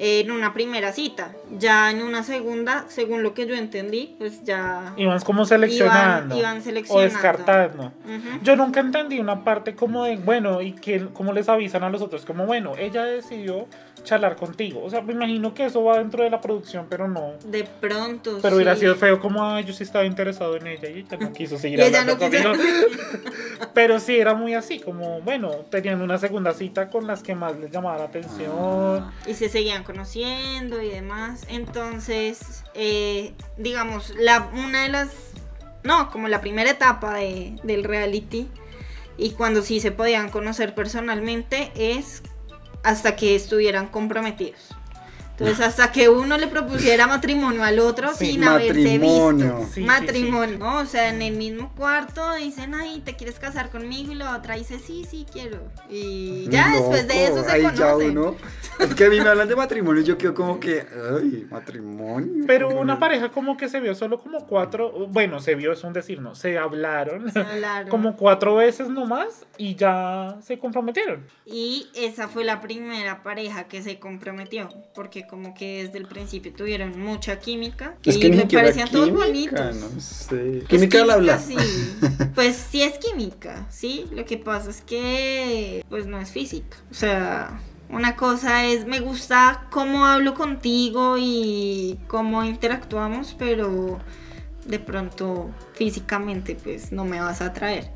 En 0.00 0.30
una 0.30 0.52
primera 0.54 0.92
cita, 0.92 1.32
ya 1.58 1.90
en 1.90 2.02
una 2.02 2.22
segunda, 2.22 2.84
según 2.88 3.24
lo 3.24 3.34
que 3.34 3.46
yo 3.48 3.56
entendí, 3.56 4.14
pues 4.18 4.44
ya 4.44 4.92
Iban 4.96 5.18
como 5.22 5.44
seleccionando. 5.44 6.36
Iban- 6.36 6.38
iban 6.38 6.58
O 6.58 6.60
seleccionando. 6.60 7.12
descartando. 7.14 7.82
Ujú. 8.04 8.38
Yo 8.44 8.54
nunca 8.54 8.78
entendí 8.78 9.18
una 9.18 9.42
parte 9.42 9.74
como 9.74 10.04
de, 10.04 10.16
bueno, 10.16 10.60
y 10.62 10.72
que 10.72 11.08
cómo 11.12 11.32
les 11.32 11.48
avisan 11.48 11.82
a 11.82 11.90
los 11.90 12.00
otros, 12.00 12.24
como, 12.24 12.46
bueno, 12.46 12.74
ella 12.78 13.02
decidió 13.04 13.66
charlar 14.04 14.36
contigo. 14.36 14.82
O 14.84 14.90
sea, 14.90 15.00
me 15.02 15.12
imagino 15.12 15.54
que 15.54 15.66
eso 15.66 15.82
va 15.84 15.98
dentro 15.98 16.22
de 16.24 16.30
la 16.30 16.40
producción, 16.40 16.86
pero 16.88 17.08
no. 17.08 17.34
de 17.44 17.64
pronto. 17.64 18.38
Pero 18.42 18.56
hubiera 18.56 18.74
sí. 18.74 18.80
sido 18.80 18.94
feo 18.96 19.20
como, 19.20 19.44
ay, 19.44 19.64
yo 19.64 19.72
sí 19.72 19.82
estaba 19.82 20.04
interesado 20.04 20.56
en 20.56 20.66
ella 20.66 20.88
y 20.88 21.00
ella 21.00 21.16
no 21.20 21.32
quiso 21.32 21.58
seguir 21.58 21.82
hablando 21.82 22.14
no 22.14 22.18
conmigo. 22.18 22.52
Pero 23.74 24.00
sí, 24.00 24.18
era 24.18 24.34
muy 24.34 24.54
así, 24.54 24.80
como, 24.80 25.20
bueno, 25.20 25.50
tenían 25.70 26.00
una 26.00 26.18
segunda 26.18 26.52
cita 26.54 26.90
con 26.90 27.06
las 27.06 27.22
que 27.22 27.34
más 27.34 27.56
les 27.58 27.70
llamaba 27.70 27.98
la 27.98 28.04
atención. 28.04 28.52
Ah. 28.58 29.12
y 29.26 29.34
se 29.34 29.48
seguían 29.48 29.84
conociendo 29.84 30.80
y 30.82 30.88
demás. 30.88 31.44
Entonces, 31.48 32.64
eh, 32.74 33.32
digamos, 33.56 34.14
la, 34.18 34.50
una 34.54 34.82
de 34.82 34.88
las, 34.88 35.10
no, 35.82 36.10
como 36.10 36.28
la 36.28 36.40
primera 36.40 36.70
etapa 36.70 37.14
de- 37.14 37.56
del 37.62 37.84
reality 37.84 38.48
y 39.16 39.30
cuando 39.32 39.62
sí 39.62 39.80
se 39.80 39.90
podían 39.90 40.30
conocer 40.30 40.74
personalmente 40.74 41.72
es 41.74 42.22
hasta 42.82 43.16
que 43.16 43.34
estuvieran 43.34 43.88
comprometidos. 43.88 44.60
Entonces, 45.38 45.60
hasta 45.64 45.92
que 45.92 46.08
uno 46.08 46.36
le 46.36 46.48
propusiera 46.48 47.06
matrimonio 47.06 47.62
al 47.62 47.78
otro 47.78 48.12
Sí, 48.12 48.32
sin 48.32 48.42
haberse 48.42 48.74
matrimonio. 48.98 49.56
visto. 49.58 49.66
Sí, 49.68 49.74
sí, 49.74 49.80
matrimonio, 49.82 50.58
¿no? 50.58 50.78
O 50.78 50.84
sea, 50.86 51.10
en 51.10 51.22
el 51.22 51.36
mismo 51.36 51.72
cuarto 51.76 52.34
dicen, 52.34 52.74
ay, 52.74 53.02
¿te 53.04 53.14
quieres 53.14 53.38
casar 53.38 53.70
conmigo? 53.70 54.10
Y 54.10 54.16
la 54.16 54.36
otra 54.36 54.56
dice, 54.56 54.80
sí, 54.80 55.06
sí, 55.08 55.24
quiero. 55.32 55.60
Y 55.88 56.48
ya 56.50 56.72
después 56.74 57.06
de 57.06 57.26
eso 57.26 57.44
se 57.44 57.62
ya 57.62 57.70
conocen. 57.72 58.18
uno- 58.18 58.34
Es 58.78 58.94
que 58.94 59.06
a 59.06 59.10
mí 59.10 59.20
me 59.20 59.28
hablan 59.28 59.48
de 59.48 59.56
matrimonio 59.56 60.02
y 60.02 60.04
yo 60.04 60.16
quedo 60.18 60.34
como 60.34 60.60
que, 60.60 60.86
ay, 61.20 61.46
matrimonio. 61.50 62.44
Pero 62.46 62.68
una 62.68 62.98
pareja 62.98 63.30
como 63.30 63.56
que 63.56 63.68
se 63.68 63.80
vio 63.80 63.94
solo 63.94 64.18
como 64.20 64.46
cuatro, 64.46 65.06
bueno, 65.08 65.40
se 65.40 65.54
vio, 65.54 65.72
es 65.72 65.82
un 65.84 65.92
decir, 65.92 66.20
no, 66.20 66.34
se 66.34 66.58
hablaron 66.58 67.30
Se 67.32 67.40
hablaron. 67.40 67.88
como 67.88 68.16
cuatro 68.16 68.54
veces 68.56 68.88
nomás 68.88 69.46
y 69.56 69.74
ya 69.74 70.36
se 70.42 70.58
comprometieron. 70.58 71.26
Y 71.44 71.88
esa 71.94 72.28
fue 72.28 72.44
la 72.44 72.60
primera 72.60 73.22
pareja 73.22 73.64
que 73.64 73.82
se 73.82 73.98
comprometió, 73.98 74.68
porque 74.94 75.26
como 75.26 75.54
que 75.54 75.84
desde 75.84 75.98
el 75.98 76.06
principio 76.06 76.52
tuvieron 76.52 76.98
mucha 77.00 77.38
química 77.40 77.96
Es 78.04 78.16
y 78.16 78.20
que 78.20 78.30
me 78.30 78.46
parecían 78.46 78.88
todos 78.90 79.08
química, 79.08 79.24
bonitos. 79.26 79.76
no 79.94 80.00
sé. 80.00 80.62
Química 80.68 81.02
al 81.02 81.10
hablar. 81.10 81.40
sí. 81.40 81.56
Pues 82.34 82.54
sí 82.56 82.82
es 82.82 82.98
química, 82.98 83.66
sí. 83.68 84.06
Lo 84.12 84.24
que 84.24 84.38
pasa 84.38 84.70
es 84.70 84.80
que 84.82 85.84
pues 85.88 86.06
no 86.06 86.20
es 86.20 86.30
física. 86.30 86.76
O 86.90 86.94
sea, 86.94 87.60
una 87.90 88.16
cosa 88.16 88.64
es 88.66 88.86
me 88.86 89.00
gusta 89.00 89.66
cómo 89.70 90.04
hablo 90.06 90.34
contigo 90.34 91.16
y 91.18 91.98
cómo 92.06 92.44
interactuamos, 92.44 93.34
pero 93.38 93.98
de 94.66 94.78
pronto 94.78 95.50
físicamente 95.74 96.54
pues 96.62 96.92
no 96.92 97.04
me 97.04 97.20
vas 97.20 97.40
a 97.40 97.46
atraer. 97.46 97.90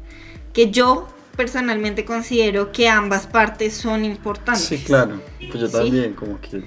Que 0.52 0.70
yo 0.70 1.06
personalmente 1.36 2.04
considero 2.04 2.72
que 2.72 2.88
ambas 2.88 3.26
partes 3.26 3.74
son 3.74 4.04
importantes. 4.04 4.64
Sí, 4.64 4.78
claro. 4.78 5.20
Pues 5.38 5.60
yo 5.60 5.66
Sí. 5.66 5.72
también, 5.72 6.14
como 6.14 6.40
que. 6.40 6.58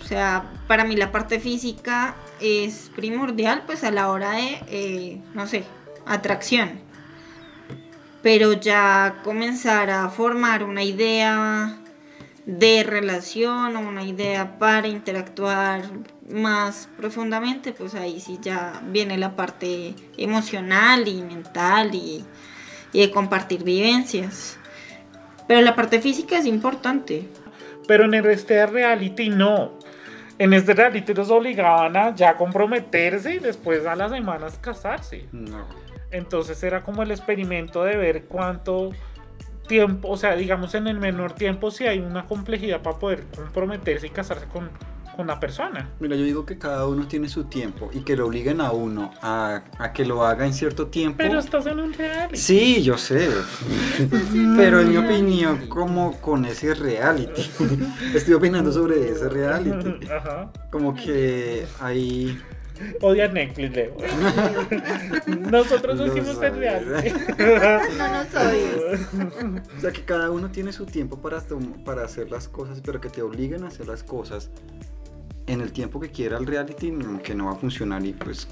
O 0.00 0.06
sea, 0.06 0.50
para 0.68 0.84
mí 0.84 0.96
la 0.96 1.10
parte 1.12 1.40
física 1.40 2.14
es 2.40 2.90
primordial, 2.94 3.62
pues 3.66 3.84
a 3.84 3.90
la 3.90 4.10
hora 4.10 4.32
de, 4.32 4.60
eh, 4.68 5.22
no 5.34 5.46
sé, 5.46 5.64
atracción. 6.06 6.72
Pero 8.22 8.52
ya 8.52 9.20
comenzar 9.24 9.90
a 9.90 10.08
formar 10.10 10.64
una 10.64 10.82
idea 10.82 11.78
de 12.46 12.82
relación 12.82 13.76
o 13.76 13.80
una 13.80 14.02
idea 14.02 14.58
para 14.58 14.86
interactuar 14.86 15.82
más 16.28 16.88
profundamente, 16.96 17.72
pues 17.72 17.94
ahí 17.94 18.20
sí 18.20 18.38
ya 18.40 18.82
viene 18.90 19.16
la 19.16 19.34
parte 19.34 19.94
emocional 20.18 21.08
y 21.08 21.22
mental 21.22 21.94
y, 21.94 22.24
y 22.92 23.00
de 23.00 23.10
compartir 23.10 23.64
vivencias. 23.64 24.58
Pero 25.46 25.60
la 25.60 25.74
parte 25.74 26.00
física 26.00 26.38
es 26.38 26.46
importante. 26.46 27.28
Pero 27.86 28.04
en 28.04 28.14
este 28.14 28.66
reality 28.66 29.28
no. 29.28 29.78
En 30.38 30.52
este 30.52 30.74
reality 30.74 31.14
los 31.14 31.30
obligaban 31.30 31.96
a 31.96 32.14
ya 32.14 32.36
comprometerse 32.36 33.34
y 33.34 33.38
después 33.38 33.86
a 33.86 33.94
las 33.94 34.10
semanas 34.10 34.58
casarse. 34.60 35.28
No. 35.32 35.66
Entonces 36.10 36.62
era 36.62 36.82
como 36.82 37.02
el 37.02 37.10
experimento 37.10 37.84
de 37.84 37.96
ver 37.96 38.24
cuánto 38.24 38.90
tiempo, 39.66 40.08
o 40.08 40.16
sea, 40.16 40.36
digamos 40.36 40.74
en 40.74 40.86
el 40.86 40.98
menor 40.98 41.32
tiempo 41.32 41.70
si 41.70 41.86
hay 41.86 41.98
una 41.98 42.26
complejidad 42.26 42.82
para 42.82 42.98
poder 42.98 43.24
comprometerse 43.34 44.06
y 44.06 44.10
casarse 44.10 44.46
con 44.46 44.70
con 45.14 45.26
la 45.26 45.40
persona. 45.40 45.90
Mira, 46.00 46.16
yo 46.16 46.24
digo 46.24 46.44
que 46.44 46.58
cada 46.58 46.86
uno 46.86 47.06
tiene 47.06 47.28
su 47.28 47.44
tiempo 47.44 47.90
y 47.92 48.00
que 48.00 48.16
lo 48.16 48.26
obliguen 48.26 48.60
a 48.60 48.72
uno 48.72 49.12
a, 49.22 49.62
a 49.78 49.92
que 49.92 50.04
lo 50.04 50.24
haga 50.24 50.46
en 50.46 50.52
cierto 50.52 50.88
tiempo. 50.88 51.18
Pero 51.18 51.38
estás 51.38 51.66
en 51.66 51.80
un 51.80 51.92
reality. 51.92 52.36
Sí, 52.36 52.82
yo 52.82 52.98
sé. 52.98 53.28
Pero 54.56 54.80
en 54.80 54.90
mi 54.90 54.96
opinión, 54.96 55.68
como 55.68 56.20
con 56.20 56.44
ese 56.44 56.74
reality. 56.74 57.42
Estoy 58.14 58.34
opinando 58.34 58.72
sobre 58.72 59.08
ese 59.10 59.28
reality. 59.28 60.06
Ajá. 60.08 60.50
Como 60.70 60.94
que 60.94 61.66
hay. 61.80 62.38
Odia 63.00 63.28
Netflix, 63.28 63.74
Leo. 63.76 63.96
Nosotros 65.50 65.96
no 65.96 66.06
hicimos 66.06 66.42
el 66.42 66.56
reality. 66.56 67.10
No 67.98 68.08
nos 68.08 68.34
odies. 68.34 69.00
O 69.76 69.80
sea, 69.80 69.92
que 69.92 70.02
cada 70.04 70.30
uno 70.30 70.50
tiene 70.50 70.72
su 70.72 70.86
tiempo 70.86 71.18
para, 71.18 71.42
para 71.84 72.04
hacer 72.04 72.30
las 72.30 72.48
cosas, 72.48 72.80
pero 72.84 73.00
que 73.00 73.08
te 73.08 73.22
obliguen 73.22 73.64
a 73.64 73.68
hacer 73.68 73.86
las 73.86 74.02
cosas 74.02 74.50
en 75.46 75.60
el 75.60 75.72
tiempo 75.72 76.00
que 76.00 76.10
quiera 76.10 76.38
el 76.38 76.46
reality, 76.46 76.92
que 77.22 77.34
no 77.34 77.46
va 77.46 77.52
a 77.52 77.56
funcionar 77.56 78.04
y 78.04 78.12
pues 78.14 78.48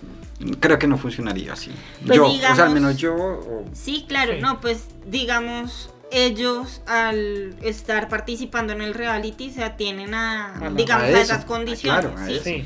creo 0.61 0.79
que 0.79 0.87
no 0.87 0.99
funcionaría 0.99 1.55
así. 1.55 1.71
Pues 2.07 2.17
yo, 2.17 2.27
o 2.27 2.39
sea, 2.39 2.67
al 2.67 2.75
menos 2.75 2.97
yo. 2.99 3.15
o- 3.17 3.65
Sí, 3.73 4.05
claro, 4.07 4.35
Sí. 4.35 4.41
no, 4.43 4.61
pues 4.61 4.85
digamos, 5.07 5.91
ellos 6.11 6.83
al 6.87 7.57
estar 7.63 8.11
participando 8.11 8.75
en 8.75 8.83
el 8.83 8.93
reality 8.93 9.51
se 9.51 9.65
atienen 9.65 10.13
a, 10.13 10.67
A 10.67 10.71
digamos, 10.71 11.05
a 11.05 11.21
esas 11.21 11.47
condiciones. 11.47 12.03
claro, 12.05 12.19
a 12.19 12.27
¿sí? 12.27 12.35
eso. 12.35 12.45
Sí. 12.45 12.65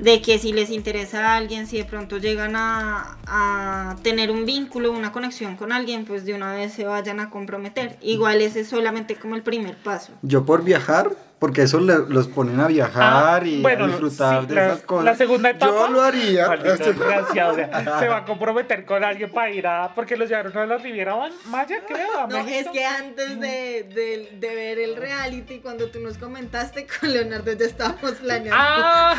De 0.00 0.22
que 0.22 0.38
si 0.38 0.52
les 0.52 0.70
interesa 0.70 1.28
a 1.28 1.36
alguien, 1.36 1.66
si 1.66 1.76
de 1.76 1.84
pronto 1.84 2.16
llegan 2.18 2.56
a, 2.56 3.18
a 3.26 3.96
tener 4.02 4.30
un 4.30 4.46
vínculo, 4.46 4.92
una 4.92 5.12
conexión 5.12 5.56
con 5.56 5.72
alguien, 5.72 6.06
pues 6.06 6.24
de 6.24 6.34
una 6.34 6.54
vez 6.54 6.72
se 6.72 6.84
vayan 6.84 7.20
a 7.20 7.28
comprometer. 7.28 7.98
Igual 8.00 8.40
ese 8.40 8.60
es 8.60 8.68
solamente 8.68 9.16
como 9.16 9.34
el 9.36 9.42
primer 9.42 9.76
paso. 9.76 10.12
Yo 10.22 10.46
por 10.46 10.64
viajar, 10.64 11.10
porque 11.40 11.62
eso 11.62 11.80
le- 11.80 12.06
los 12.08 12.28
ponen 12.28 12.60
a 12.60 12.66
viajar 12.68 13.42
Ah, 13.42 13.46
y 13.46 13.62
bueno, 13.62 13.84
a 13.84 13.88
disfrutar 13.88 14.42
sí, 14.42 14.46
de 14.48 14.54
la- 14.54 14.66
esas 14.66 14.82
cosas. 14.82 15.04
la 15.06 15.16
segunda 15.16 15.50
etapa. 15.50 15.72
Yo 15.72 15.88
lo 15.88 16.02
haría. 16.02 16.48
O 16.50 16.56
sea, 16.76 17.98
se 17.98 18.08
va 18.08 18.18
a 18.18 18.24
comprometer 18.26 18.84
con 18.84 19.02
alguien 19.02 19.32
para 19.32 19.50
ir 19.50 19.66
a. 19.66 19.92
Porque 19.94 20.16
los 20.18 20.28
llevaron 20.28 20.56
a 20.56 20.66
la 20.66 20.76
Riviera 20.76 21.16
Maya, 21.46 21.80
creo. 21.88 22.20
A 22.20 22.26
No, 22.26 22.36
es 22.46 22.68
que 22.68 22.84
antes 22.84 23.40
de, 23.40 23.84
de- 23.92 24.28
de 24.38 24.54
ver 24.54 24.78
el 24.78 24.96
reality, 24.96 25.60
cuando 25.60 25.90
tú 25.90 25.98
nos 26.00 26.18
comentaste 26.18 26.86
con 26.86 27.10
Leonardo, 27.12 27.52
ya 27.54 27.64
estábamos 27.66 28.12
planeando. 28.12 28.54
Ah, 28.56 29.16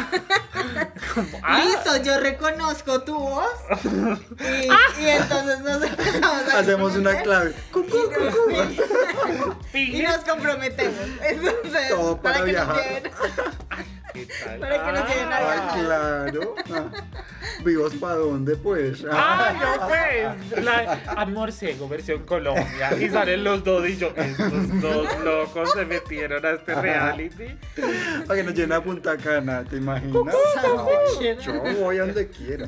ah, 1.43 1.63
Listo, 1.65 1.97
yo 2.03 2.19
reconozco 2.19 3.01
tu 3.01 3.15
voz. 3.17 3.47
Y, 4.39 5.01
y 5.03 5.07
entonces 5.09 5.59
nos 5.61 5.84
empezamos 5.84 6.53
a 6.53 6.59
Hacemos 6.59 6.95
una 6.95 7.19
clave. 7.24 7.53
Y 9.74 10.01
nos 10.03 10.17
comprometemos. 10.17 10.95
Entonces, 11.28 11.89
Todo 11.89 12.11
para 12.18 12.39
que 12.43 12.51
viajar. 12.51 12.84
lleven. 12.84 13.03
¿Qué 14.14 14.28
tal? 14.43 14.59
para 14.59 14.86
que 14.86 14.91
nos 14.91 15.09
lleven 15.09 15.32
a 15.32 15.38
Ah, 15.38 15.72
Ah, 15.72 15.80
claro. 15.80 16.55
Ah, 16.74 16.91
¿Vivos 17.64 17.93
para 17.95 18.16
dónde, 18.16 18.55
pues? 18.57 19.05
Ah, 19.09 19.53
no, 19.57 19.88
pues. 19.88 20.64
La, 20.66 20.99
amor 21.16 21.51
ciego, 21.53 21.88
versión 21.88 22.24
Colombia. 22.26 22.91
Y 22.99 23.09
salen 23.09 23.43
los 23.45 23.64
dos 23.64 23.88
y 23.88 23.95
yo, 23.95 24.12
estos 24.16 24.82
dos 24.82 25.20
locos 25.24 25.72
se 25.72 25.86
metieron 25.86 26.45
a 26.45 26.51
este 26.51 26.76
reality. 26.76 27.45
Para 28.28 28.39
que 28.39 28.43
nos 28.43 28.53
llenen 28.53 28.74
a 28.74 28.84
Punta 28.84 29.16
Cana, 29.18 29.64
¿te 29.64 29.78
imaginas? 29.78 30.36
Yo 31.41 31.62
voy 31.80 31.97
a 31.99 32.05
donde 32.05 32.28
quiera. 32.28 32.68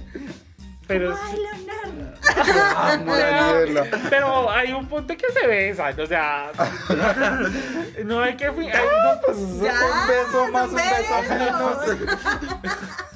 Pero, 0.87 1.15
Mierda. 3.03 3.85
pero 4.09 4.49
hay 4.51 4.71
un 4.71 4.85
punto 4.87 5.15
que 5.15 5.25
se 5.31 5.47
besan, 5.47 5.99
o 5.99 6.05
sea. 6.05 6.51
No 8.05 8.21
hay 8.21 8.35
que. 8.35 8.51
fi- 8.51 8.69
ay, 8.69 8.85
no, 9.03 9.21
pues, 9.25 9.37
Ya, 9.61 9.73
un 9.73 10.07
beso 10.07 10.47
más, 10.51 10.69
un 10.69 10.75
beso 10.75 11.21
menos. 11.29 11.77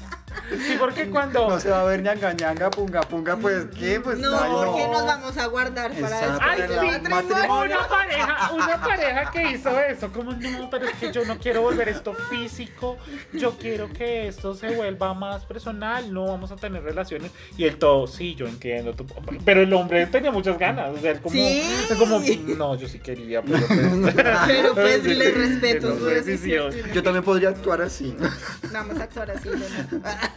Sí, 0.50 0.76
porque 0.80 1.10
cuando. 1.10 1.48
No 1.50 1.60
se 1.60 1.70
va 1.70 1.82
a 1.82 1.84
ver 1.86 2.02
ñanga 2.02 2.34
ñanga, 2.34 2.70
punga 2.70 3.02
punga, 3.02 3.36
pues 3.36 3.66
¿qué? 3.78 4.00
Pues 4.00 4.18
No, 4.20 4.38
ay, 4.40 4.52
porque 4.54 4.88
nos 4.88 5.06
vamos 5.06 5.38
a 5.38 5.46
guardar 5.48 5.92
para 5.94 6.20
Exacto. 6.20 6.40
Ay, 6.42 6.62
sí, 6.68 7.10
matrimonio. 7.10 7.78
una 7.78 7.88
pareja, 7.88 8.52
una 8.54 8.82
pareja 8.82 9.32
que 9.32 9.52
hizo 9.52 9.80
eso, 9.80 10.12
como 10.12 10.32
no, 10.34 10.70
pero 10.70 10.86
es 10.86 10.94
que 10.96 11.12
yo 11.12 11.26
no 11.26 11.38
quiero 11.38 11.62
volver 11.62 11.90
esto 11.90 12.14
físico, 12.30 12.98
yo 13.34 13.58
quiero 13.58 13.90
que 13.92 14.28
esto 14.28 14.54
se 14.56 14.70
vuelva 14.76 15.14
más 15.14 15.46
personal, 15.46 16.14
no 16.14 16.26
vamos 16.28 16.52
a 16.52 16.56
tener 16.56 16.84
relaciones. 16.84 17.32
Y 17.58 17.66
el 17.66 17.78
todo, 17.78 18.08
sí, 18.08 18.36
yo 18.36 18.48
entiendo, 18.48 18.94
tu- 18.94 19.06
pero 19.44 19.62
el 19.62 19.74
hombre 19.74 20.06
tenía 20.08 20.32
muchas 20.32 20.58
ganas, 20.58 20.92
o 20.92 20.98
sea, 20.98 21.12
él 21.12 21.20
como, 21.22 21.34
Sí. 21.36 21.62
él 21.90 21.98
como 21.98 22.20
no, 22.58 22.76
yo 22.76 22.88
sí 22.88 23.00
quería, 23.00 23.42
pero 23.42 23.58
pues, 23.68 24.16
Pero 24.48 24.74
pues 24.74 25.02
Sí, 25.04 25.14
le 25.14 25.32
respeto 25.32 25.94
su 25.98 26.04
no, 26.06 26.06
decisión. 26.10 26.72
Yo 26.94 27.04
también 27.04 27.24
podría 27.24 27.50
actuar 27.50 27.82
así. 27.82 28.16
Vamos 28.72 29.00
a 29.00 29.04
actuar 29.04 29.32
así, 29.32 29.50
Leonardo. 29.50 30.02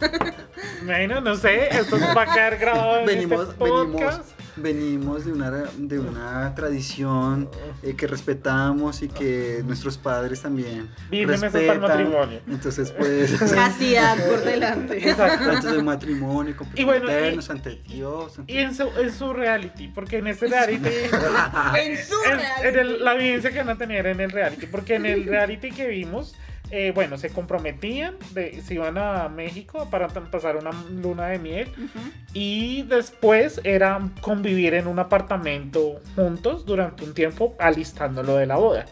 Bueno, 0.85 1.21
no 1.21 1.35
sé, 1.35 1.67
esto 1.77 1.97
va 2.15 2.23
a 2.23 2.33
quedar 2.33 2.57
grabado 2.57 2.99
en 2.99 3.05
venimos, 3.05 3.49
este 3.49 3.63
venimos, 3.63 3.91
podcast. 4.01 4.31
venimos 4.55 5.25
de 5.25 5.31
una, 5.31 5.51
de 5.77 5.99
una 5.99 6.55
tradición 6.55 7.49
eh, 7.83 7.95
que 7.95 8.07
respetamos 8.07 9.01
y 9.03 9.07
que 9.07 9.61
nuestros 9.65 9.97
padres 9.97 10.41
también 10.41 10.89
Vírgenes 11.09 11.43
hasta 11.43 11.59
el 11.59 11.67
respetan. 11.67 11.81
matrimonio. 11.81 12.39
Entonces, 12.47 12.91
pues, 12.97 13.31
Castidad 13.53 14.17
por 14.27 14.43
delante. 14.43 14.97
Exacto. 15.09 15.49
antes 15.51 15.71
del 15.71 15.83
matrimonio, 15.83 16.55
Y 16.75 16.83
bueno, 16.83 16.97
y- 17.05 17.07
comprometernos 17.07 17.49
ante 17.49 17.81
Dios. 17.87 18.39
ante- 18.39 18.51
Y 18.53 18.57
en 18.57 18.75
su, 18.75 18.89
en 18.99 19.13
su 19.13 19.33
reality, 19.33 19.87
porque 19.89 20.17
en 20.17 20.27
este 20.27 20.47
reality... 20.47 20.89
En 21.77 21.97
su 22.05 22.15
en, 22.25 22.37
reality. 22.37 22.67
en 22.67 22.79
el- 22.79 23.03
la 23.05 23.13
vivencia 23.13 23.51
que 23.51 23.57
van 23.59 23.69
a 23.69 23.77
tener 23.77 24.05
en 24.07 24.19
el 24.19 24.31
reality, 24.31 24.65
porque 24.65 24.95
en 24.95 25.05
el 25.05 25.25
reality 25.25 25.71
que 25.71 25.87
vimos, 25.87 26.35
eh, 26.71 26.91
bueno, 26.95 27.17
se 27.17 27.29
comprometían, 27.29 28.15
de, 28.31 28.61
se 28.61 28.75
iban 28.75 28.97
a 28.97 29.27
México 29.27 29.89
para 29.91 30.07
pasar 30.07 30.55
una 30.55 30.71
luna 30.89 31.27
de 31.27 31.39
miel 31.39 31.67
y 32.33 32.83
después 32.83 33.59
era 33.63 33.99
convivir 34.21 34.73
en 34.73 34.87
un 34.87 34.97
apartamento 34.99 35.99
juntos 36.15 36.65
durante 36.65 37.03
un 37.03 37.13
tiempo 37.13 37.55
alistando 37.59 38.23
lo 38.23 38.37
de 38.37 38.45
la 38.45 38.55
boda. 38.55 38.85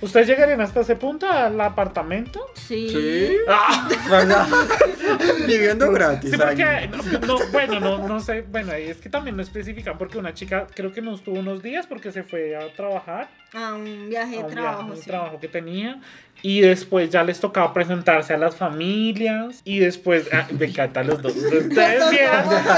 ¿Ustedes 0.00 0.26
llegarían 0.26 0.60
hasta 0.60 0.80
ese 0.80 0.96
punto 0.96 1.30
al 1.30 1.60
apartamento? 1.60 2.40
Sí. 2.54 2.88
Sí. 2.88 3.36
¡Ah! 3.48 3.88
Viviendo 5.46 5.90
gratis. 5.92 6.30
Sí, 6.30 6.36
porque, 6.36 6.88
no, 6.88 7.26
no, 7.26 7.38
bueno, 7.52 7.80
no, 7.80 8.08
no 8.08 8.20
sé, 8.20 8.42
bueno, 8.42 8.72
es 8.72 8.98
que 8.98 9.08
también 9.08 9.36
no 9.36 9.42
especifican, 9.42 9.98
porque 9.98 10.18
una 10.18 10.34
chica 10.34 10.66
creo 10.74 10.92
que 10.92 11.02
no 11.02 11.14
estuvo 11.14 11.38
unos 11.38 11.62
días 11.62 11.86
porque 11.86 12.12
se 12.12 12.22
fue 12.22 12.56
a 12.56 12.72
trabajar, 12.72 13.28
A 13.52 13.74
un 13.74 14.08
viaje 14.08 14.36
de 14.36 14.44
trabajo, 14.44 14.78
viaje, 14.78 14.90
un 14.92 14.96
sí. 14.96 15.10
trabajo 15.10 15.40
que 15.40 15.48
tenía, 15.48 16.00
y 16.42 16.60
después 16.60 17.10
ya 17.10 17.17
les 17.24 17.40
tocaba 17.40 17.72
presentarse 17.72 18.34
a 18.34 18.38
las 18.38 18.56
familias, 18.56 19.60
y 19.64 19.78
después, 19.78 20.28
ah, 20.32 20.46
me 20.58 20.66
encantan 20.66 21.06
los 21.06 21.20
dos, 21.22 21.34
ustedes 21.36 21.72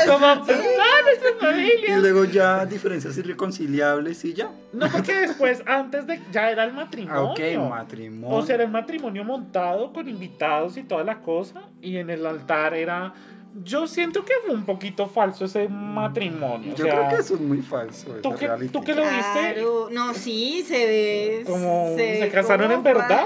somos, 0.06 0.38
cómo 0.38 0.46
sí. 0.46 0.52
ah, 0.80 1.02
nuestras 1.04 1.32
Y 1.34 1.44
familias. 1.44 2.00
luego 2.00 2.24
ya 2.24 2.66
diferencias 2.66 3.16
irreconciliables 3.18 4.24
y 4.24 4.34
ya. 4.34 4.50
No, 4.72 4.88
porque 4.90 5.14
después, 5.14 5.62
antes 5.66 6.06
de, 6.06 6.20
ya 6.32 6.50
era 6.50 6.64
el 6.64 6.70
Ah, 6.70 6.74
matrimonio. 6.74 7.22
ok, 7.30 7.70
matrimonio. 7.70 8.36
O 8.36 8.42
sea, 8.42 8.54
era 8.56 8.64
el 8.64 8.70
matrimonio 8.70 9.24
montado 9.24 9.92
con 9.92 10.08
invitados 10.08 10.76
y 10.76 10.82
toda 10.82 11.04
la 11.04 11.18
cosa. 11.20 11.62
Y 11.82 11.96
en 11.96 12.10
el 12.10 12.24
altar 12.26 12.74
era. 12.74 13.12
Yo 13.64 13.88
siento 13.88 14.24
que 14.24 14.32
fue 14.46 14.54
un 14.54 14.64
poquito 14.64 15.08
falso 15.08 15.44
ese 15.46 15.68
matrimonio. 15.68 16.72
o 16.72 16.76
Yo 16.76 16.84
sea, 16.84 16.94
creo 16.94 17.08
que 17.08 17.16
eso 17.16 17.34
es 17.34 17.40
muy 17.40 17.62
falso. 17.62 18.06
¿Tú 18.22 18.32
reality. 18.32 18.68
¿Tú 18.72 18.82
qué 18.84 18.94
lo 18.94 19.02
viste? 19.02 19.54
Claro, 19.54 19.88
no, 19.90 20.14
sí, 20.14 20.64
se 20.66 20.86
ve. 20.86 21.42
Como, 21.46 21.94
¿Se, 21.96 22.20
ve 22.20 22.30
casaron 22.32 22.70
en 22.70 22.82
verdad? 22.84 23.24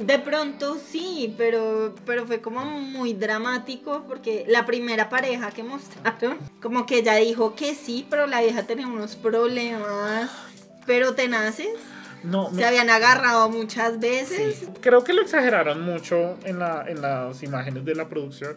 De 0.00 0.18
pronto 0.18 0.78
sí, 0.78 1.34
pero, 1.36 1.94
pero 2.06 2.26
fue 2.26 2.40
como 2.40 2.64
muy 2.64 3.12
dramático 3.12 4.04
porque 4.08 4.44
la 4.48 4.64
primera 4.64 5.08
pareja 5.08 5.50
que 5.50 5.62
mostraron, 5.62 6.38
como 6.60 6.86
que 6.86 6.98
ella 6.98 7.16
dijo 7.16 7.54
que 7.54 7.74
sí, 7.74 8.06
pero 8.08 8.26
la 8.26 8.40
vieja 8.40 8.62
tenía 8.62 8.86
unos 8.86 9.16
problemas, 9.16 10.30
pero 10.86 11.14
tenaces. 11.14 11.68
No. 12.22 12.54
Se 12.54 12.64
habían 12.64 12.88
agarrado 12.88 13.50
muchas 13.50 13.98
veces. 13.98 14.56
Sí, 14.56 14.68
creo 14.80 15.02
que 15.02 15.12
lo 15.12 15.22
exageraron 15.22 15.82
mucho 15.82 16.38
en, 16.44 16.60
la, 16.60 16.84
en 16.86 17.02
las 17.02 17.42
imágenes 17.42 17.84
de 17.84 17.94
la 17.94 18.08
producción. 18.08 18.56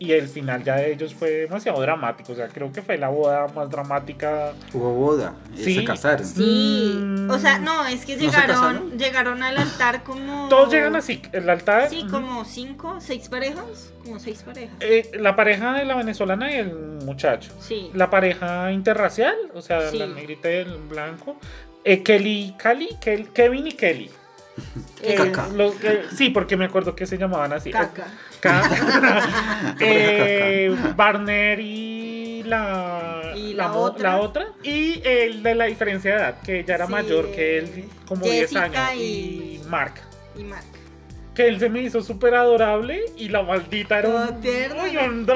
Y 0.00 0.12
el 0.12 0.28
final 0.28 0.62
ya 0.62 0.76
de 0.76 0.92
ellos 0.92 1.12
fue 1.12 1.30
demasiado 1.30 1.80
dramático. 1.80 2.32
O 2.32 2.36
sea, 2.36 2.46
creo 2.46 2.70
que 2.70 2.82
fue 2.82 2.96
la 2.98 3.08
boda 3.08 3.48
más 3.48 3.68
dramática. 3.68 4.52
Hubo 4.72 4.92
boda. 4.94 5.34
y 5.56 5.64
Sí. 5.64 5.74
Se 5.74 5.84
casaron. 5.84 6.24
Sí, 6.24 6.94
Mm. 6.96 7.28
o 7.30 7.38
sea, 7.38 7.58
no, 7.58 7.84
es 7.84 8.06
que 8.06 8.14
¿No 8.14 8.20
se 8.20 8.26
llegaron, 8.26 8.96
llegaron 8.96 9.42
al 9.42 9.56
altar 9.58 10.04
como... 10.04 10.48
Todos 10.48 10.70
llegan 10.72 10.94
así. 10.94 11.20
El 11.32 11.50
altar. 11.50 11.88
Sí, 11.90 12.06
como 12.08 12.44
cinco, 12.44 12.98
seis 13.00 13.28
parejas, 13.28 13.92
como 14.04 14.20
seis 14.20 14.42
parejas. 14.44 14.76
eh, 14.80 15.10
la 15.14 15.34
pareja 15.34 15.72
de 15.74 15.84
la 15.84 15.96
venezolana 15.96 16.52
y 16.52 16.58
el 16.58 16.72
muchacho. 17.04 17.50
Sí. 17.58 17.90
La 17.92 18.08
pareja 18.08 18.70
interracial, 18.70 19.34
o 19.54 19.60
sea, 19.62 19.90
Sí. 19.90 19.98
la 19.98 20.06
negrita 20.06 20.48
y 20.48 20.54
el 20.58 20.76
blanco. 20.78 21.36
Eh, 21.84 22.04
Kelly, 22.04 22.54
Cali, 22.56 22.88
Kel- 23.00 23.28
Kevin 23.32 23.66
y 23.66 23.72
Kelly. 23.72 24.10
Eh, 25.02 25.14
Caca. 25.14 25.46
Que- 25.80 26.02
sí, 26.16 26.30
porque 26.30 26.56
me 26.56 26.64
acuerdo 26.66 26.94
que 26.96 27.06
se 27.06 27.16
llamaban 27.18 27.52
así. 27.52 27.70
Caca. 27.70 28.06
Ca- 28.40 28.62
eh, 29.80 30.76
Barner 30.96 31.60
y 31.60 32.42
la, 32.44 33.32
Y 33.36 33.54
la 33.54 33.72
otra. 33.72 34.10
la 34.16 34.20
otra. 34.20 34.46
Y 34.62 35.00
el 35.06 35.42
de 35.42 35.54
la 35.54 35.66
diferencia 35.66 36.10
de 36.12 36.16
edad, 36.18 36.40
que 36.42 36.60
ella 36.60 36.74
era 36.76 36.86
Sí. 36.86 36.92
mayor 36.92 37.30
que 37.30 37.58
él, 37.58 37.84
como 38.06 38.24
10 38.24 38.40
Jessica 38.50 38.86
años. 38.88 39.02
y- 39.02 39.60
Y 39.62 39.68
Mark. 39.68 39.94
Y 40.36 40.44
Mark. 40.44 40.64
que 41.34 41.46
él 41.46 41.60
se 41.60 41.68
me 41.68 41.80
hizo 41.82 42.02
súper 42.02 42.34
adorable 42.34 43.00
y 43.16 43.28
la 43.28 43.42
maldita 43.42 44.00
era 44.00 44.08
un, 44.08 44.40
Y 44.44 44.48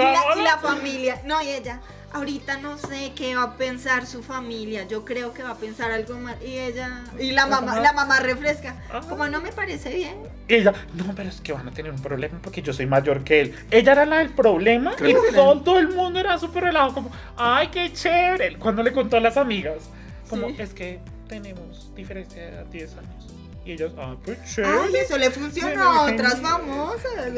la, 0.01 0.37
y 0.37 0.43
la 0.43 0.59
familia. 0.59 1.23
No, 1.25 1.41
y 1.41 1.49
ella. 1.51 1.81
Ahorita 2.13 2.59
no 2.59 2.77
sé 2.79 3.13
qué 3.17 3.35
va 3.35 3.43
a 3.45 3.57
pensar 3.57 4.07
su 4.07 4.23
familia. 4.23 4.87
Yo 4.87 5.05
creo 5.05 5.33
que 5.33 5.43
va 5.43 5.51
a 5.51 5.57
pensar 5.57 5.91
algo 5.91 6.15
mal. 6.19 6.37
Y 6.47 6.59
ella. 6.59 7.05
Y 7.19 7.31
la 7.31 7.47
mamá, 7.47 7.81
la 7.81 7.93
mamá 7.93 8.21
refresca. 8.21 8.77
Ajá. 8.91 9.01
Como 9.09 9.27
no 9.29 9.41
me 9.41 9.51
parece 9.53 9.95
bien. 9.95 10.17
Y 10.49 10.55
ella, 10.55 10.73
no, 10.95 11.15
pero 11.15 11.29
es 11.31 11.41
que 11.41 11.53
van 11.53 11.69
a 11.69 11.71
tener 11.73 11.91
un 11.93 12.03
problema 12.03 12.39
porque 12.43 12.61
yo 12.63 12.73
soy 12.73 12.87
mayor 12.87 13.25
que 13.25 13.41
él. 13.41 13.55
Ella 13.71 13.93
era 13.93 14.05
la 14.07 14.19
del 14.19 14.31
problema 14.31 14.95
Creo 14.97 15.23
y 15.31 15.35
todo, 15.35 15.61
todo 15.63 15.79
el 15.79 15.89
mundo 15.89 16.21
era 16.21 16.39
súper 16.39 16.65
relajado, 16.65 16.95
como, 16.95 17.11
ay, 17.37 17.69
qué 17.69 17.93
chévere. 17.93 18.59
Cuando 18.59 18.83
le 18.83 18.93
contó 18.93 19.17
a 19.17 19.21
las 19.21 19.37
amigas, 19.37 19.89
como, 20.29 20.49
Sí. 20.49 20.57
es 20.59 20.75
que 20.75 21.01
tenemos 21.29 21.95
diferencia 21.95 22.43
de 22.43 22.49
edad, 22.49 22.67
10 22.67 22.93
años. 22.99 23.32
Y 23.65 23.73
ellos, 23.73 23.93
ah, 23.97 24.17
pues 24.25 24.39
Ay, 24.59 24.93
eso 24.97 25.17
le 25.19 25.31
funcionó 25.31 25.83
a 25.83 26.13
otras 26.13 26.41
famosas. 26.41 27.33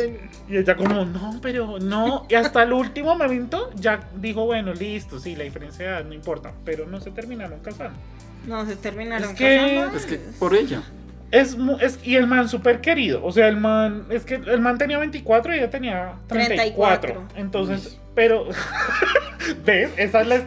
Y 0.49 0.57
ella 0.57 0.75
como, 0.77 1.05
no, 1.05 1.39
pero 1.43 1.79
no. 1.79 2.27
Y 2.29 2.35
hasta 2.35 2.63
el 2.63 2.73
último 2.73 3.15
momento 3.17 3.71
ya 3.75 4.09
dijo, 4.17 4.47
bueno, 4.47 4.73
listo, 4.73 5.19
sí, 5.21 5.37
la 5.37 5.45
diferencia 5.45 5.85
de 5.85 5.91
edad 5.93 6.05
no 6.05 6.15
importa. 6.15 6.53
Pero 6.65 6.87
no 6.87 7.01
se 7.01 7.11
terminaron 7.11 7.61
casando. 7.61 7.99
No, 8.47 8.65
se 8.67 8.77
terminaron 8.77 9.31
Es 9.31 9.37
que- 9.37 9.57
casando. 9.57 9.97
Es 9.97 10.07
que 10.07 10.17
por 10.39 10.55
ella. 10.55 10.83
Es, 11.31 11.57
es 11.81 11.99
y 12.05 12.15
el 12.17 12.27
man 12.27 12.49
súper 12.49 12.81
querido. 12.81 13.25
O 13.25 13.33
sea, 13.33 13.49
el 13.49 13.57
man, 13.57 14.07
es 14.11 14.25
que 14.25 14.37
el 14.37 14.61
man 14.61 14.79
tenía 14.79 14.99
24 14.99 15.55
y 15.55 15.59
ella 15.59 15.71
tenía 15.71 16.15
34. 16.29 17.13
34. 17.13 17.29
Entonces, 17.37 17.99
pero, 18.15 18.47
¿ves? 19.65 19.91
Esa 19.97 20.23
es 20.23 20.27
la, 20.29 20.39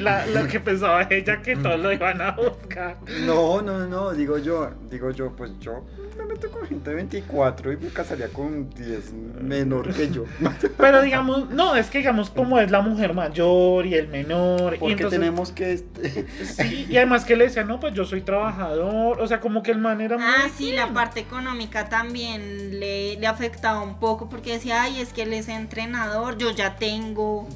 la, 0.00 0.26
la 0.26 0.48
que 0.48 0.60
pensaba 0.60 1.02
ella 1.10 1.42
que 1.42 1.56
todos 1.56 1.78
lo 1.80 1.92
iban 1.92 2.20
a 2.20 2.32
buscar. 2.32 2.96
No, 3.24 3.62
no, 3.62 3.86
no, 3.86 4.12
digo 4.12 4.38
yo, 4.38 4.70
digo 4.90 5.10
yo, 5.10 5.34
pues 5.36 5.52
yo 5.60 5.84
me 6.18 6.26
meto 6.26 6.50
con 6.50 6.66
gente 6.66 6.90
de 6.90 6.96
24 6.96 7.72
y 7.72 7.76
me 7.78 7.88
casaría 7.88 8.28
con 8.28 8.68
10 8.70 9.12
menor 9.40 9.92
que 9.94 10.10
yo. 10.10 10.24
Pero 10.76 11.00
digamos, 11.02 11.48
no, 11.50 11.74
es 11.74 11.88
que 11.88 11.98
digamos 11.98 12.28
como 12.30 12.58
es 12.60 12.70
la 12.70 12.80
mujer 12.82 13.14
mayor 13.14 13.86
y 13.86 13.94
el 13.94 14.08
menor. 14.08 14.74
y 14.74 14.78
Porque 14.78 14.92
entonces, 14.92 15.18
tenemos 15.18 15.52
que... 15.52 15.72
este, 15.72 16.26
Sí, 16.44 16.86
y 16.90 16.96
además 16.98 17.24
que 17.24 17.34
le 17.34 17.44
decía, 17.44 17.64
no, 17.64 17.80
pues 17.80 17.94
yo 17.94 18.04
soy 18.04 18.20
trabajador. 18.20 19.20
O 19.22 19.26
sea, 19.26 19.40
como 19.40 19.62
que 19.62 19.70
el 19.70 19.78
man 19.78 20.00
era 20.02 20.16
Ah, 20.20 20.42
muy 20.42 20.50
sí, 20.50 20.64
bien. 20.64 20.76
la 20.76 20.88
parte 20.88 21.20
económica 21.20 21.88
también 21.88 22.78
le, 22.78 23.16
le 23.16 23.26
afectaba 23.26 23.80
un 23.80 23.98
poco 23.98 24.28
porque 24.28 24.52
decía, 24.52 24.82
ay, 24.82 25.00
es 25.00 25.12
que 25.14 25.22
él 25.22 25.32
es 25.32 25.48
entrenador, 25.48 26.36
yo 26.36 26.50
ya 26.50 26.76
tengo 26.76 27.01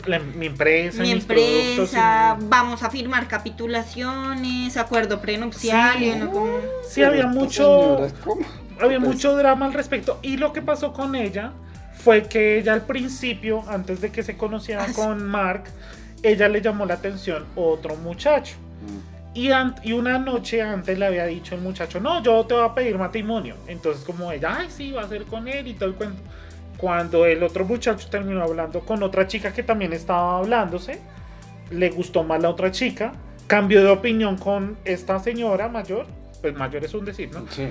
La- 0.07 0.19
mi 0.19 0.47
empresa, 0.47 1.03
mi 1.03 1.15
mis 1.15 1.23
empresa, 1.23 2.37
y- 2.41 2.45
vamos 2.49 2.83
a 2.83 2.91
firmar 2.91 3.29
capitulaciones, 3.29 4.77
acuerdo 4.77 5.21
prenupcial 5.21 6.03
y 6.03 6.11
uno 6.11 6.31
como... 6.31 6.59
Sí, 6.89 7.03
había 7.03 7.27
mucho. 7.27 7.99
había 8.81 8.99
Pues- 8.99 9.01
mucho 9.01 9.37
drama 9.37 9.67
al 9.67 9.73
respecto. 9.73 10.19
Y 10.23 10.37
lo 10.37 10.53
que 10.53 10.63
pasó 10.63 10.93
con 10.93 11.15
ella 11.15 11.53
fue 11.95 12.25
que 12.25 12.59
ella 12.59 12.73
al 12.75 12.83
principio, 12.83 13.65
antes 13.69 14.01
de 14.01 14.11
que 14.11 14.23
se 14.23 14.37
conociera 14.37 14.85
Ah, 14.85 14.89
sí. 14.89 14.95
con 14.95 15.27
Mark, 15.27 15.65
ella 16.23 16.49
le 16.49 16.61
llamó 16.61 16.87
la 16.87 16.95
atención 16.95 17.45
otro 17.57 17.97
muchacho. 17.97 18.57
Y, 19.35 19.51
an- 19.51 19.75
y 19.83 19.93
una 19.93 20.19
noche 20.19 20.63
antes 20.63 20.99
le 20.99 21.05
había 21.07 21.27
dicho 21.27 21.55
el 21.55 21.61
muchacho, 21.61 22.01
no, 22.01 22.23
yo 22.23 22.45
te 22.47 22.55
voy 22.55 22.65
a 22.65 22.75
pedir 22.75 22.97
matrimonio. 22.97 23.55
Entonces 23.67 24.03
como 24.05 24.33
ella, 24.33 24.57
ay, 24.61 24.69
sí, 24.71 24.93
va 24.93 25.03
a 25.03 25.09
ser 25.09 25.25
con 25.25 25.47
él 25.49 25.67
y 25.67 25.75
todo 25.75 25.91
el 25.91 25.95
cuento. 25.95 26.23
Cuando 26.77 27.25
el 27.27 27.43
otro 27.43 27.65
muchacho 27.65 28.09
terminó 28.11 28.43
hablando 28.43 28.81
con 28.81 29.03
otra 29.03 29.27
chica 29.27 29.53
que 29.53 29.63
también 29.63 29.93
estaba 29.93 30.39
hablándose, 30.39 31.01
le 31.71 31.91
gustó 31.91 32.23
más 32.23 32.41
la 32.43 32.51
otra 32.51 32.71
chica, 32.71 33.13
cambió 33.47 33.83
de 33.83 33.91
opinión 33.91 34.37
con 34.37 34.77
esta 34.85 35.19
señora 35.19 35.69
mayor, 35.69 36.07
pues 36.43 36.55
mayor 36.55 36.85
es 36.85 36.93
un 36.95 37.05
decir, 37.05 37.31
¿no? 37.33 37.45
Sí. 37.51 37.69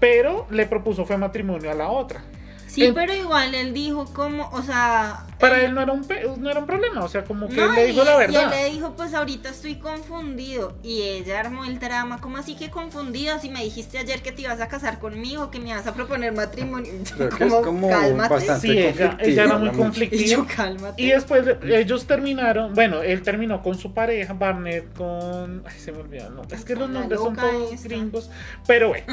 pero 0.00 0.46
le 0.50 0.66
propuso 0.66 1.04
fue 1.04 1.16
matrimonio 1.16 1.70
a 1.70 1.74
la 1.74 1.88
otra. 1.88 2.22
Sí, 2.66 2.84
En- 2.84 2.94
pero 2.94 3.14
igual 3.14 3.54
él 3.54 3.72
dijo 3.74 4.04
como, 4.12 4.48
o 4.50 4.62
sea... 4.62 5.24
Para 5.38 5.62
él 5.64 5.74
no 5.74 5.80
era 5.82 5.92
un, 5.92 6.04
pe- 6.04 6.26
no 6.38 6.50
era 6.50 6.60
un 6.60 6.66
problema, 6.66 7.04
o 7.04 7.08
sea, 7.08 7.24
como 7.24 7.48
que 7.48 7.56
No, 7.56 7.64
él 7.70 7.74
le 7.74 7.84
y- 7.84 7.92
dijo 7.92 8.04
la 8.04 8.14
Y 8.14 8.18
verdad. 8.18 8.42
él 8.44 8.50
le 8.50 8.70
dijo, 8.74 8.94
pues 8.96 9.14
ahorita 9.14 9.48
estoy 9.50 9.76
confundido. 9.76 10.76
Y 10.82 11.02
ella 11.02 11.40
armó 11.40 11.64
el 11.64 11.78
drama, 11.78 12.20
¿cómo 12.20 12.38
así 12.38 12.56
que 12.56 12.70
confundido? 12.70 13.38
Si 13.38 13.48
me 13.50 13.62
dijiste 13.62 13.98
ayer 13.98 14.22
que 14.22 14.32
te 14.32 14.42
ibas 14.42 14.60
a 14.60 14.68
casar 14.68 14.98
conmigo, 14.98 15.50
que 15.50 15.60
me 15.60 15.70
ibas 15.70 15.86
a 15.86 15.94
proponer 15.94 16.32
matrimonio. 16.32 16.90
Que 17.38 17.44
es 17.44 17.54
como 17.54 17.88
cálmate. 17.88 18.58
Sí, 18.60 18.70
ella, 18.78 19.16
era 19.20 19.58
muy. 19.58 19.68
Y 19.68 19.72
conflictiva. 19.72 20.26
yo, 20.26 20.46
cálmate. 20.56 21.00
Y 21.02 21.10
después 21.10 21.44
ellos 21.62 22.06
terminaron, 22.06 22.74
bueno, 22.74 23.02
él 23.02 23.22
terminó 23.22 23.62
con 23.62 23.76
su 23.78 23.92
pareja, 23.94 24.32
Barnett, 24.32 24.92
con... 24.96 25.62
Ay, 25.66 25.78
se 25.78 25.92
me 25.92 25.98
no, 26.08 26.42
es 26.50 26.64
que 26.64 26.74
los 26.74 26.88
nombres 26.88 27.20
son 27.20 27.36
todos 27.36 27.72
esta. 27.72 27.88
gringos, 27.88 28.30
pero 28.66 28.88
bueno, 28.88 29.06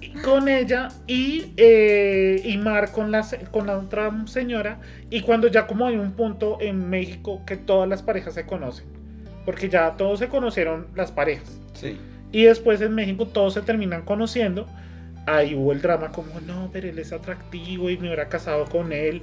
y 0.00 0.10
con 0.22 0.48
ella 0.48 0.88
y, 1.06 1.52
eh, 1.56 2.40
y 2.44 2.56
Mar 2.58 2.92
con 2.92 3.10
la, 3.10 3.26
con 3.50 3.66
la 3.66 3.78
otra 3.78 4.12
señora, 4.26 4.80
y 5.08 5.20
cuando 5.22 5.48
ya 5.48 5.55
como 5.64 5.86
hay 5.86 5.96
un 5.96 6.12
punto 6.12 6.58
en 6.60 6.90
México 6.90 7.40
que 7.46 7.56
todas 7.56 7.88
las 7.88 8.02
parejas 8.02 8.34
se 8.34 8.44
conocen, 8.44 8.84
porque 9.46 9.70
ya 9.70 9.96
todos 9.96 10.18
se 10.18 10.28
conocieron 10.28 10.88
las 10.94 11.12
parejas. 11.12 11.60
Sí. 11.72 11.96
Y 12.32 12.44
después 12.44 12.82
en 12.82 12.94
México 12.94 13.26
todos 13.26 13.54
se 13.54 13.62
terminan 13.62 14.02
conociendo. 14.02 14.66
Ahí 15.24 15.54
hubo 15.54 15.72
el 15.72 15.80
drama 15.80 16.12
como, 16.12 16.40
no, 16.40 16.68
pero 16.72 16.88
él 16.88 16.98
es 16.98 17.12
atractivo 17.12 17.88
y 17.88 17.96
me 17.96 18.08
hubiera 18.08 18.28
casado 18.28 18.66
con 18.66 18.92
él. 18.92 19.22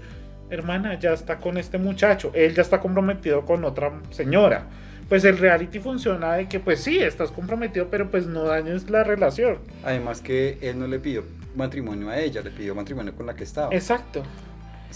Hermana, 0.49 0.99
ya 0.99 1.13
está 1.13 1.37
con 1.37 1.57
este 1.57 1.77
muchacho. 1.77 2.31
Él 2.33 2.55
ya 2.55 2.63
está 2.63 2.79
comprometido 2.79 3.45
con 3.45 3.63
otra 3.63 3.91
señora. 4.09 4.65
Pues 5.09 5.25
el 5.25 5.37
reality 5.37 5.79
funciona 5.79 6.33
de 6.33 6.47
que 6.47 6.59
pues 6.59 6.79
sí, 6.79 6.97
estás 6.97 7.31
comprometido, 7.31 7.87
pero 7.89 8.09
pues 8.09 8.25
no 8.25 8.45
dañes 8.45 8.89
la 8.89 9.03
relación. 9.03 9.59
Además 9.83 10.21
que 10.21 10.57
él 10.61 10.79
no 10.79 10.87
le 10.87 10.99
pidió 10.99 11.23
matrimonio 11.55 12.09
a 12.09 12.19
ella, 12.19 12.41
le 12.41 12.49
pidió 12.49 12.73
matrimonio 12.73 13.13
con 13.13 13.25
la 13.25 13.35
que 13.35 13.43
estaba. 13.43 13.73
Exacto. 13.73 14.23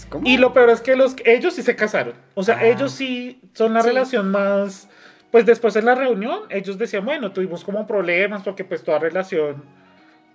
Como... 0.06 0.26
Y 0.26 0.36
lo 0.36 0.52
peor 0.52 0.70
es 0.70 0.80
que 0.80 0.96
los 0.96 1.16
ellos 1.24 1.54
sí 1.54 1.62
se 1.62 1.76
casaron. 1.76 2.14
O 2.34 2.42
sea, 2.42 2.58
Ah. 2.58 2.66
ellos 2.66 2.92
sí 2.92 3.40
son 3.54 3.74
la 3.74 3.82
Sí. 3.82 3.88
relación 3.88 4.30
más... 4.30 4.88
Pues 5.30 5.44
después 5.44 5.76
en 5.76 5.84
la 5.84 5.94
reunión, 5.94 6.40
ellos 6.48 6.78
decían, 6.78 7.04
bueno, 7.04 7.32
tuvimos 7.32 7.62
como 7.62 7.86
problemas 7.86 8.42
porque 8.42 8.64
pues 8.64 8.82
toda 8.82 8.98
relación 8.98 9.62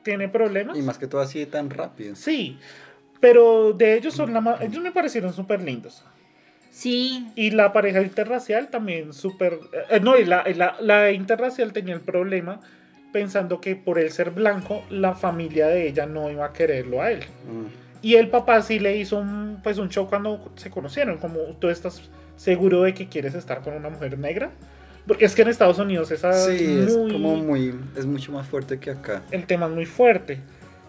tiene 0.03 0.29
problemas. 0.29 0.77
Y 0.77 0.81
más 0.83 0.97
que 0.99 1.07
todo 1.07 1.21
así 1.21 1.39
de 1.39 1.45
tan 1.47 1.69
rápido. 1.71 2.15
Sí, 2.15 2.59
pero 3.19 3.73
de 3.73 3.95
ellos 3.95 4.13
son 4.13 4.33
la 4.33 4.41
más... 4.41 4.61
Ellos 4.61 4.83
me 4.83 4.91
parecieron 4.91 5.33
súper 5.33 5.61
lindos. 5.61 6.03
Sí, 6.69 7.27
Y 7.35 7.51
la 7.51 7.71
pareja 7.73 8.01
interracial 8.01 8.69
también 8.69 9.13
súper... 9.13 9.59
eh, 9.89 9.99
no, 9.99 10.17
y 10.17 10.25
la, 10.25 10.43
y 10.49 10.53
la, 10.55 10.75
la 10.79 11.11
interracial 11.11 11.71
tenía 11.73 11.93
el 11.93 12.01
problema 12.01 12.59
pensando 13.11 13.61
que 13.61 13.75
por 13.75 13.99
él 13.99 14.11
ser 14.11 14.31
blanco, 14.31 14.83
la 14.89 15.13
familia 15.13 15.67
de 15.67 15.87
ella 15.87 16.05
no 16.07 16.29
iba 16.31 16.45
a 16.45 16.53
quererlo 16.53 17.01
a 17.01 17.11
él. 17.11 17.19
Mm. 17.47 17.82
Y 18.03 18.15
el 18.15 18.27
papá 18.29 18.61
sí 18.61 18.77
le 18.79 18.97
hizo 18.97 19.17
un, 19.17 19.59
pues 19.63 19.79
un 19.79 19.89
show 19.89 20.07
cuando 20.07 20.51
se 20.57 20.69
conocieron, 20.69 21.17
como 21.17 21.39
tú 21.59 21.69
estás 21.69 22.01
seguro 22.35 22.83
de 22.83 22.93
que 22.93 23.07
quieres 23.07 23.33
estar 23.33 23.61
con 23.61 23.73
una 23.73 23.89
mujer 23.89 24.19
negra. 24.19 24.51
Porque 25.07 25.25
es 25.25 25.33
que 25.35 25.41
en 25.41 25.47
Estados 25.47 25.79
Unidos 25.79 26.11
esa 26.11 26.31
Sí, 26.33 26.79
es 26.85 26.95
muy- 26.95 27.11
como 27.11 27.35
muy... 27.37 27.73
Es 27.97 28.05
mucho 28.05 28.31
más 28.31 28.45
fuerte 28.47 28.77
que 28.79 28.91
acá. 28.91 29.23
el 29.31 29.45
tema 29.47 29.65
es 29.65 29.71
muy 29.71 29.85
fuerte. 29.85 30.39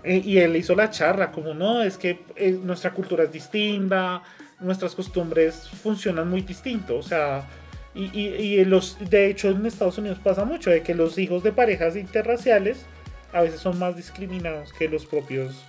Eh, 0.02 0.20
y 0.24 0.36
él 0.38 0.54
hizo 0.56 0.74
la 0.74 0.90
charla, 0.90 1.32
como 1.32 1.54
no, 1.54 1.82
es 1.82 1.96
que 1.96 2.20
eh, 2.36 2.58
nuestra 2.62 2.92
cultura 2.92 3.24
es 3.24 3.32
distinta, 3.32 4.22
nuestras 4.60 4.94
costumbres 4.94 5.68
funcionan 5.82 6.28
muy 6.28 6.42
distinto. 6.42 6.96
O 6.98 7.02
sea, 7.02 7.46
y, 7.94 8.10
y- 8.12 8.34
y 8.60 8.64
los, 8.64 8.98
de 9.08 9.28
hecho 9.30 9.48
en 9.50 9.64
Estados 9.66 9.98
Unidos 9.98 10.18
pasa 10.22 10.44
mucho 10.44 10.70
de 10.70 10.82
que 10.82 10.94
los 10.94 11.16
hijos 11.18 11.42
de 11.42 11.52
parejas 11.52 11.96
interraciales 11.96 12.84
a 13.32 13.40
veces 13.40 13.60
son 13.60 13.78
más 13.78 13.96
discriminados 13.96 14.72
que 14.72 14.88
los 14.88 15.06
propios 15.06 15.64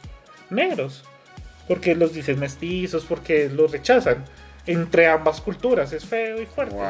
negros. 0.49 1.03
Porque 1.67 1.95
los 1.95 2.13
dicen 2.13 2.39
mestizos, 2.39 3.05
porque 3.05 3.49
los 3.49 3.71
rechazan. 3.71 4.23
Entre 4.67 5.07
ambas 5.07 5.41
culturas 5.41 5.93
es 5.93 6.05
feo 6.05 6.41
y 6.41 6.45
fuerte. 6.45 6.75
Wow. 6.75 6.85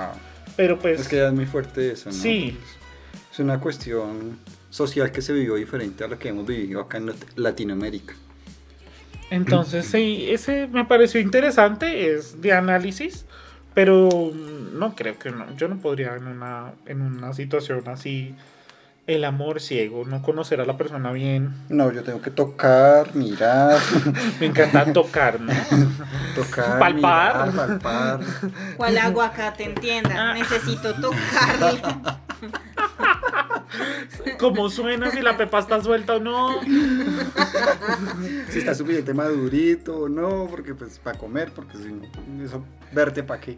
Pero 0.55 0.79
pues 0.79 1.01
Es 1.01 1.07
que 1.07 1.17
ya 1.17 1.27
es 1.27 1.33
muy 1.33 1.45
fuerte 1.45 1.91
eso, 1.91 2.09
¿no? 2.09 2.15
sí, 2.15 2.57
Es 3.31 3.39
una 3.39 3.59
cuestión 3.59 4.39
social 4.69 5.11
que 5.11 5.21
se 5.21 5.33
vivió 5.33 5.55
diferente 5.55 6.03
a 6.03 6.07
lo 6.07 6.17
que 6.19 6.29
hemos 6.29 6.45
vivido 6.47 6.79
acá 6.81 6.97
en 6.97 7.07
Lat- 7.07 7.25
Latinoamérica. 7.35 8.13
Entonces, 9.29 9.85
sí, 9.87 10.27
ese 10.29 10.67
me 10.67 10.85
pareció 10.85 11.19
interesante, 11.19 12.13
es 12.13 12.41
de 12.41 12.53
análisis, 12.53 13.25
pero 13.73 14.31
no 14.73 14.95
creo 14.95 15.17
que 15.17 15.31
no. 15.31 15.55
Yo 15.57 15.67
no 15.67 15.77
podría 15.79 16.15
en 16.15 16.27
una, 16.27 16.73
en 16.85 17.01
una 17.01 17.33
situación 17.33 17.87
así, 17.87 18.35
el 19.07 19.23
amor 19.23 19.61
ciego, 19.61 20.03
no 20.05 20.21
conocer 20.21 20.61
a 20.61 20.65
la 20.65 20.77
persona 20.77 21.11
bien. 21.11 21.53
No, 21.69 21.91
yo 21.91 22.03
tengo 22.03 22.21
que 22.21 22.31
tocar, 22.31 23.15
mirar, 23.15 23.79
Me 24.39 24.47
encanta 24.47 24.91
tocar, 24.91 25.39
¿no? 25.39 25.53
tocar, 26.35 26.79
Palpar. 26.79 27.51
mirar, 27.51 27.79
palpar. 27.79 28.19
¿cuál 28.77 28.97
aguacate 28.97 29.63
entienda? 29.63 30.31
Ah. 30.31 30.33
Necesito 30.33 30.93
tocarle. 30.95 31.81
cómo 34.39 34.69
suena, 34.69 35.11
si 35.11 35.21
la 35.21 35.37
pepa 35.37 35.59
está 35.59 35.81
suelta 35.81 36.15
o 36.15 36.19
no. 36.19 36.59
Si 38.49 38.59
está 38.59 38.73
suficiente 38.73 39.13
madurito 39.13 39.97
o 40.01 40.09
no, 40.09 40.47
porque 40.49 40.73
pues 40.73 40.97
para 40.99 41.17
comer, 41.17 41.51
porque 41.53 41.77
si 41.77 41.91
no, 41.91 42.05
eso, 42.43 42.63
verte 42.91 43.21
para 43.23 43.41
qué. 43.41 43.57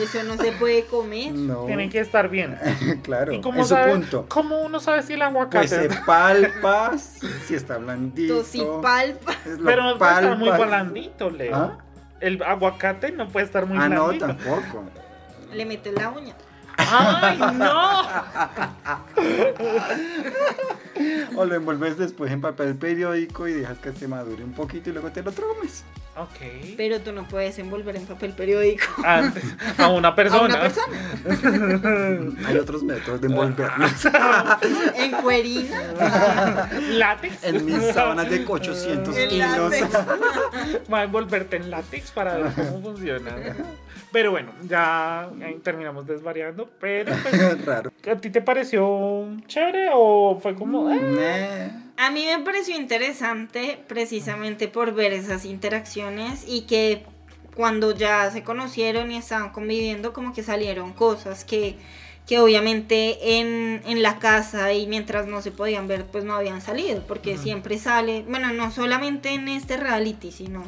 Eso 0.00 0.22
no 0.24 0.36
se 0.36 0.52
puede 0.52 0.84
comer. 0.84 1.32
No, 1.32 1.64
Tienen 1.64 1.88
que 1.90 2.00
estar 2.00 2.28
bien. 2.28 2.56
claro, 3.02 3.32
¿Y 3.32 3.40
cómo, 3.40 3.62
es 3.62 3.68
su 3.68 3.76
punto. 3.76 4.26
cómo 4.28 4.60
uno 4.62 4.78
sabe 4.80 5.02
si 5.02 5.14
el 5.14 5.20
Pues 5.20 5.30
aguacate 5.30 5.68
se 5.68 5.86
es- 5.86 5.96
palpas, 6.00 7.18
si 7.46 7.54
está 7.54 7.78
blandito. 7.78 8.44
Sí 8.44 8.62
palpa. 8.82 9.32
Pero 9.64 9.82
no 9.84 9.98
puede 9.98 10.12
estar 10.14 10.36
muy 10.38 10.50
blandito, 10.50 11.30
Leo. 11.30 11.54
¿Ah? 11.56 11.78
El 12.20 12.42
aguacate 12.42 13.10
no 13.12 13.28
puede 13.28 13.46
estar 13.46 13.66
muy 13.66 13.78
Ah, 13.78 13.88
no, 13.88 14.04
blandito. 14.08 14.26
tampoco. 14.26 14.84
Le 15.52 15.64
metes 15.64 15.94
la 15.94 16.10
uña. 16.10 16.34
¡Ay, 16.76 17.38
no! 17.54 18.02
O 21.36 21.44
lo 21.44 21.54
envuelves 21.54 21.98
después 21.98 22.30
en 22.32 22.40
papel 22.40 22.76
periódico 22.76 23.48
y 23.48 23.52
dejas 23.52 23.78
que 23.78 23.92
se 23.92 24.06
madure 24.08 24.44
un 24.44 24.52
poquito 24.52 24.90
y 24.90 24.92
luego 24.92 25.10
te 25.10 25.22
lo 25.22 25.32
comes. 25.32 25.82
Ok. 26.16 26.76
Pero 26.76 27.00
tú 27.00 27.10
no 27.12 27.26
puedes 27.26 27.58
envolver 27.58 27.96
en 27.96 28.06
papel 28.06 28.32
periódico 28.34 28.84
Antes, 29.04 29.42
a 29.78 29.88
una 29.88 30.08
a 30.08 30.14
persona. 30.14 30.44
una 30.44 30.60
persona. 30.60 30.96
Hay 32.46 32.56
otros 32.56 32.84
métodos 32.84 33.20
de 33.20 33.26
envolverlos. 33.26 33.90
En 34.96 35.10
cuerina. 35.12 35.82
Látex. 36.90 37.42
en 37.42 37.64
mis 37.66 37.82
sábanas 37.92 38.30
de 38.30 38.44
800 38.46 39.16
En 39.16 39.28
kilos. 39.28 39.72
Va 40.92 41.00
a 41.00 41.04
envolverte 41.04 41.56
en 41.56 41.70
látex 41.70 42.12
para 42.12 42.36
ver 42.36 42.52
cómo 42.54 42.80
funciona. 42.80 43.32
Pero 44.14 44.30
bueno, 44.30 44.52
ya 44.62 45.28
terminamos 45.64 46.06
desvariando. 46.06 46.70
Pero, 46.78 47.12
pues, 47.20 47.64
Raro. 47.66 47.92
¿a 48.08 48.14
ti 48.14 48.30
te 48.30 48.40
pareció 48.40 49.26
chévere 49.48 49.90
o 49.92 50.38
fue 50.40 50.54
como.? 50.54 50.88
eh? 50.88 51.00
Nah. 51.96 52.06
A 52.06 52.10
mí 52.12 52.24
me 52.24 52.44
pareció 52.44 52.76
interesante 52.76 53.76
precisamente 53.88 54.68
por 54.68 54.94
ver 54.94 55.12
esas 55.12 55.44
interacciones 55.44 56.44
y 56.46 56.60
que 56.62 57.04
cuando 57.56 57.92
ya 57.92 58.30
se 58.30 58.44
conocieron 58.44 59.10
y 59.10 59.16
estaban 59.16 59.50
conviviendo 59.50 60.12
como 60.12 60.32
que 60.32 60.44
salieron 60.44 60.92
cosas 60.92 61.44
que, 61.44 61.74
que 62.24 62.38
obviamente 62.38 63.38
en, 63.40 63.82
en 63.84 64.00
la 64.00 64.20
casa 64.20 64.72
y 64.72 64.86
mientras 64.86 65.26
no 65.26 65.42
se 65.42 65.50
podían 65.50 65.88
ver 65.88 66.04
pues 66.04 66.22
no 66.22 66.34
habían 66.34 66.60
salido 66.60 67.02
porque 67.06 67.36
siempre 67.36 67.78
sale, 67.78 68.24
bueno 68.28 68.52
no 68.52 68.70
solamente 68.70 69.30
en 69.30 69.48
este 69.48 69.76
reality 69.76 70.30
sino 70.30 70.64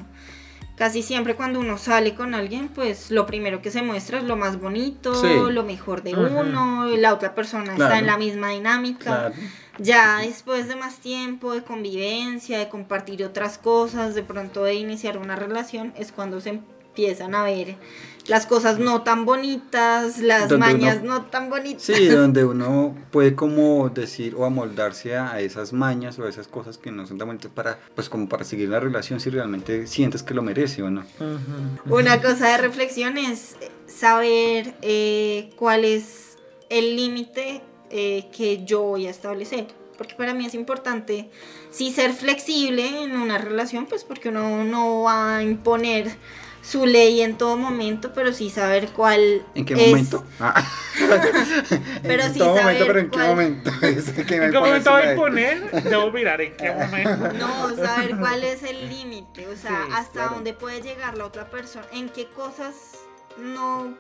casi 0.77 1.03
siempre 1.03 1.35
cuando 1.35 1.59
uno 1.61 1.79
sale 1.79 2.14
con 2.14 2.35
alguien 2.35 2.68
pues 2.68 3.11
lo 3.11 3.27
primero 3.27 3.62
que 3.62 3.70
se 3.70 3.83
muestra 3.83 4.18
es 4.18 4.24
lo 4.24 4.37
más 4.37 4.61
bonito, 4.61 5.14
Sí. 5.14 5.29
lo 5.51 5.64
mejor 5.64 6.03
de 6.03 6.14
uno, 6.14 6.87
la 6.97 7.14
otra 7.14 7.35
persona 7.35 7.74
Claro. 7.74 7.85
está 7.85 7.99
en 7.99 8.07
la 8.07 8.16
misma 8.18 8.51
dinámica. 8.51 9.05
Claro. 9.05 9.35
Ya 9.79 10.18
después 10.20 10.68
de 10.68 10.77
más 10.77 10.97
tiempo 11.01 11.53
de 11.53 11.62
convivencia, 11.62 12.59
de 12.59 12.68
compartir 12.68 13.22
otras 13.24 13.59
cosas, 13.59 14.14
de 14.14 14.22
pronto 14.22 14.64
de 14.64 14.74
iniciar 14.74 15.18
una 15.18 15.37
relación, 15.37 15.93
es 15.97 16.12
cuando 16.12 16.41
se 16.41 16.61
empiezan 16.97 17.34
a 17.34 17.42
ver 17.44 17.76
las 18.26 18.47
cosas 18.47 18.78
no 18.80 19.03
tan 19.03 19.24
bonitas, 19.26 20.18
las 20.18 20.49
Donde 20.49 20.66
mañas 20.66 20.99
uno- 21.03 21.18
no 21.20 21.24
tan 21.26 21.49
bonitas. 21.51 21.82
Sí, 21.82 22.07
donde 22.09 22.44
uno 22.44 22.97
puede 23.12 23.36
como 23.36 23.88
decir 23.90 24.34
o 24.34 24.44
amoldarse 24.47 25.16
a 25.16 25.38
esas 25.40 25.72
mañas 25.72 26.18
o 26.18 26.24
a 26.24 26.28
esas 26.28 26.49
cosas 26.49 26.76
que 26.78 26.90
no 26.90 27.07
son 27.07 27.18
tan 27.18 27.28
bonitas 27.28 27.53
para, 27.55 27.78
pues 27.94 28.09
como 28.09 28.28
para 28.28 28.42
seguir 28.44 28.70
la 28.70 28.80
relación 28.80 29.20
si 29.20 29.30
realmente 29.30 29.86
sientes 29.86 30.22
que 30.24 30.34
lo 30.34 30.42
merece 30.42 30.82
o 30.82 30.90
no. 30.90 31.05
Una 31.88 32.20
cosa 32.20 32.49
de 32.49 32.57
reflexión 32.59 33.16
es 33.18 33.57
saber 33.86 34.74
eh, 34.82 35.51
cuál 35.57 35.84
es 35.84 36.36
el 36.68 36.97
límite 36.97 37.61
eh, 37.90 38.26
que 38.36 38.64
yo 38.64 38.82
voy 38.82 39.07
a 39.07 39.11
establecer. 39.11 39.66
Porque 39.97 40.14
para 40.16 40.34
mí 40.34 40.44
es 40.44 40.53
importante 40.55 41.30
sí 41.70 41.90
ser 41.92 42.12
flexible 42.12 43.05
en 43.05 43.16
una 43.16 43.38
relación, 43.38 43.86
pues 43.86 44.03
porque 44.05 44.30
uno 44.30 44.64
no 44.64 45.03
va 45.03 45.36
a 45.36 45.42
imponer 45.44 46.11
su 46.67 46.85
ley 46.87 47.21
en 47.23 47.39
todo 47.39 47.57
momento, 47.57 48.12
pero 48.12 48.33
sí 48.33 48.51
saber 48.51 48.89
cuál 48.89 49.45
¿En 49.55 49.64
qué 49.64 49.75
es- 49.75 49.89
momento? 49.91 50.25
Ah. 50.41 50.64
Pero 52.03 52.23
en 52.25 52.33
sí 52.33 52.39
todo 52.39 52.57
momento, 52.57 52.62
saber 52.85 52.87
pero 52.87 52.99
¿en 53.01 53.11
qué 53.11 53.19
momento? 53.19 53.71
Es 53.83 54.11
que 54.11 54.39
me 54.41 54.47
¿En 54.47 54.51
qué 54.53 54.59
momento 54.59 54.91
va 54.91 54.97
a 54.97 55.01
así, 55.01 55.11
imponer? 55.11 55.71
Debo 55.83 56.11
mirar 56.11 56.41
en 56.41 56.57
qué 56.57 56.73
momento. 56.73 57.33
No, 57.39 57.77
saber 57.77 58.17
cuál 58.19 58.43
es 58.45 58.62
el 58.62 58.89
límite, 58.89 59.47
o 59.47 59.57
sea, 59.57 59.85
Sí, 59.87 59.93
hasta 59.95 60.12
claro. 60.12 60.31
dónde 60.35 60.53
puede 60.55 60.81
llegar 60.83 61.17
la 61.17 61.27
otra 61.27 61.49
persona, 61.51 61.87
en 61.93 62.09
qué 62.09 62.27
cosas 62.29 62.75
no 63.39 63.95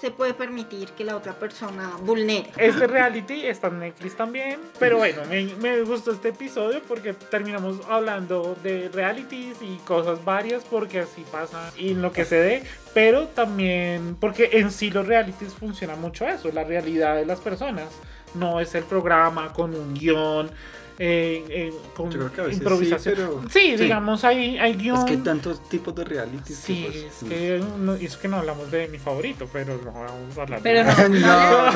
se 0.00 0.10
puede 0.10 0.34
permitir 0.34 0.90
que 0.90 1.04
la 1.04 1.16
otra 1.16 1.32
persona 1.34 1.92
vulnere. 2.02 2.50
Este 2.56 2.86
reality 2.86 3.46
está 3.46 3.68
en 3.68 3.80
Netflix 3.80 4.16
también. 4.16 4.60
Pero 4.78 4.98
bueno, 4.98 5.22
me, 5.28 5.44
me 5.56 5.82
gustó 5.82 6.12
este 6.12 6.28
episodio 6.28 6.80
porque 6.86 7.12
terminamos 7.12 7.80
hablando 7.88 8.56
de 8.62 8.88
realities 8.92 9.56
y 9.62 9.76
cosas 9.78 10.24
varias 10.24 10.64
porque 10.64 11.00
así 11.00 11.24
pasa 11.30 11.72
y 11.76 11.92
en 11.92 12.02
lo 12.02 12.12
que 12.12 12.24
se 12.24 12.36
dé. 12.36 12.62
Pero 12.94 13.28
también 13.28 14.16
porque 14.20 14.50
en 14.52 14.70
sí 14.70 14.90
los 14.90 15.06
realities 15.06 15.54
funciona 15.54 15.96
mucho 15.96 16.26
eso, 16.26 16.50
la 16.52 16.64
realidad 16.64 17.16
de 17.16 17.26
las 17.26 17.40
personas. 17.40 17.88
No 18.34 18.60
es 18.60 18.74
el 18.74 18.84
programa 18.84 19.52
con 19.52 19.74
un 19.74 19.94
guion. 19.94 20.50
Eh, 20.98 21.44
eh, 21.48 21.72
con 21.94 22.10
Yo 22.10 22.18
creo 22.18 22.32
que 22.32 22.40
a 22.40 22.44
veces 22.44 22.58
sí, 22.58 22.62
improvisación. 22.64 23.14
pero- 23.16 23.42
Sí, 23.50 23.76
sí. 23.76 23.76
digamos, 23.76 24.24
hay, 24.24 24.56
hay 24.58 24.74
guion. 24.74 24.96
Es 24.98 25.04
que 25.04 25.12
hay 25.12 25.18
tantos 25.18 25.68
tipos 25.68 25.94
de 25.94 26.04
reality. 26.04 26.54
Sí, 26.54 26.86
es 26.86 27.28
que, 27.28 27.62
no, 27.78 27.94
es 27.94 28.16
que 28.16 28.28
no 28.28 28.36
hablamos 28.38 28.70
de 28.70 28.88
mi 28.88 28.98
favorito, 28.98 29.48
pero 29.52 29.78
no 29.84 29.92
vamos 29.92 30.38
a 30.38 30.42
hablar 30.42 30.60
Pero 30.62 30.84
de 30.84 31.08
no. 31.08 31.26
no, 31.26 31.72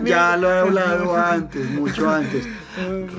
no, 0.00 0.04
ya 0.06 0.36
lo 0.36 0.52
he 0.52 0.58
hablado 0.58 1.16
antes, 1.16 1.64
mucho 1.70 2.08
antes. 2.10 2.46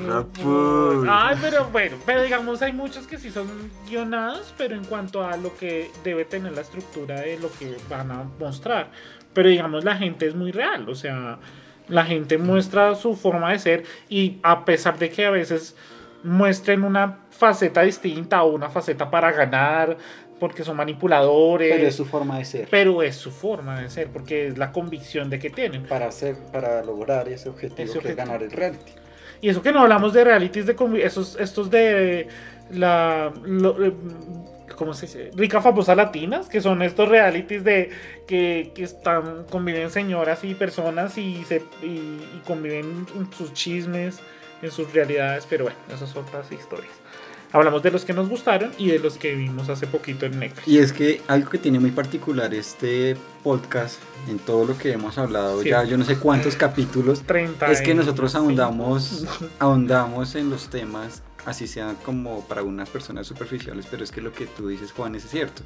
Rapur. 0.07 1.07
Ay, 1.09 1.37
pero 1.41 1.65
bueno, 1.69 1.97
pero 2.05 2.23
digamos 2.23 2.61
hay 2.61 2.73
muchos 2.73 3.07
que 3.07 3.17
sí 3.17 3.29
son 3.29 3.47
guionados, 3.89 4.53
pero 4.57 4.75
en 4.75 4.83
cuanto 4.85 5.25
a 5.25 5.37
lo 5.37 5.55
que 5.57 5.91
debe 6.03 6.25
tener 6.25 6.53
la 6.53 6.61
estructura 6.61 7.21
de 7.21 7.37
lo 7.39 7.51
que 7.53 7.77
van 7.89 8.11
a 8.11 8.23
mostrar. 8.39 8.91
Pero 9.33 9.49
digamos 9.49 9.83
la 9.83 9.95
gente 9.95 10.27
es 10.27 10.35
muy 10.35 10.51
real, 10.51 10.87
o 10.89 10.95
sea, 10.95 11.37
la 11.89 12.05
gente 12.05 12.37
muestra 12.37 12.95
su 12.95 13.15
forma 13.15 13.51
de 13.51 13.59
ser 13.59 13.83
y 14.09 14.37
a 14.43 14.63
pesar 14.65 14.97
de 14.99 15.09
que 15.09 15.25
a 15.25 15.31
veces 15.31 15.75
muestren 16.23 16.83
una 16.83 17.19
faceta 17.31 17.81
distinta 17.81 18.43
o 18.43 18.53
una 18.53 18.69
faceta 18.69 19.09
para 19.09 19.31
ganar, 19.31 19.97
porque 20.39 20.63
son 20.63 20.77
manipuladores, 20.77 21.73
Pero 21.75 21.87
es 21.87 21.95
su 21.95 22.05
forma 22.05 22.37
de 22.37 22.45
ser. 22.45 22.67
pero 22.69 23.01
es 23.03 23.15
su 23.15 23.31
forma 23.31 23.81
de 23.81 23.89
ser, 23.89 24.07
porque 24.07 24.47
es 24.47 24.57
la 24.57 24.71
convicción 24.71 25.29
de 25.29 25.39
que 25.39 25.49
tienen. 25.49 25.83
Para 25.83 26.07
hacer, 26.07 26.35
para 26.51 26.83
lograr 26.83 27.27
ese 27.29 27.49
objetivo 27.49 27.89
Ese 27.89 27.99
que 27.99 28.09
es 28.09 28.15
ganar 28.15 28.41
el 28.43 28.51
reality. 28.51 28.91
Y 29.41 29.49
eso 29.49 29.61
que 29.61 29.71
no 29.71 29.79
hablamos 29.81 30.13
de 30.13 30.23
realities 30.25 30.65
de 30.65 30.75
esos 31.03 31.37
estos 31.39 31.69
de 31.71 32.27
la 32.71 33.31
lo- 33.43 33.83
eh, 33.85 33.93
¿cómo 34.79 34.93
se 34.95 35.05
dice? 35.05 35.29
Rica 35.35 35.61
famosa 35.61 35.93
latinas, 35.93 36.47
que 36.49 36.61
son 36.61 36.81
estos 36.81 37.07
realities 37.09 37.63
de 37.63 37.91
que, 38.25 38.71
que 38.73 38.83
están 38.83 39.43
conviven 39.51 39.91
señoras 39.91 40.43
y 40.43 40.55
personas 40.55 41.17
y 41.17 41.43
se 41.43 41.57
y, 41.83 41.87
y 41.87 42.41
conviven 42.47 43.05
en 43.15 43.31
sus 43.31 43.53
chismes, 43.53 44.19
en 44.63 44.71
sus 44.71 44.91
realidades, 44.93 45.45
pero 45.47 45.65
bueno, 45.65 45.77
esas 45.93 46.09
son 46.09 46.25
otras 46.25 46.51
historias. 46.51 46.91
Hablamos 47.51 47.81
de 47.81 47.89
los 47.89 48.05
que 48.05 48.13
nos 48.13 48.29
gustaron 48.29 48.71
y 48.77 48.89
de 48.89 48.99
los 48.99 49.17
que 49.17 49.33
vimos 49.33 49.69
hace 49.69 49.87
poquito 49.87 50.27
en 50.27 50.39
Netflix. 50.39 50.67
Y 50.67 50.77
es 50.77 50.93
que 50.93 51.19
algo 51.27 51.49
que 51.49 51.57
tiene 51.57 51.79
muy 51.79 51.89
particular 51.89 52.53
este 52.53 53.17
podcast, 53.43 53.99
en 54.29 54.37
todo 54.37 54.65
lo 54.65 54.77
que 54.77 54.91
hemos 54.91 55.17
hablado, 55.17 55.61
Sí. 55.63 55.69
ya 55.69 55.83
yo 55.83 55.97
no 55.97 56.05
sé 56.05 56.17
cuántos 56.17 56.55
capítulos, 56.65 57.23
30 57.23 57.71
es 57.71 57.81
que 57.81 57.95
nosotros 57.95 58.35
ahondamos, 58.35 59.25
ahondamos 59.59 60.35
en 60.35 60.51
los 60.51 60.69
temas, 60.69 61.23
así 61.45 61.67
sean 61.67 61.95
como 62.03 62.45
para 62.47 62.63
unas 62.63 62.89
personas 62.89 63.27
superficiales, 63.27 63.85
pero 63.89 64.03
es 64.03 64.11
que 64.11 64.21
lo 64.21 64.33
que 64.33 64.45
tú 64.45 64.67
dices, 64.67 64.91
Juan, 64.91 65.15
es 65.15 65.23
cierto. 65.29 65.63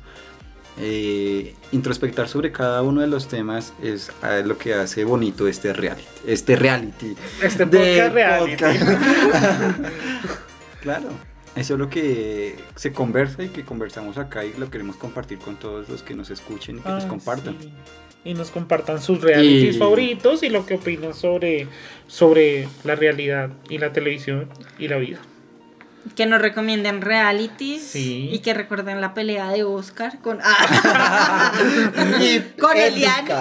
Eh, 0.80 1.54
introspectar 1.72 2.28
sobre 2.28 2.52
cada 2.52 2.82
uno 2.82 3.02
de 3.02 3.08
los 3.08 3.28
temas 3.28 3.74
es 3.84 4.12
eh, 4.24 4.42
lo 4.44 4.58
que 4.58 4.74
hace 4.74 5.04
bonito 5.04 5.48
este 5.48 5.72
reality. 5.74 6.08
Este 6.26 6.56
reality. 6.56 7.16
Este 7.44 7.68
podcast 7.68 8.14
reality. 8.14 8.52
podcast. 8.64 8.82
claro. 10.82 11.10
Eso 11.56 11.76
es 11.76 11.80
lo 11.80 11.88
que 11.88 12.56
se 12.76 12.92
conversa 12.92 13.44
y 13.44 13.50
que 13.50 13.64
conversamos 13.64 14.18
acá 14.18 14.44
y 14.44 14.54
lo 14.54 14.72
queremos 14.72 14.96
compartir 14.96 15.38
con 15.38 15.56
todos 15.58 15.88
los 15.88 16.02
que 16.02 16.16
nos 16.16 16.32
escuchen 16.32 16.80
y 16.80 16.82
que 16.82 16.90
nos 16.90 17.06
Ah, 17.06 17.08
compartan. 17.08 17.56
sí. 17.62 17.72
Y 18.26 18.34
nos 18.34 18.50
compartan 18.50 19.00
sus 19.02 19.22
realities 19.22 19.76
Y- 19.76 19.78
favoritos 19.78 20.42
y 20.42 20.50
lo 20.50 20.66
que 20.66 20.76
opinan 20.76 21.14
sobre, 21.14 21.68
sobre 22.08 22.68
la 22.84 22.96
realidad 22.96 23.52
y 23.70 23.78
la 23.78 23.94
televisión 23.94 24.50
y 24.80 24.88
la 24.88 24.98
vida. 24.98 25.20
Que 26.16 26.26
nos 26.26 26.42
recomienden 26.42 27.02
realities 27.02 27.82
Sí. 27.82 28.30
y 28.32 28.40
que 28.40 28.54
recuerden 28.54 29.00
la 29.02 29.14
pelea 29.14 29.50
de 29.50 29.64
Oscar 29.64 30.20
con, 30.20 30.40
ah, 30.44 31.52
con 32.60 32.78
Elianis. 32.78 33.32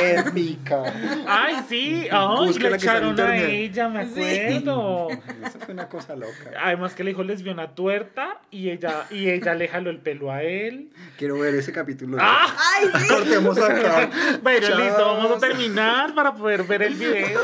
Épica. 0.00 0.82
Ay, 1.26 1.56
sí, 1.68 2.06
ay, 2.10 2.46
Busca 2.46 2.70
le 2.70 2.76
echaron 2.76 3.20
a 3.20 3.36
ella, 3.36 3.88
me 3.88 4.00
acuerdo. 4.02 5.08
Eso 5.10 5.58
fue 5.64 5.74
una 5.74 5.88
cosa 5.88 6.14
loca. 6.16 6.32
Además 6.62 6.94
que 6.94 7.04
le 7.04 7.10
dijo 7.10 7.22
lesbiana 7.24 7.74
tuerta 7.74 8.40
y 8.50 8.70
ella, 8.70 9.04
y 9.10 9.28
ella 9.28 9.54
le 9.54 9.68
jaló 9.68 9.90
el 9.90 9.98
pelo 9.98 10.30
a 10.30 10.42
él. 10.42 10.90
Quiero 11.18 11.38
ver 11.38 11.54
ese 11.56 11.72
capítulo. 11.72 12.18
¡Ah! 12.20 12.46
Ay, 12.78 12.88
sí. 13.00 13.08
Cortemos 13.08 13.58
acá. 13.58 14.10
Bueno, 14.42 14.66
Chao. 14.68 14.78
listo, 14.78 15.04
vamos 15.04 15.32
a 15.32 15.38
terminar 15.38 16.14
para 16.14 16.34
poder 16.34 16.62
ver 16.64 16.82
el 16.82 16.94
video. 16.94 17.40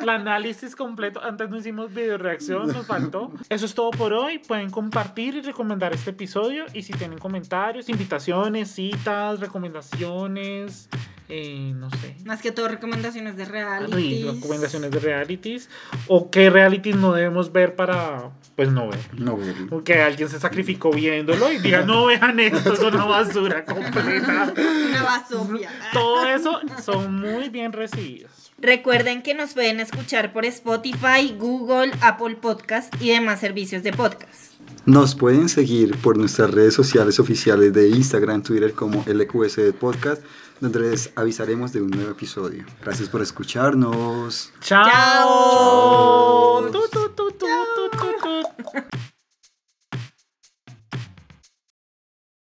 el 0.00 0.08
análisis 0.08 0.76
completo. 0.76 1.22
Antes 1.22 1.50
no 1.50 1.58
hicimos 1.58 1.92
video 1.92 2.16
reacción, 2.18 2.68
nos 2.68 2.86
faltó. 2.86 3.32
Eso 3.48 3.66
es 3.66 3.74
todo 3.74 3.90
por 3.90 4.09
hoy. 4.12 4.38
Pueden 4.38 4.70
compartir 4.70 5.34
y 5.36 5.40
recomendar 5.42 5.92
este 5.94 6.10
episodio. 6.10 6.64
Y 6.74 6.82
si 6.82 6.92
tienen 6.92 7.18
comentarios, 7.18 7.88
invitaciones, 7.88 8.70
citas, 8.70 9.40
recomendaciones, 9.40 10.88
eh, 11.28 11.72
no 11.76 11.90
sé. 11.90 12.16
Más 12.24 12.42
que 12.42 12.50
todo 12.50 12.66
recomendaciones 12.68 13.36
de 13.36 13.44
reality. 13.44 14.24
recomendaciones 14.24 14.90
de 14.90 14.98
realities 14.98 15.68
o 16.08 16.30
qué 16.30 16.50
realities 16.50 16.96
no 16.96 17.12
debemos 17.12 17.52
ver 17.52 17.76
para 17.76 18.30
pues 18.56 18.70
no 18.72 18.88
ver 18.88 18.98
No 19.16 19.36
verlo. 19.36 19.68
porque 19.70 20.02
alguien 20.02 20.28
se 20.28 20.40
sacrificó 20.40 20.90
viéndolo 20.90 21.50
y 21.52 21.58
diga 21.58 21.82
no 21.82 22.06
vean 22.06 22.40
esto 22.40 22.72
es 22.74 22.80
una 22.80 23.04
basura 23.04 23.64
completa 23.64 24.52
Una 24.88 25.02
basofia. 25.04 25.70
todo 25.92 26.26
eso 26.26 26.60
son 26.82 27.20
muy 27.20 27.48
bien 27.48 27.72
recibidos 27.72 28.39
Recuerden 28.60 29.22
que 29.22 29.34
nos 29.34 29.54
pueden 29.54 29.80
escuchar 29.80 30.32
por 30.32 30.44
Spotify, 30.44 31.34
Google, 31.38 31.92
Apple 32.02 32.36
Podcast 32.36 32.94
y 33.00 33.08
demás 33.10 33.40
servicios 33.40 33.82
de 33.82 33.92
podcast. 33.92 34.52
Nos 34.84 35.14
pueden 35.14 35.48
seguir 35.48 35.96
por 35.98 36.18
nuestras 36.18 36.50
redes 36.50 36.74
sociales 36.74 37.18
oficiales 37.20 37.72
de 37.72 37.88
Instagram, 37.88 38.42
Twitter 38.42 38.72
como 38.74 39.02
LQSD 39.06 39.72
Podcast, 39.78 40.22
donde 40.60 40.80
les 40.80 41.10
avisaremos 41.16 41.72
de 41.72 41.80
un 41.80 41.90
nuevo 41.90 42.10
episodio. 42.10 42.64
Gracias 42.82 43.08
por 43.08 43.22
escucharnos. 43.22 44.52
chao, 44.60 44.86
Chao. 44.90 46.70